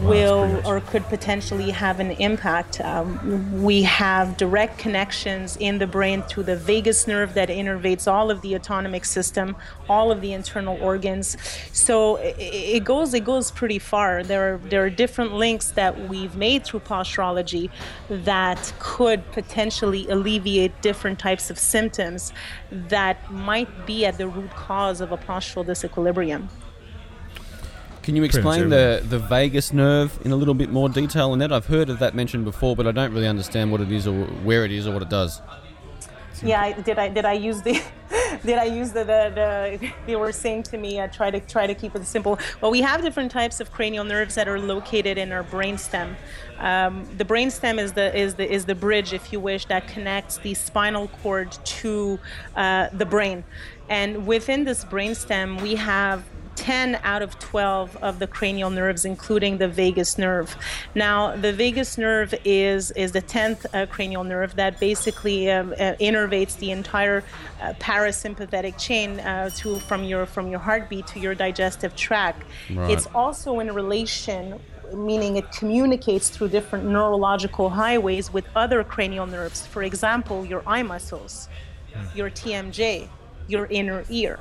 [0.01, 2.81] will or could potentially have an impact.
[2.81, 8.31] Um, we have direct connections in the brain through the vagus nerve that innervates all
[8.31, 9.55] of the autonomic system,
[9.87, 11.37] all of the internal organs.
[11.71, 14.23] So it, it goes it goes pretty far.
[14.23, 17.69] There are there are different links that we've made through posturology
[18.09, 22.33] that could potentially alleviate different types of symptoms
[22.71, 26.49] that might be at the root cause of a postural disequilibrium.
[28.03, 31.51] Can you explain the, the vagus nerve in a little bit more detail in that?
[31.51, 34.25] I've heard of that mentioned before, but I don't really understand what it is or
[34.25, 35.41] where it is or what it does.
[36.41, 37.81] Yeah, did I did I use the
[38.45, 41.67] did I use the, the, the they were saying to me, I try to try
[41.67, 42.39] to keep it simple.
[42.61, 46.15] Well, we have different types of cranial nerves that are located in our brainstem.
[46.59, 50.37] Um, the brainstem is the is the is the bridge, if you wish, that connects
[50.37, 52.19] the spinal cord to
[52.55, 53.43] uh, the brain.
[53.89, 56.23] And within this brainstem, we have
[56.59, 60.57] 10 out of 12 of the cranial nerves, including the vagus nerve.
[60.93, 65.93] Now, the vagus nerve is, is the 10th uh, cranial nerve that basically um, uh,
[66.01, 67.23] innervates the entire
[67.61, 72.43] uh, parasympathetic chain uh, to, from, your, from your heartbeat to your digestive tract.
[72.73, 72.91] Right.
[72.91, 74.59] It's also in relation
[74.93, 79.65] meaning it communicates through different neurological highways with other cranial nerves.
[79.67, 81.47] For example, your eye muscles,
[82.15, 83.07] your TMJ,
[83.47, 84.39] your inner ear.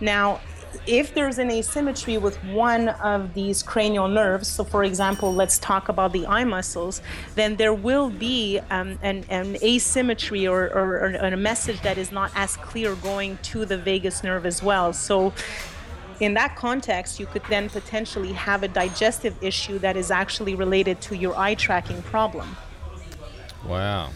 [0.00, 0.40] Now,
[0.86, 5.88] if there's an asymmetry with one of these cranial nerves, so for example, let's talk
[5.88, 7.02] about the eye muscles,
[7.34, 12.12] then there will be um, an, an, asymmetry or, or, or, a message that is
[12.12, 14.92] not as clear going to the vagus nerve as well.
[14.92, 15.32] So,
[16.20, 21.00] in that context, you could then potentially have a digestive issue that is actually related
[21.02, 22.56] to your eye tracking problem.
[23.64, 24.10] Wow.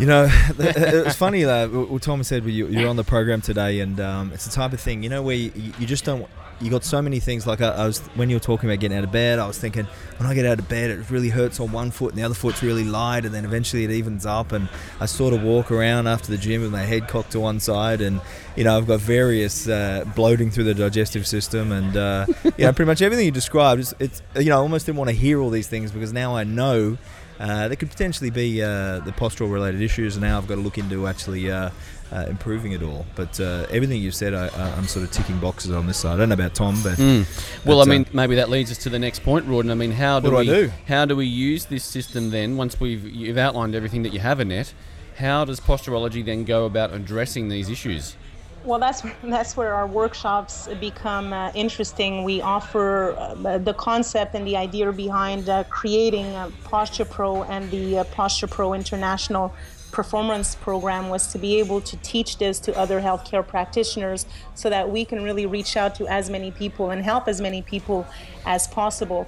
[0.00, 0.24] You know,
[0.58, 4.32] it was funny that what Thomas said you, you're on the program today, and um,
[4.32, 6.26] it's the type of thing you know where you, you just don't.
[6.58, 7.46] You got so many things.
[7.46, 9.58] Like I, I, was when you were talking about getting out of bed, I was
[9.58, 9.86] thinking
[10.16, 12.34] when I get out of bed, it really hurts on one foot, and the other
[12.34, 14.70] foot's really light, and then eventually it evens up, and
[15.00, 18.00] I sort of walk around after the gym with my head cocked to one side,
[18.00, 18.22] and
[18.56, 22.26] you know I've got various uh, bloating through the digestive system, and uh,
[22.56, 23.80] you know pretty much everything you described.
[23.82, 26.36] It's, it's you know I almost didn't want to hear all these things because now
[26.36, 26.96] I know
[27.40, 30.60] uh, there could potentially be uh, the postural related issues, and now I've got to
[30.60, 31.70] look into actually uh,
[32.12, 33.06] uh improving it all.
[33.16, 36.14] But uh, everything you've said, I, am sort of ticking boxes on this side.
[36.14, 37.24] I don't know about Tom, but mm.
[37.64, 39.70] well, but, I mean, maybe that leads us to the next point, Rawdon.
[39.70, 40.70] I mean, how do, we do?
[40.86, 42.58] how do we use this system then?
[42.58, 44.74] Once we've you've outlined everything that you have it,
[45.16, 48.16] how does posturology then go about addressing these issues?
[48.62, 52.24] Well, that's that's where our workshops become uh, interesting.
[52.24, 56.34] We offer uh, the concept and the idea behind uh, creating
[56.64, 59.54] Posture Pro and the uh, Posture Pro International
[59.92, 64.88] performance program was to be able to teach this to other healthcare practitioners so that
[64.88, 68.06] we can really reach out to as many people and help as many people
[68.46, 69.26] as possible.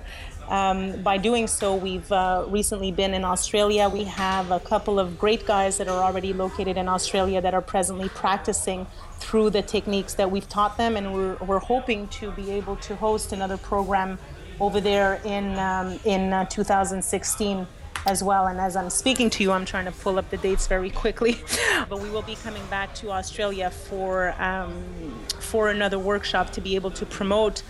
[0.48, 3.88] Um, by doing so, we've uh, recently been in Australia.
[3.88, 7.62] We have a couple of great guys that are already located in Australia that are
[7.62, 8.86] presently practicing
[9.22, 12.96] through the techniques that we've taught them, and we're, we're hoping to be able to
[12.96, 14.18] host another program
[14.60, 17.66] over there in, um, in uh, 2016
[18.06, 18.48] as well.
[18.48, 21.40] And as I'm speaking to you, I'm trying to pull up the dates very quickly.
[21.88, 24.72] but we will be coming back to Australia for um,
[25.38, 27.62] for another workshop to be able to promote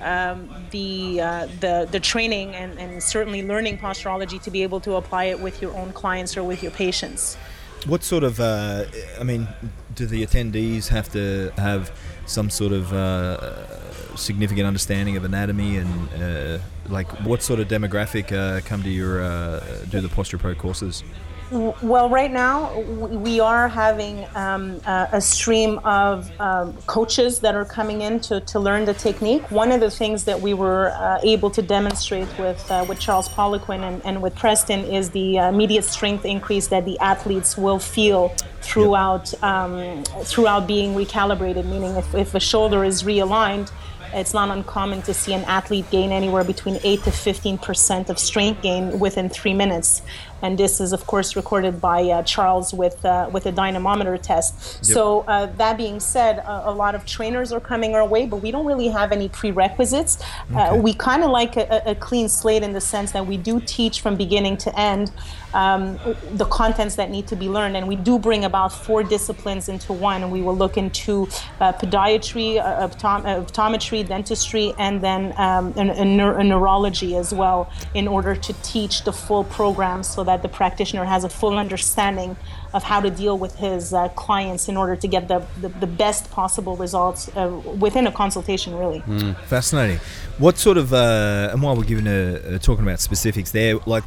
[0.00, 4.94] um, the, uh, the the training and, and certainly learning posturology to be able to
[4.94, 7.36] apply it with your own clients or with your patients.
[7.84, 8.84] What sort of, uh,
[9.20, 9.46] I mean,
[9.94, 11.92] do the attendees have to have
[12.26, 16.58] some sort of uh, significant understanding of anatomy and uh,
[16.88, 21.04] like what sort of demographic uh, come to your uh, do the Posture Pro courses?
[21.50, 28.00] Well, right now we are having um, a stream of um, coaches that are coming
[28.00, 29.48] in to, to learn the technique.
[29.52, 33.28] One of the things that we were uh, able to demonstrate with uh, with Charles
[33.28, 37.78] Poliquin and, and with Preston is the uh, immediate strength increase that the athletes will
[37.78, 41.64] feel throughout um, throughout being recalibrated.
[41.66, 43.70] Meaning, if, if a shoulder is realigned,
[44.12, 48.18] it's not uncommon to see an athlete gain anywhere between 8 to 15 percent of
[48.18, 50.02] strength gain within three minutes
[50.42, 54.76] and this is of course recorded by uh, Charles with uh, with a dynamometer test.
[54.76, 54.84] Yep.
[54.84, 58.38] So uh, that being said, a, a, lot of trainers are coming our way, but
[58.38, 60.18] we don't really have any prerequisites.
[60.54, 60.80] Uh, okay.
[60.80, 64.00] we kind of like a, a, clean slate in the sense that we do teach
[64.00, 65.10] from beginning to end
[65.54, 65.98] um,
[66.32, 69.92] the contents that need to be learned, and we do bring about four disciplines into
[69.92, 70.22] one.
[70.22, 71.28] And we will look into
[71.60, 76.04] uh, podiatry, uh, optom- optometry, dentistry, and then um, a,
[76.44, 81.24] neurology as well, in order to teach the full program so that the practitioner has
[81.24, 82.36] a full understanding
[82.74, 85.86] of how to deal with his uh, clients in order to get the, the, the
[85.86, 87.48] best possible results uh,
[87.78, 89.00] within a consultation, really.
[89.00, 89.98] Mm, fascinating.
[90.38, 94.04] What sort of, uh, and while we're giving a, talking about specifics there, like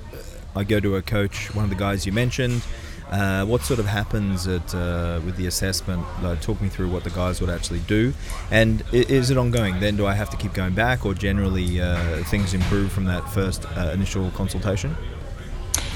[0.56, 2.62] I go to a coach, one of the guys you mentioned,
[3.10, 6.06] uh, what sort of happens at, uh, with the assessment?
[6.22, 8.14] Uh, talk me through what the guys would actually do,
[8.52, 9.80] and is it ongoing?
[9.80, 13.28] Then do I have to keep going back, or generally uh, things improve from that
[13.32, 14.96] first uh, initial consultation?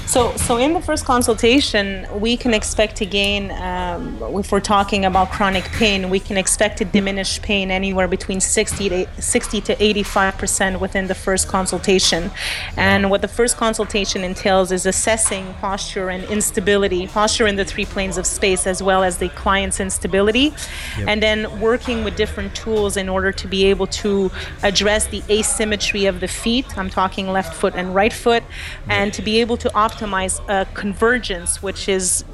[0.06, 5.06] So, so in the first consultation, we can expect to gain, um, if we're talking
[5.06, 9.82] about chronic pain, we can expect to diminish pain anywhere between 60 to 60 to
[9.82, 12.30] 85 percent within the first consultation.
[12.76, 17.86] And what the first consultation entails is assessing posture and instability, posture in the three
[17.86, 20.52] planes of space, as well as the client's instability,
[20.98, 21.08] yep.
[21.08, 24.30] and then working with different tools in order to be able to
[24.62, 26.66] address the asymmetry of the feet.
[26.76, 28.42] I'm talking left foot and right foot,
[28.88, 32.24] and to be able to optimize optimize a convergence, which is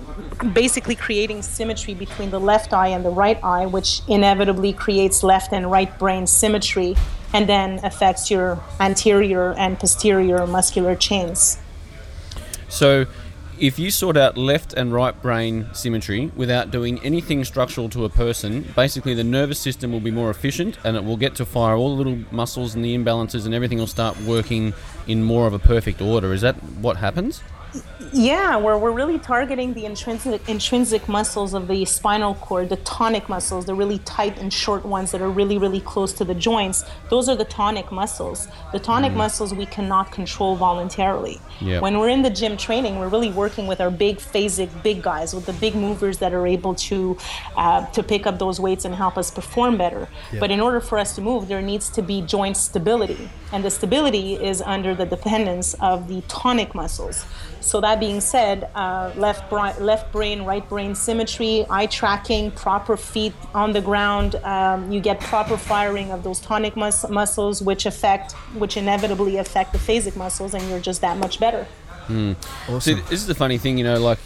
[0.53, 5.53] basically creating symmetry between the left eye and the right eye, which inevitably creates left
[5.53, 6.97] and right brain symmetry
[7.33, 11.59] and then affects your anterior and posterior muscular chains.
[12.69, 13.07] So,
[13.61, 18.09] if you sort out left and right brain symmetry without doing anything structural to a
[18.09, 21.77] person, basically the nervous system will be more efficient and it will get to fire
[21.77, 24.73] all the little muscles and the imbalances and everything will start working
[25.07, 26.33] in more of a perfect order.
[26.33, 27.43] Is that what happens?
[28.13, 33.29] Yeah, we're, we're really targeting the intrinsic intrinsic muscles of the spinal cord, the tonic
[33.29, 36.85] muscles, the really tight and short ones that are really, really close to the joints.
[37.09, 38.49] Those are the tonic muscles.
[38.73, 39.17] The tonic mm.
[39.17, 41.41] muscles we cannot control voluntarily.
[41.61, 41.83] Yep.
[41.83, 45.33] When we're in the gym training, we're really working with our big phasic big guys,
[45.33, 47.17] with the big movers that are able to
[47.57, 50.09] uh, to pick up those weights and help us perform better.
[50.33, 50.41] Yep.
[50.41, 53.71] But in order for us to move, there needs to be joint stability, and the
[53.71, 57.25] stability is under the dependence of the tonic muscles.
[57.61, 62.97] So that being said, uh, left, bra- left brain, right brain symmetry, eye tracking, proper
[62.97, 67.87] feet on the ground, um, you get proper firing of those tonic mus- muscles, which
[67.87, 71.67] affect, which inevitably affect the phasic muscles, and you're just that much better.
[72.09, 72.37] Mm.
[72.69, 72.81] Awesome.
[72.81, 74.19] See, this is the funny thing, you know, like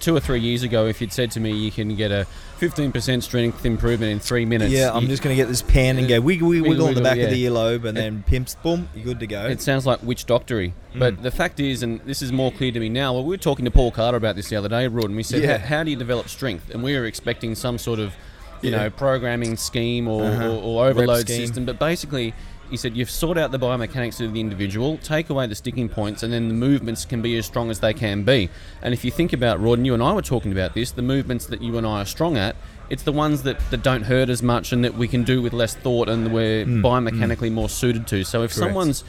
[0.00, 2.26] two or three years ago, if you'd said to me you can get a
[2.58, 4.72] 15% strength improvement in three minutes.
[4.72, 7.00] Yeah, I'm just going to get this pen and go wiggle, wiggle, wiggle on the
[7.00, 7.24] back yeah.
[7.24, 9.46] of the earlobe and it, then pimps, boom, you're good to go.
[9.46, 10.74] It sounds like witch doctory.
[10.94, 10.98] Mm.
[10.98, 13.36] But the fact is, and this is more clear to me now, well, we were
[13.36, 15.58] talking to Paul Carter about this the other day, Rod, and we said, yeah.
[15.58, 16.70] how, how, do you develop strength?
[16.70, 18.12] And we were expecting some sort of,
[18.60, 18.78] you yeah.
[18.78, 20.48] know, programming scheme or, uh-huh.
[20.48, 21.64] or, or overload system.
[21.64, 22.34] But basically,
[22.70, 26.22] he said you've sort out the biomechanics of the individual, take away the sticking points,
[26.22, 28.50] and then the movements can be as strong as they can be.
[28.82, 31.02] And if you think about Rod, and you and I were talking about this, the
[31.02, 32.56] movements that you and I are strong at,
[32.90, 35.52] it's the ones that, that don't hurt as much and that we can do with
[35.52, 37.52] less thought and we're mm, biomechanically mm.
[37.52, 38.24] more suited to.
[38.24, 38.68] So if Correct.
[38.68, 39.04] someone's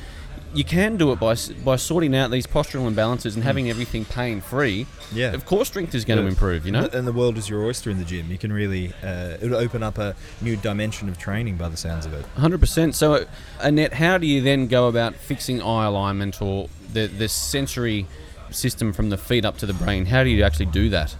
[0.54, 4.42] you can do it by by sorting out these postural imbalances and having everything pain
[4.42, 4.88] free.
[5.14, 6.24] Yeah, of course, strength is going yeah.
[6.24, 6.66] to improve.
[6.66, 8.32] You know, and the world is your oyster in the gym.
[8.32, 12.06] You can really uh, it'll open up a new dimension of training by the sounds
[12.06, 12.26] of it.
[12.38, 12.96] Hundred percent.
[12.96, 13.26] So, uh,
[13.60, 18.08] Annette, how do you then go about fixing eye alignment or the the sensory
[18.50, 20.08] system from the feet up to the brain?
[20.08, 21.16] How do you actually do that?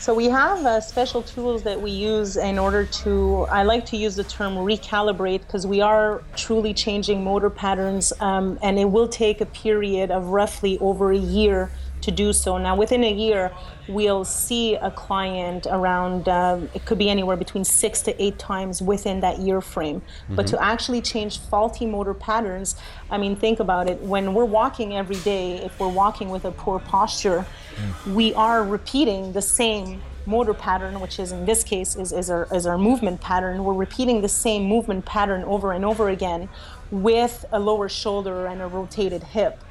[0.00, 3.96] So we have uh, special tools that we use in order to, I like to
[3.96, 9.08] use the term recalibrate because we are truly changing motor patterns um, and it will
[9.08, 11.70] take a period of roughly over a year
[12.08, 12.58] to do so.
[12.58, 13.52] Now, within a year,
[13.86, 18.80] we'll see a client around, uh, it could be anywhere between six to eight times
[18.82, 20.00] within that year frame.
[20.00, 20.36] Mm-hmm.
[20.36, 22.76] But to actually change faulty motor patterns,
[23.10, 24.00] I mean, think about it.
[24.00, 27.44] When we're walking every day, if we're walking with a poor posture,
[27.76, 28.14] mm.
[28.14, 32.46] we are repeating the same motor pattern, which is in this case is, is, our,
[32.54, 33.64] is our movement pattern.
[33.64, 36.48] We're repeating the same movement pattern over and over again
[36.90, 39.62] with a lower shoulder and a rotated hip.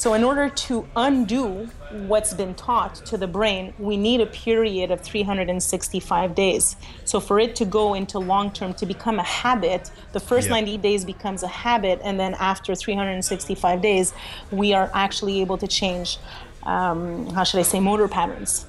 [0.00, 1.68] So, in order to undo
[2.06, 6.76] what's been taught to the brain, we need a period of 365 days.
[7.04, 10.64] So, for it to go into long term, to become a habit, the first yep.
[10.64, 14.14] 90 days becomes a habit, and then after 365 days,
[14.50, 16.16] we are actually able to change,
[16.62, 18.64] um, how should I say, motor patterns.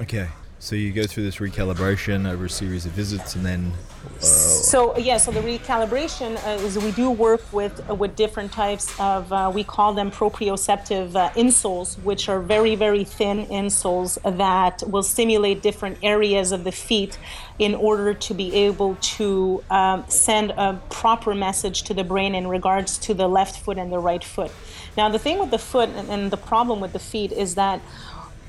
[0.00, 0.28] Okay.
[0.60, 3.72] So you go through this recalibration over a series of visits, and then.
[4.16, 8.92] Uh, so yeah, so the recalibration uh, is we do work with with different types
[8.98, 14.82] of uh, we call them proprioceptive uh, insoles, which are very very thin insoles that
[14.88, 17.18] will stimulate different areas of the feet
[17.60, 22.48] in order to be able to um, send a proper message to the brain in
[22.48, 24.50] regards to the left foot and the right foot.
[24.96, 27.80] Now the thing with the foot and the problem with the feet is that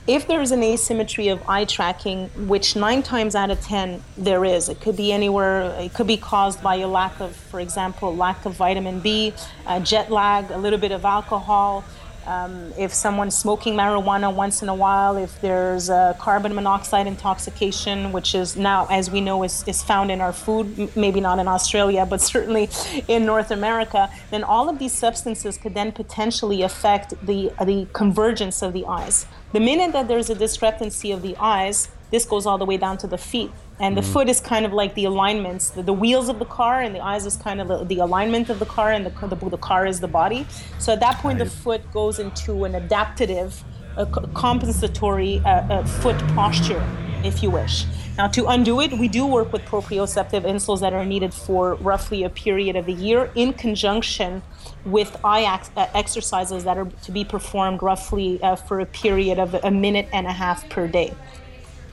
[0.09, 4.67] if there's an asymmetry of eye tracking, which nine times out of ten there is,
[4.67, 8.43] it could be anywhere, it could be caused by a lack of, for example, lack
[8.45, 9.31] of vitamin B,
[9.67, 11.83] uh, jet lag, a little bit of alcohol,
[12.29, 18.11] um, if someone's smoking marijuana once in a while, if there's a carbon monoxide intoxication,
[18.11, 21.47] which is now, as we know, is, is found in our food, maybe not in
[21.47, 22.69] Australia, but certainly
[23.07, 28.61] in North America, then all of these substances could then potentially affect the, the convergence
[28.61, 29.25] of the eyes.
[29.51, 32.99] The minute that there's a discrepancy of the eyes, this goes all the way down
[32.99, 33.51] to the feet.
[33.79, 36.81] And the foot is kind of like the alignments, the, the wheels of the car,
[36.81, 39.49] and the eyes is kind of the, the alignment of the car, and the, the,
[39.49, 40.45] the car is the body.
[40.79, 43.63] So at that point, the foot goes into an adaptative,
[43.95, 46.83] a compensatory uh, uh, foot posture,
[47.23, 47.85] if you wish.
[48.17, 52.23] Now, to undo it, we do work with proprioceptive insoles that are needed for roughly
[52.25, 54.41] a period of a year in conjunction
[54.83, 59.39] with eye ex- uh, exercises that are to be performed roughly uh, for a period
[59.39, 61.13] of a minute and a half per day.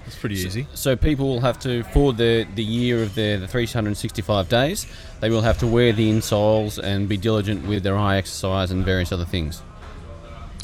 [0.06, 0.66] It's pretty easy.
[0.74, 4.86] So people will have to, for the, the year of their the 365 days,
[5.20, 8.84] they will have to wear the insoles and be diligent with their eye exercise and
[8.84, 9.62] various other things.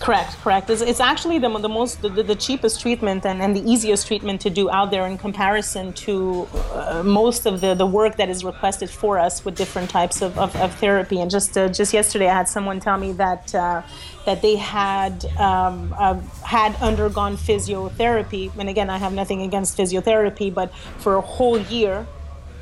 [0.03, 0.69] Correct, correct.
[0.69, 4.41] It's, it's actually the, the most the, the cheapest treatment and, and the easiest treatment
[4.41, 8.43] to do out there in comparison to uh, most of the, the work that is
[8.43, 11.20] requested for us with different types of, of, of therapy.
[11.20, 13.83] And just uh, just yesterday, I had someone tell me that uh,
[14.27, 18.51] that they had um, uh, had undergone physiotherapy.
[18.59, 22.09] And again, I have nothing against physiotherapy, but for a whole year,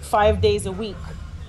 [0.02, 0.96] five days a week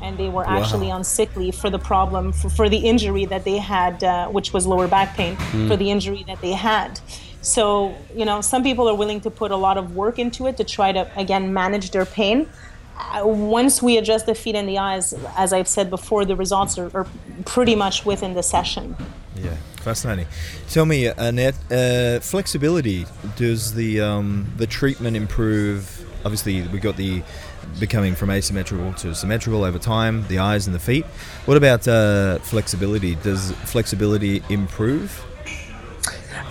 [0.01, 3.43] and they were actually on sick leave for the problem for, for the injury that
[3.43, 5.35] they had uh, which was lower back pain
[5.67, 6.99] for the injury that they had
[7.41, 10.57] so you know some people are willing to put a lot of work into it
[10.57, 12.47] to try to again manage their pain
[12.97, 16.77] uh, once we adjust the feet and the eyes as i've said before the results
[16.77, 17.07] are, are
[17.45, 18.95] pretty much within the session
[19.35, 20.27] Yeah, fascinating.
[20.69, 23.05] Tell me, Annette, uh, flexibility.
[23.37, 26.05] Does the um, the treatment improve?
[26.25, 27.23] Obviously, we got the
[27.79, 30.25] becoming from asymmetrical to symmetrical over time.
[30.27, 31.05] The eyes and the feet.
[31.45, 33.15] What about uh, flexibility?
[33.15, 35.25] Does flexibility improve?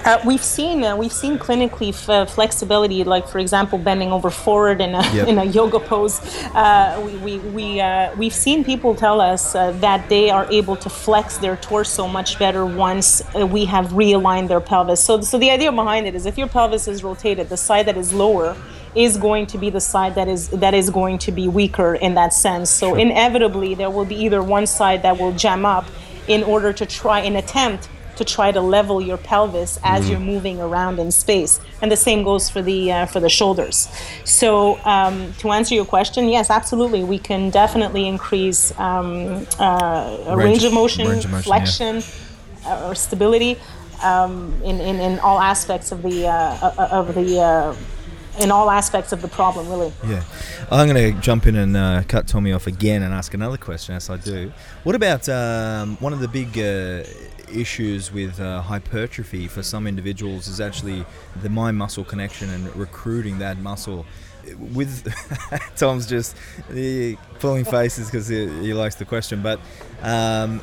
[0.04, 4.30] Uh, we've seen uh, we've seen clinically f- uh, flexibility, like for example, bending over
[4.30, 5.28] forward in a Yep.
[5.28, 6.20] in a yoga pose.
[6.54, 10.74] Uh, we we, we uh, we've seen people tell us uh, that they are able
[10.76, 15.04] to flex their torso much better once uh, we have realigned their pelvis.
[15.04, 17.98] So so the idea behind it is if your pelvis is rotated, the side that
[17.98, 18.56] is lower
[18.94, 22.14] is going to be the side that is that is going to be weaker in
[22.14, 22.70] that sense.
[22.70, 25.86] So inevitably, there will be either one side that will jam up
[26.26, 30.60] in order to try an attempt to try to level your pelvis as you're moving
[30.60, 31.58] around in space.
[31.80, 33.88] And the same goes for the uh, for the shoulders.
[34.24, 37.02] So um, to answer your question yes absolutely.
[37.02, 42.02] We can definitely increase um, uh, a Range- range, of motion, range of motion, flexion
[42.66, 43.56] uh, or stability
[44.02, 47.74] um, in, in, in all aspects of the uh, uh, of the uh,
[48.40, 50.24] in all aspects of the problem really Yeah,
[50.70, 53.94] I'm going to jump in and uh, cut Tommy off again and ask another question,
[53.94, 54.52] as I do.
[54.84, 57.04] What about um, one of the big uh,
[57.52, 61.04] issues with uh, hypertrophy for some individuals is actually
[61.42, 64.06] the mind muscle connection and recruiting that muscle.
[64.58, 65.12] With
[65.76, 66.36] Tom's just
[67.38, 69.60] pulling faces because he, he likes the question, but
[70.02, 70.60] um,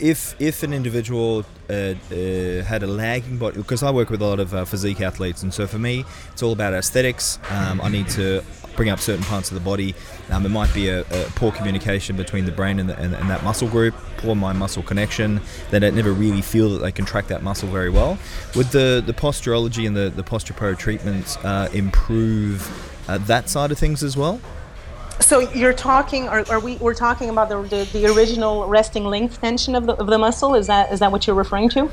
[0.00, 1.94] if if an individual uh, uh,
[2.62, 5.52] had a lagging body, because I work with a lot of uh, physique athletes, and
[5.52, 7.38] so for me, it's all about aesthetics.
[7.50, 8.42] Um, I need to
[8.76, 9.94] bring up certain parts of the body.
[10.30, 13.30] Um, it might be a, a poor communication between the brain and, the, and, and
[13.30, 15.40] that muscle group, poor mind muscle connection.
[15.70, 18.18] They don't never really feel that they contract that muscle very well.
[18.56, 23.72] Would the, the posturology and the, the posture pro treatments uh, improve uh, that side
[23.72, 24.40] of things as well?
[25.20, 26.76] So you're talking, are, we?
[26.76, 30.54] We're talking about the, the, the original resting length tension of the, of the muscle.
[30.56, 31.88] Is that is that what you're referring to?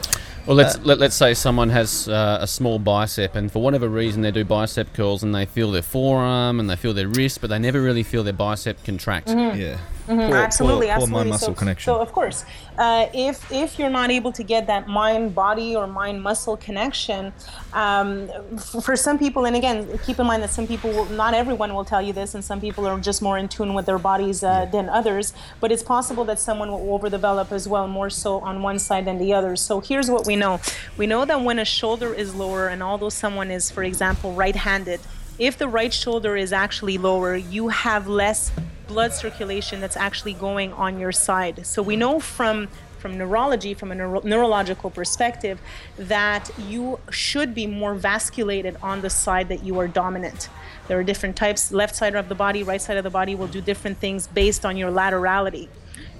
[0.46, 4.22] Well, let's let, let's say someone has uh, a small bicep, and for whatever reason
[4.22, 7.50] they do bicep curls, and they feel their forearm and they feel their wrist, but
[7.50, 9.30] they never really feel their bicep contract.
[9.30, 9.78] Yeah.
[10.08, 10.34] Mm-hmm.
[10.34, 11.14] absolutely, poor, poor absolutely.
[11.14, 11.94] mind muscle so, connection.
[11.94, 12.44] So of course,
[12.78, 17.32] uh, if if you're not able to get that mind body or mind muscle connection,
[17.74, 21.34] um, f- for some people, and again, keep in mind that some people, will, not
[21.34, 24.00] everyone will tell you this, and some people are just more in tune with their
[24.00, 25.34] bodies uh, than others.
[25.60, 29.18] But it's possible that someone will overdevelop as well, more so on one side than
[29.18, 29.56] the other.
[29.56, 30.60] So here's what we know:
[30.98, 35.00] we know that when a shoulder is lower, and although someone is, for example, right-handed,
[35.40, 38.52] if the right shoulder is actually lower, you have less
[38.88, 41.66] blood circulation that's actually going on your side.
[41.66, 42.68] So we know from
[43.00, 45.60] from neurology, from a neuro- neurological perspective,
[45.98, 50.50] that you should be more vasculated on the side that you are dominant.
[50.88, 51.72] There are different types.
[51.72, 54.66] Left side of the body, right side of the body will do different things based
[54.66, 55.68] on your laterality.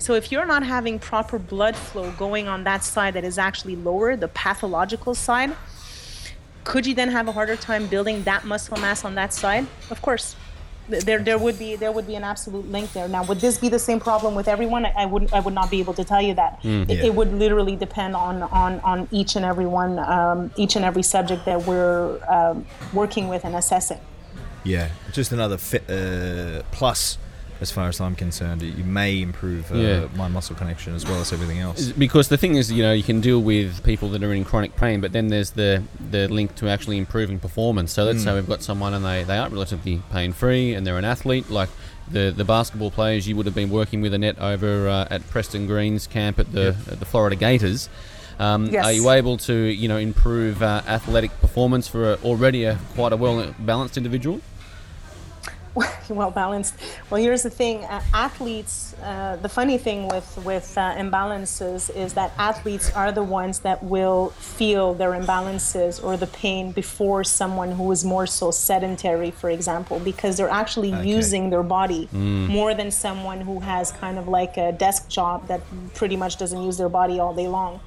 [0.02, 3.76] So if you're not having proper blood flow going on that side that is actually
[3.76, 5.56] lower, the pathological side,
[6.64, 9.68] could you then have a harder time building that muscle mass on that side?
[9.92, 10.36] Of course.
[10.90, 13.08] There, there would be there would be an absolute link there.
[13.08, 14.88] Now, would this be the same problem with everyone?
[14.88, 16.60] I, I wouldn't I would not be able to tell you that.
[16.64, 17.06] it, Yeah.
[17.06, 21.04] it would literally depend on on on each and every one, um, each and every
[21.04, 24.00] subject that we're um, working with and assessing.
[24.64, 27.20] Yeah, just another fit, uh, plus
[27.62, 28.62] as far as I'm concerned.
[28.64, 30.08] You may improve uh, Yeah.
[30.16, 31.92] mind muscle connection as well as everything else.
[31.92, 34.76] Because the thing is, you know, you can deal with people that are in chronic
[34.76, 37.92] pain, but then there's the the link to actually improving performance.
[37.94, 38.24] So let's Mm.
[38.26, 41.50] say we've got someone and they, they aren't relatively pain free and they're an athlete,
[41.52, 41.70] like
[42.12, 45.68] the the basketball players you would have been working with Annette over uh, at Preston
[45.68, 47.90] Greene's camp at the at the Florida Gators.
[48.40, 48.86] Um, Yes.
[48.86, 53.14] Are you able to, you know, improve uh, athletic performance for a, already a quite
[53.14, 54.42] a well balanced individual?
[56.10, 56.76] well balanced.
[57.10, 58.94] Well, here's the thing: uh, athletes.
[59.02, 63.82] Uh, the funny thing with with uh, imbalances is that athletes are the ones that
[63.84, 69.50] will feel their imbalances or the pain before someone who is more so sedentary, for
[69.50, 71.08] example, because they're actually Okay.
[71.08, 75.62] using their body more than someone who has kind of like a desk job that
[75.94, 77.80] pretty much doesn't use their body all day long.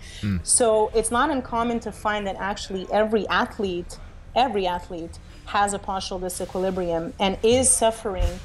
[0.43, 3.99] So it's not uncommon to find that actually every athlete,
[4.35, 8.41] every athlete has a partial disequilibrium and is suffering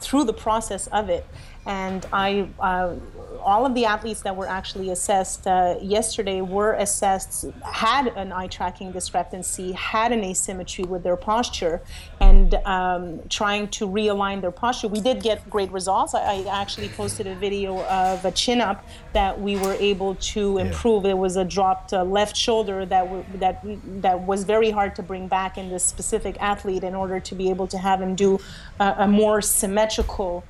[0.00, 1.26] through the process of it.
[1.66, 2.94] And I, uh,
[3.42, 8.46] all of the athletes that were actually assessed uh, yesterday were assessed, had an eye
[8.46, 11.80] tracking discrepancy, had an asymmetry with their posture,
[12.20, 14.88] and um, trying to realign their posture.
[14.88, 16.14] We did get great results.
[16.14, 20.58] I, I actually posted a video of a chin up that we were able to
[20.58, 21.04] improve.
[21.04, 23.62] It was a dropped uh, left shoulder that w- that
[24.02, 27.50] that was very hard to bring back in this specific athlete in order to be
[27.50, 28.38] able to have him do
[28.80, 30.44] a, a more symmetrical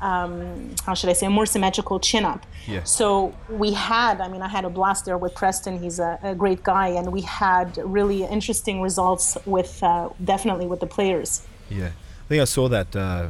[0.00, 2.44] um, how should I say, a more symmetrical chin up.
[2.66, 2.84] Yeah.
[2.84, 5.78] So we had, I mean, I had a blast there with Preston.
[5.82, 10.80] He's a, a great guy, and we had really interesting results with uh, definitely with
[10.80, 11.42] the players.
[11.70, 12.94] Yeah, I think I saw that.
[12.94, 13.28] Uh,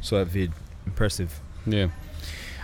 [0.00, 0.52] Saw that vid.
[0.86, 1.40] Impressive.
[1.66, 1.88] Yeah.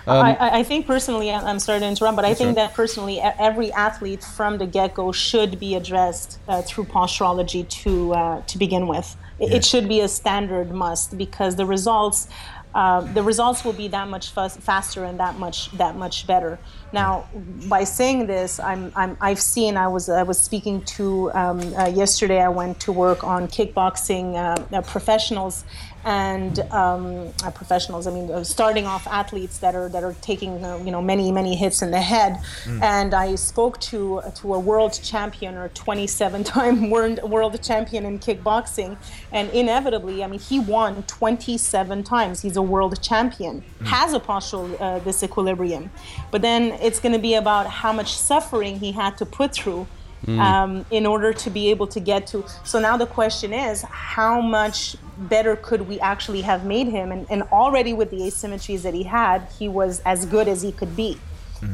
[0.07, 2.57] I, I- I think personally, I- I'm sorry to interrupt, but I think right.
[2.57, 8.15] that personally, e- every athlete from the get-go should be addressed uh, through posturology to
[8.15, 9.17] uh, to begin with.
[9.39, 9.57] It, Yeah.
[9.59, 12.29] it should be a standard must because the results.
[12.75, 16.59] Uh, the results will be that much fas- faster and that much that much better.
[16.93, 17.27] Now,
[17.69, 19.77] by saying this, I'm, I'm I've seen.
[19.77, 22.41] I was I was speaking to um, uh, yesterday.
[22.41, 25.65] I went to work on kickboxing uh, uh, professionals
[26.09, 28.07] and um, uh, professionals.
[28.07, 31.31] I mean, uh, starting off athletes that are that are taking uh, you know many
[31.31, 32.41] many hits in the head.
[32.83, 38.19] And I spoke to to a world champion or 27 time world world champion in
[38.19, 38.97] kickboxing,
[39.33, 42.41] and inevitably, I mean, he won 27 times.
[42.41, 45.91] He's a world champion, has a postural uh, disequilibrium,
[46.31, 49.87] but then it's going to be about how much suffering he had to put through
[50.27, 52.45] um, in order to be able to get to.
[52.65, 57.13] So now the question is, how much better could we actually have made him?
[57.13, 60.73] And, and already with the asymmetries that he had, he was as good as he
[60.73, 61.19] could be.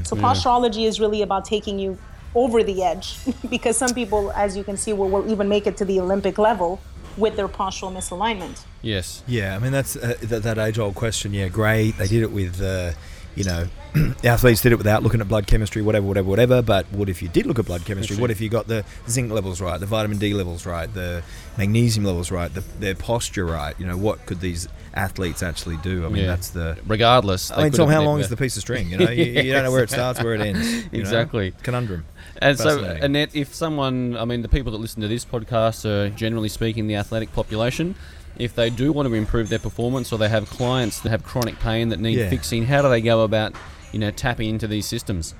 [0.05, 1.99] So posturology is really about taking you
[2.35, 3.19] over the edge
[3.51, 6.39] because some people, as you can see, will, will even make it to the Olympic
[6.39, 6.81] level
[7.17, 8.65] with their postural misalignment.
[8.83, 9.23] Yes.
[9.27, 11.33] Yeah, I mean that's uh, that, that age-old question.
[11.33, 11.97] Yeah, great.
[11.99, 12.93] They did it with, uh,
[13.37, 13.69] you know,
[14.25, 16.63] athletes did it without looking at blood chemistry, whatever, whatever, whatever.
[16.63, 18.17] But what if you did look at blood chemistry?
[18.17, 21.23] What if you got the zinc levels right, the vitamin D levels right, the
[21.59, 23.75] magnesium levels right, the, their posture right?
[23.79, 26.05] You know, what could these athletes actually do?
[26.05, 26.29] I mean, Yeah.
[26.29, 26.79] that's the.
[26.87, 27.51] Regardless.
[27.51, 28.91] I mean, Tom, how long is the piece of string?
[28.91, 30.67] You know, you, you don't know where it starts, where it ends.
[30.69, 30.99] you know?
[31.01, 31.53] Exactly.
[31.63, 32.05] Conundrum.
[32.43, 36.11] And so, Annette, if someone, I mean, the people that listen to this podcast are
[36.11, 37.95] generally speaking the athletic population.
[38.39, 41.59] If they do want to improve their performance or they have clients that have chronic
[41.61, 42.29] pain that need Yeah.
[42.31, 43.55] fixing, how do they go about,
[43.93, 45.35] you know, tapping into these systems?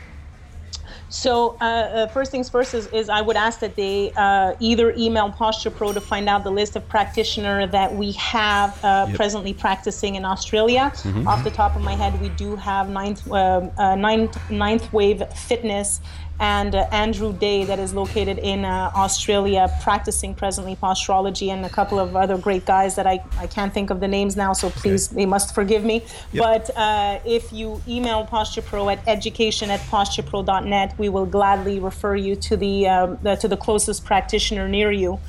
[1.09, 4.93] So uh, uh, first things first is, is I would ask that they uh, either
[4.97, 9.17] email Posture Pro to find out the list of practitioner that we have uh, Yep.
[9.17, 10.93] presently practicing in Australia.
[11.27, 15.23] Off the top of my head, we do have ninth, um uh, ninth, ninth Wave
[15.35, 16.01] Fitness
[16.41, 21.69] and uh, Andrew Day that is located in uh, Australia practicing presently posturology and a
[21.69, 24.71] couple of other great guys that I, I can't think of the names now, so
[24.71, 26.05] please, they must forgive me.
[26.35, 32.17] But uh, if you email Posture Pro at education at posturepro.net, we will gladly refer
[32.17, 35.21] you to the, um, the to the closest practitioner near you.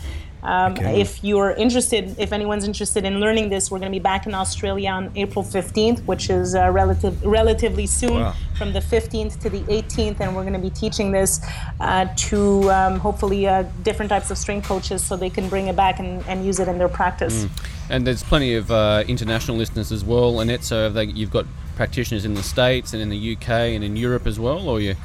[0.46, 1.02] Um, Okay.
[1.02, 4.34] If you're interested, if anyone's interested in learning this, we're going to be back in
[4.34, 8.34] Australia on April 15th, which is uh, relative, relatively soon, Wow.
[8.58, 11.42] from the 15th to the 18th, and we're going to be teaching this
[11.80, 15.76] uh, to um, hopefully uh, different types of strength coaches so they can bring it
[15.76, 17.48] back and, and use it in their practice.
[17.90, 20.64] And there's plenty of uh, international listeners as well, Annette.
[20.64, 21.46] So have they, you've got
[21.76, 24.96] practitioners in the States and in the UK and in Europe as well, or you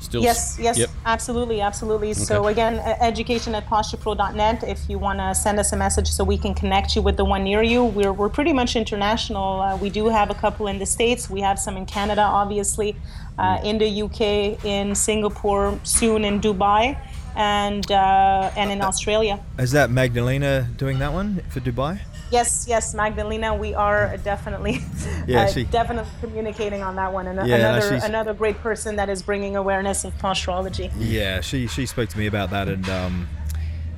[0.00, 0.22] still?
[0.22, 0.90] Yes, yes, Yep.
[1.06, 2.14] absolutely, absolutely.
[2.14, 4.64] So again, uh, education at posturepro.net.
[4.64, 7.24] If you want to send us a message so we can connect you with the
[7.24, 9.60] one near you, we're, we're pretty much international.
[9.60, 11.28] Uh, we do have a couple in the States.
[11.30, 12.96] We have some in Canada, obviously,
[13.38, 16.98] uh, in the UK, in Singapore, soon in Dubai,
[17.36, 19.38] and uh, and in Australia.
[19.58, 22.00] Is that Magdalena doing that one for Dubai?
[22.30, 24.80] Yes, yes, Magdalena, we are definitely,
[25.26, 27.26] Yeah, uh, she- definitely communicating on that one.
[27.26, 30.90] And Yeah, another she's- another great person that is bringing awareness of posturology.
[30.98, 33.28] Yeah, she she spoke to me about that, and um,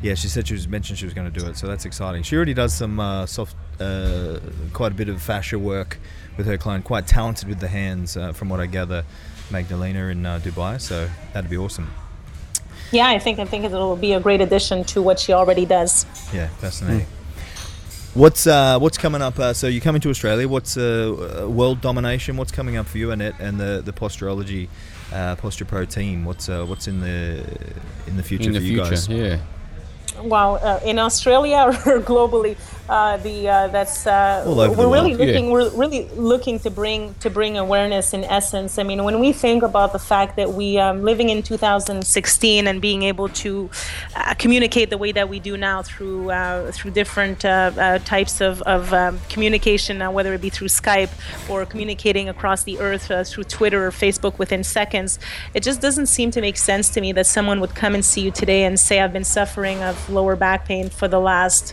[0.01, 2.23] yeah, she said she was mentioned she was going to do it, so that's exciting.
[2.23, 4.39] She already does some uh, soft, uh,
[4.73, 5.99] quite a bit of fascia work
[6.37, 6.85] with her client.
[6.85, 9.05] Quite talented with the hands, uh, from what I gather,
[9.51, 10.81] Magdalena in uh, Dubai.
[10.81, 11.91] So that'd be awesome.
[12.93, 16.07] Yeah, I think I think it'll be a great addition to what she already does.
[16.33, 17.07] Yeah, fascinating.
[18.15, 19.39] What's uh, what's coming up?
[19.39, 20.49] Uh, so you're coming to Australia.
[20.49, 22.37] What's uh, uh, world domination?
[22.37, 24.69] What's coming up for you, Annette, and the the posturology,
[25.13, 26.25] uh, posture pro team?
[26.25, 27.45] What's uh, what's in the
[28.09, 28.91] in the future in the for you future.
[28.91, 29.09] guys?
[29.09, 29.39] Yeah.
[30.23, 32.57] Well, uh, in Australia or globally,
[32.91, 35.27] uh, the uh, that's uh, All over the we're really world, yeah.
[35.27, 38.13] looking we're really looking to bring to bring awareness.
[38.13, 41.45] In essence, I mean, when we think about the fact that we um, living in
[41.45, 43.71] 2016 and being able to
[44.17, 48.61] uh, communicate the way that we do now through uh, through different uh, types of
[48.63, 51.11] of um, communication, uh, whether it be through Skype
[51.49, 55.21] or communicating across the earth uh, through Twitter or Facebook within seconds,
[55.55, 58.23] it just doesn't seem to make sense to me that someone would come and see
[58.23, 61.73] you today and say, "I've been suffering of lower back pain for the last."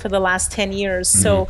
[0.00, 1.08] For the last 10 years.
[1.08, 1.48] So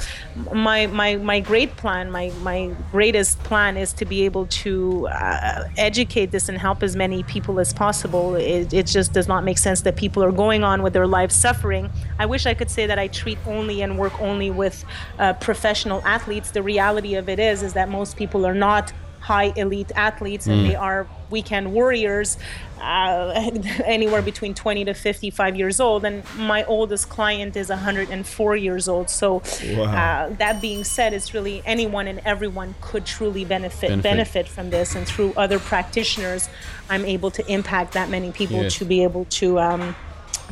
[0.52, 5.64] my, my my great plan my my greatest plan is to be able to uh,
[5.76, 8.34] educate this and help as many people as possible.
[8.34, 11.34] It, it just does not make sense that people are going on with their lives
[11.34, 11.90] suffering.
[12.18, 14.84] I wish i could say that i treat only and work only with
[15.18, 16.50] uh, professional athletes.
[16.50, 20.64] The reality of it is is that most people are not high elite athletes and
[20.64, 22.38] they are weekend warriors
[22.80, 23.32] uh,
[23.84, 29.10] anywhere between 20 to 55 years old and my oldest client is 104 years old
[29.10, 29.42] so
[29.76, 29.84] Wow.
[29.84, 34.02] uh, that being said it's really anyone and everyone could truly benefit Benefit.
[34.02, 36.48] benefit, from this and through other practitioners
[36.88, 39.94] i'm able to impact that many people to be able to um,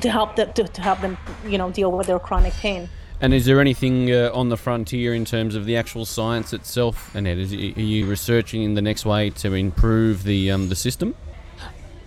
[0.01, 1.16] to help them to, to help them
[1.47, 2.89] you know deal with their chronic pain
[3.20, 7.12] And is there anything uh, on the frontier in terms of the actual science itself,
[7.16, 7.39] Annette?
[7.39, 11.16] Is, are you researching in the next way to improve the um, the system?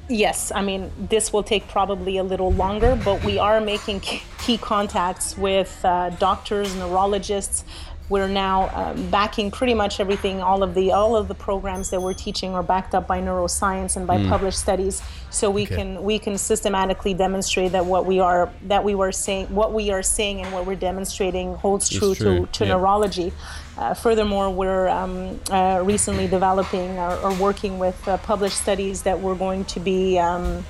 [0.08, 4.58] Yes, I mean, this will take probably a little longer, but we are making key
[4.58, 7.64] contacts with uh, doctors, neurologists.
[8.12, 10.42] We're now um, backing pretty much everything.
[10.42, 13.96] All of the all of the programs that we're teaching are backed up by neuroscience
[13.96, 15.78] and by published studies, so we Okay.
[15.78, 19.92] can we can systematically demonstrate that what we are that we were saying what we
[19.92, 22.74] are saying and what we're demonstrating holds true, true, to to yeah.
[22.74, 23.32] neurology.
[23.78, 29.18] Uh, furthermore, we're um, uh, recently developing or, or working with uh, published studies that
[29.24, 30.66] we're going to be um,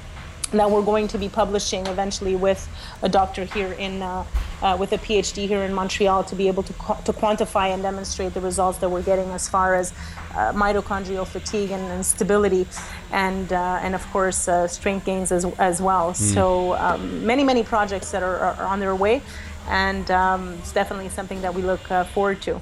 [0.51, 2.67] that we're going to be publishing eventually with
[3.01, 4.25] a doctor here in uh,
[4.61, 8.33] uh, with a PhD here in Montreal to be able to to quantify and demonstrate
[8.33, 9.93] the results that we're getting as far as
[10.35, 12.67] uh, mitochondrial fatigue and, and stability,
[13.11, 16.13] and uh, and of course uh, strength gains as as well.
[16.13, 19.21] So um, many many projects that are, are, are on their way,
[19.67, 22.61] and um, it's definitely something that we look uh, forward to.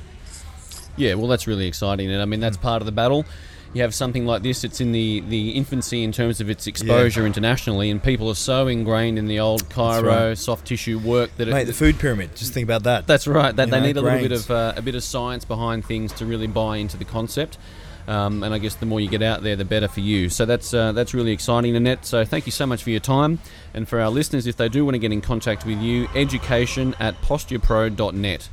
[0.96, 3.26] Yeah, well, that's really exciting, and I mean that's part of the battle.
[3.74, 7.26] You have something like this; it's in the, the infancy in terms of its exposure
[7.26, 10.38] internationally, and people are so ingrained in the old chiro right.
[10.38, 12.36] soft tissue work that Mate, it, the food pyramid.
[12.36, 13.06] Just think about that.
[13.06, 13.56] That's right.
[13.56, 15.86] That You they know, need a little bit of uh, a bit of science behind
[15.86, 17.60] things to really buy into the concept.
[18.08, 20.30] Um, and I guess the more you get out there, the better for you.
[20.30, 22.08] So that's uh, that's really exciting, Annette.
[22.08, 23.38] So thank you so much for your time.
[23.76, 26.96] And for our listeners, if they do want to get in contact with you, education
[27.00, 28.50] at posturepro.net.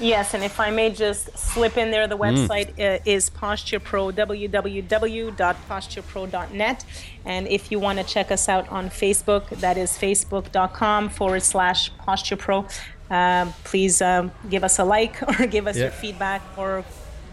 [0.00, 2.48] Yes, and if I may just slip in there, the Mm.
[2.48, 6.84] website uh, is PosturePro, www.posturepro.net.
[7.24, 11.90] And if you want to check us out on Facebook, that is facebook.com forward slash
[12.06, 12.68] PosturePro.
[13.10, 16.84] Um, please um, give us a like or give us your feedback or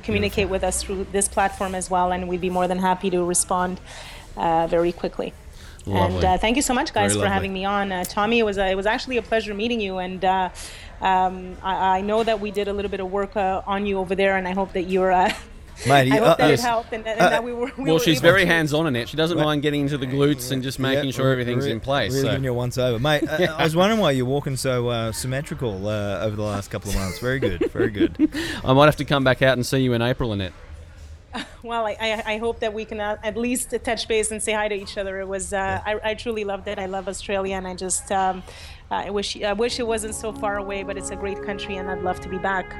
[0.04, 3.24] communicate with us through this platform as well, and we'd be more than happy to
[3.24, 3.80] respond
[4.38, 5.34] uh, very quickly.
[5.88, 7.34] And uh, thank you so much, guys, Very for lovely.
[7.34, 7.92] having me on.
[7.92, 10.50] Uh, Tommy, it was uh, it was actually a pleasure meeting you, and uh,
[11.02, 13.98] um, I, I know that we did a little bit of work uh, on you
[13.99, 15.11] over there, and I hope that you're.
[15.11, 15.34] Uh,
[15.88, 17.72] Mate, I hope uh, that uh, it helped, and, that- and uh, that we were.
[17.76, 19.10] We Well, were she's able very to- hands-on, Annette.
[19.10, 21.80] She doesn't mind getting into the glutes and just making Yeah, sure everything's re- in
[21.80, 22.11] place.
[22.11, 22.28] Really so.
[22.30, 23.28] giving you a once over, mate.
[23.28, 26.91] uh, I was wondering why you're walking so uh, symmetrical uh, over the last couple
[26.91, 27.18] of months.
[27.19, 28.15] Very good, very good.
[28.64, 30.53] I might have to come back out and see you in April, Annette.
[31.64, 34.52] Well, I, I, I hope that we can uh, at least touch base and say
[34.52, 35.19] hi to each other.
[35.22, 36.78] It was uh, I, I truly loved it.
[36.78, 38.44] I love Australia, and I just um,
[38.92, 41.90] I wish I wish it wasn't so far away, but it's a great country, and
[41.90, 42.76] I'd love to be back.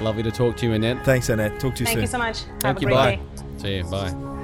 [0.00, 1.04] Lovely to talk to you, Annette.
[1.04, 1.58] Thanks, Annette.
[1.58, 1.94] Talk to you Thank soon.
[1.94, 2.36] Thank you so much.
[2.60, 2.86] Thank Have a you.
[2.86, 3.14] great Bye.
[3.16, 3.22] day.
[3.58, 3.84] See you.
[3.84, 4.37] Bye.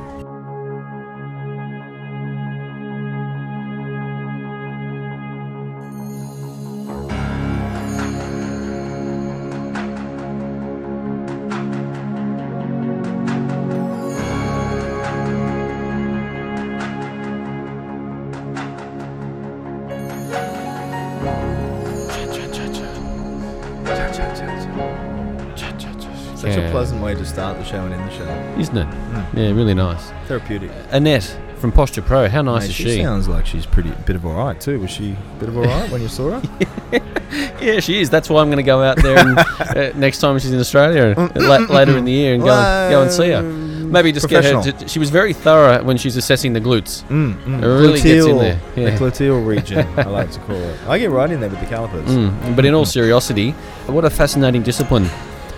[26.36, 28.60] Such a pleasant way to start the show and end the show.
[28.60, 28.86] isn't it?
[28.86, 29.34] Mm.
[29.34, 30.10] Yeah, really nice.
[30.28, 30.70] Therapeutic.
[30.90, 33.02] Annette from Posture Pro, how nice Mate, is she?
[33.02, 34.78] sounds like she's pretty bit of alright too.
[34.80, 36.58] Was she a bit of alright when you saw her?
[37.62, 38.10] yeah, she is.
[38.10, 41.14] That's why I'm going to go out there and uh, next time she's in Australia,
[41.34, 43.73] later in the year, and go, and- go and see her.
[43.94, 44.60] Maybe just get her.
[44.72, 47.02] To, she was very thorough when she's assessing the glutes.
[47.04, 47.62] Mm, mm.
[47.62, 48.90] It really gets in there, yeah.
[48.90, 50.78] The gluteal region, I like to call it.
[50.86, 52.08] I get right in there with the calipers.
[52.10, 52.56] Mm.
[52.56, 53.54] But in all seriousness,
[53.86, 55.04] what a fascinating discipline.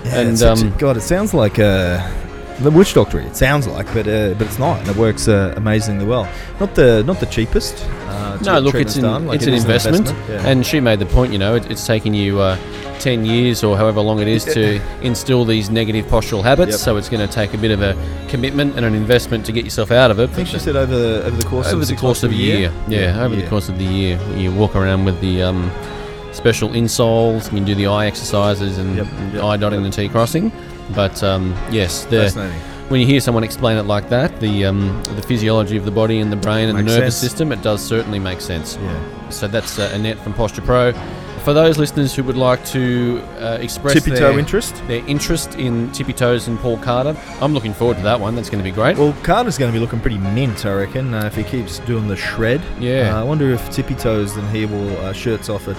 [0.05, 2.07] Yeah, And, such a- um, God, it sounds like uh,
[2.61, 3.19] the witch doctor.
[3.21, 6.29] It sounds like, but uh, but it's not, and it works uh, amazingly well.
[6.61, 7.75] Not the not the cheapest.
[8.09, 9.27] Uh, No, look, it's an, done.
[9.27, 10.07] Like, it's it an is investment.
[10.29, 10.47] yeah.
[10.49, 12.57] And she made the point, you know, it, it's taking you uh,
[13.01, 16.73] 10 years or however long it is to instill these negative postural habits.
[16.73, 16.81] Yep.
[16.81, 17.95] So it's going to take a bit of a
[18.29, 20.31] commitment and an investment to get yourself out of it.
[20.31, 22.35] I think she said over the over the course over of the course of a
[22.35, 22.73] year.
[22.89, 25.71] Yeah, over the course of the year, you walk around with the um,
[26.33, 27.45] special insoles.
[27.45, 30.53] You can do the eye exercises and Yep, yep, eye dotting and T crossing.
[30.95, 32.31] But um, yes, the,
[32.89, 36.21] when you hear someone explain it like that, the um, the physiology of the body
[36.21, 37.33] and the brain and the nervous sense.
[37.33, 38.77] system, it does certainly make sense.
[38.77, 39.29] Yeah.
[39.31, 40.93] So that's uh, Annette from Posture Pro.
[41.47, 44.85] For those listeners who would like to uh, express Tippy their, toe interest.
[44.89, 48.35] their interest in Tippy Toes and Paul Carter, I'm looking forward to that one.
[48.35, 48.99] That's going to be great.
[48.99, 52.09] Well, Carter's going to be looking pretty mint, I reckon, uh, if he keeps doing
[52.09, 52.61] the shred.
[52.81, 53.15] Yeah.
[53.15, 55.77] Uh, I wonder if Tippy Toes then he will uh, shirts off at,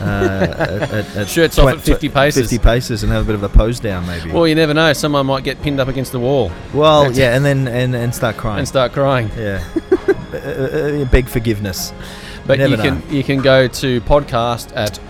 [0.00, 0.04] uh,
[0.58, 2.50] at, at, at Shirts off at 50 paces.
[2.50, 4.32] 50 paces and have a bit of a pose down, maybe.
[4.32, 4.92] well, you never know.
[4.94, 8.36] Someone might get pinned up against the wall Well, yeah, and then and, and start
[8.36, 8.58] crying.
[8.58, 9.30] and start crying.
[9.38, 9.62] yeah.
[10.34, 11.92] Uh, uh, beg forgiveness.
[12.46, 15.00] But Never you can you can go to podcast at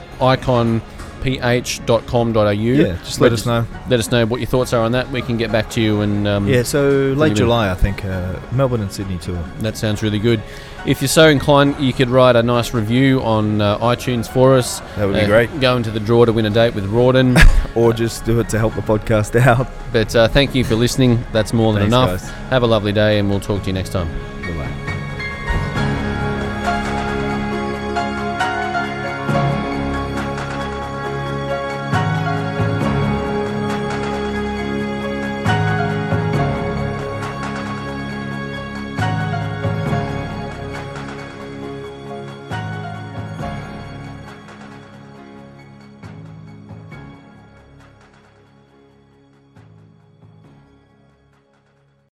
[1.24, 2.50] iconph.com.au.
[2.52, 3.66] Yeah, just let us know.
[3.88, 5.10] Let us know what your thoughts are on that.
[5.10, 8.04] We can get back to you and um, Yeah, so late July, I think.
[8.04, 9.42] Uh, Melbourne and Sydney tour.
[9.60, 10.42] That sounds really good.
[10.86, 14.80] If you're so inclined, you could write a nice review on uh, iTunes for us.
[14.96, 15.60] That would be Uh, great.
[15.60, 17.36] Go into the draw to win a date with Rawdon.
[17.74, 19.66] Or just do it to help the podcast out.
[19.92, 21.24] but uh, thank you for listening.
[21.32, 22.20] That's more than Thanks, enough.
[22.20, 22.30] guys.
[22.50, 24.08] Have a lovely day, and we'll talk to you next time.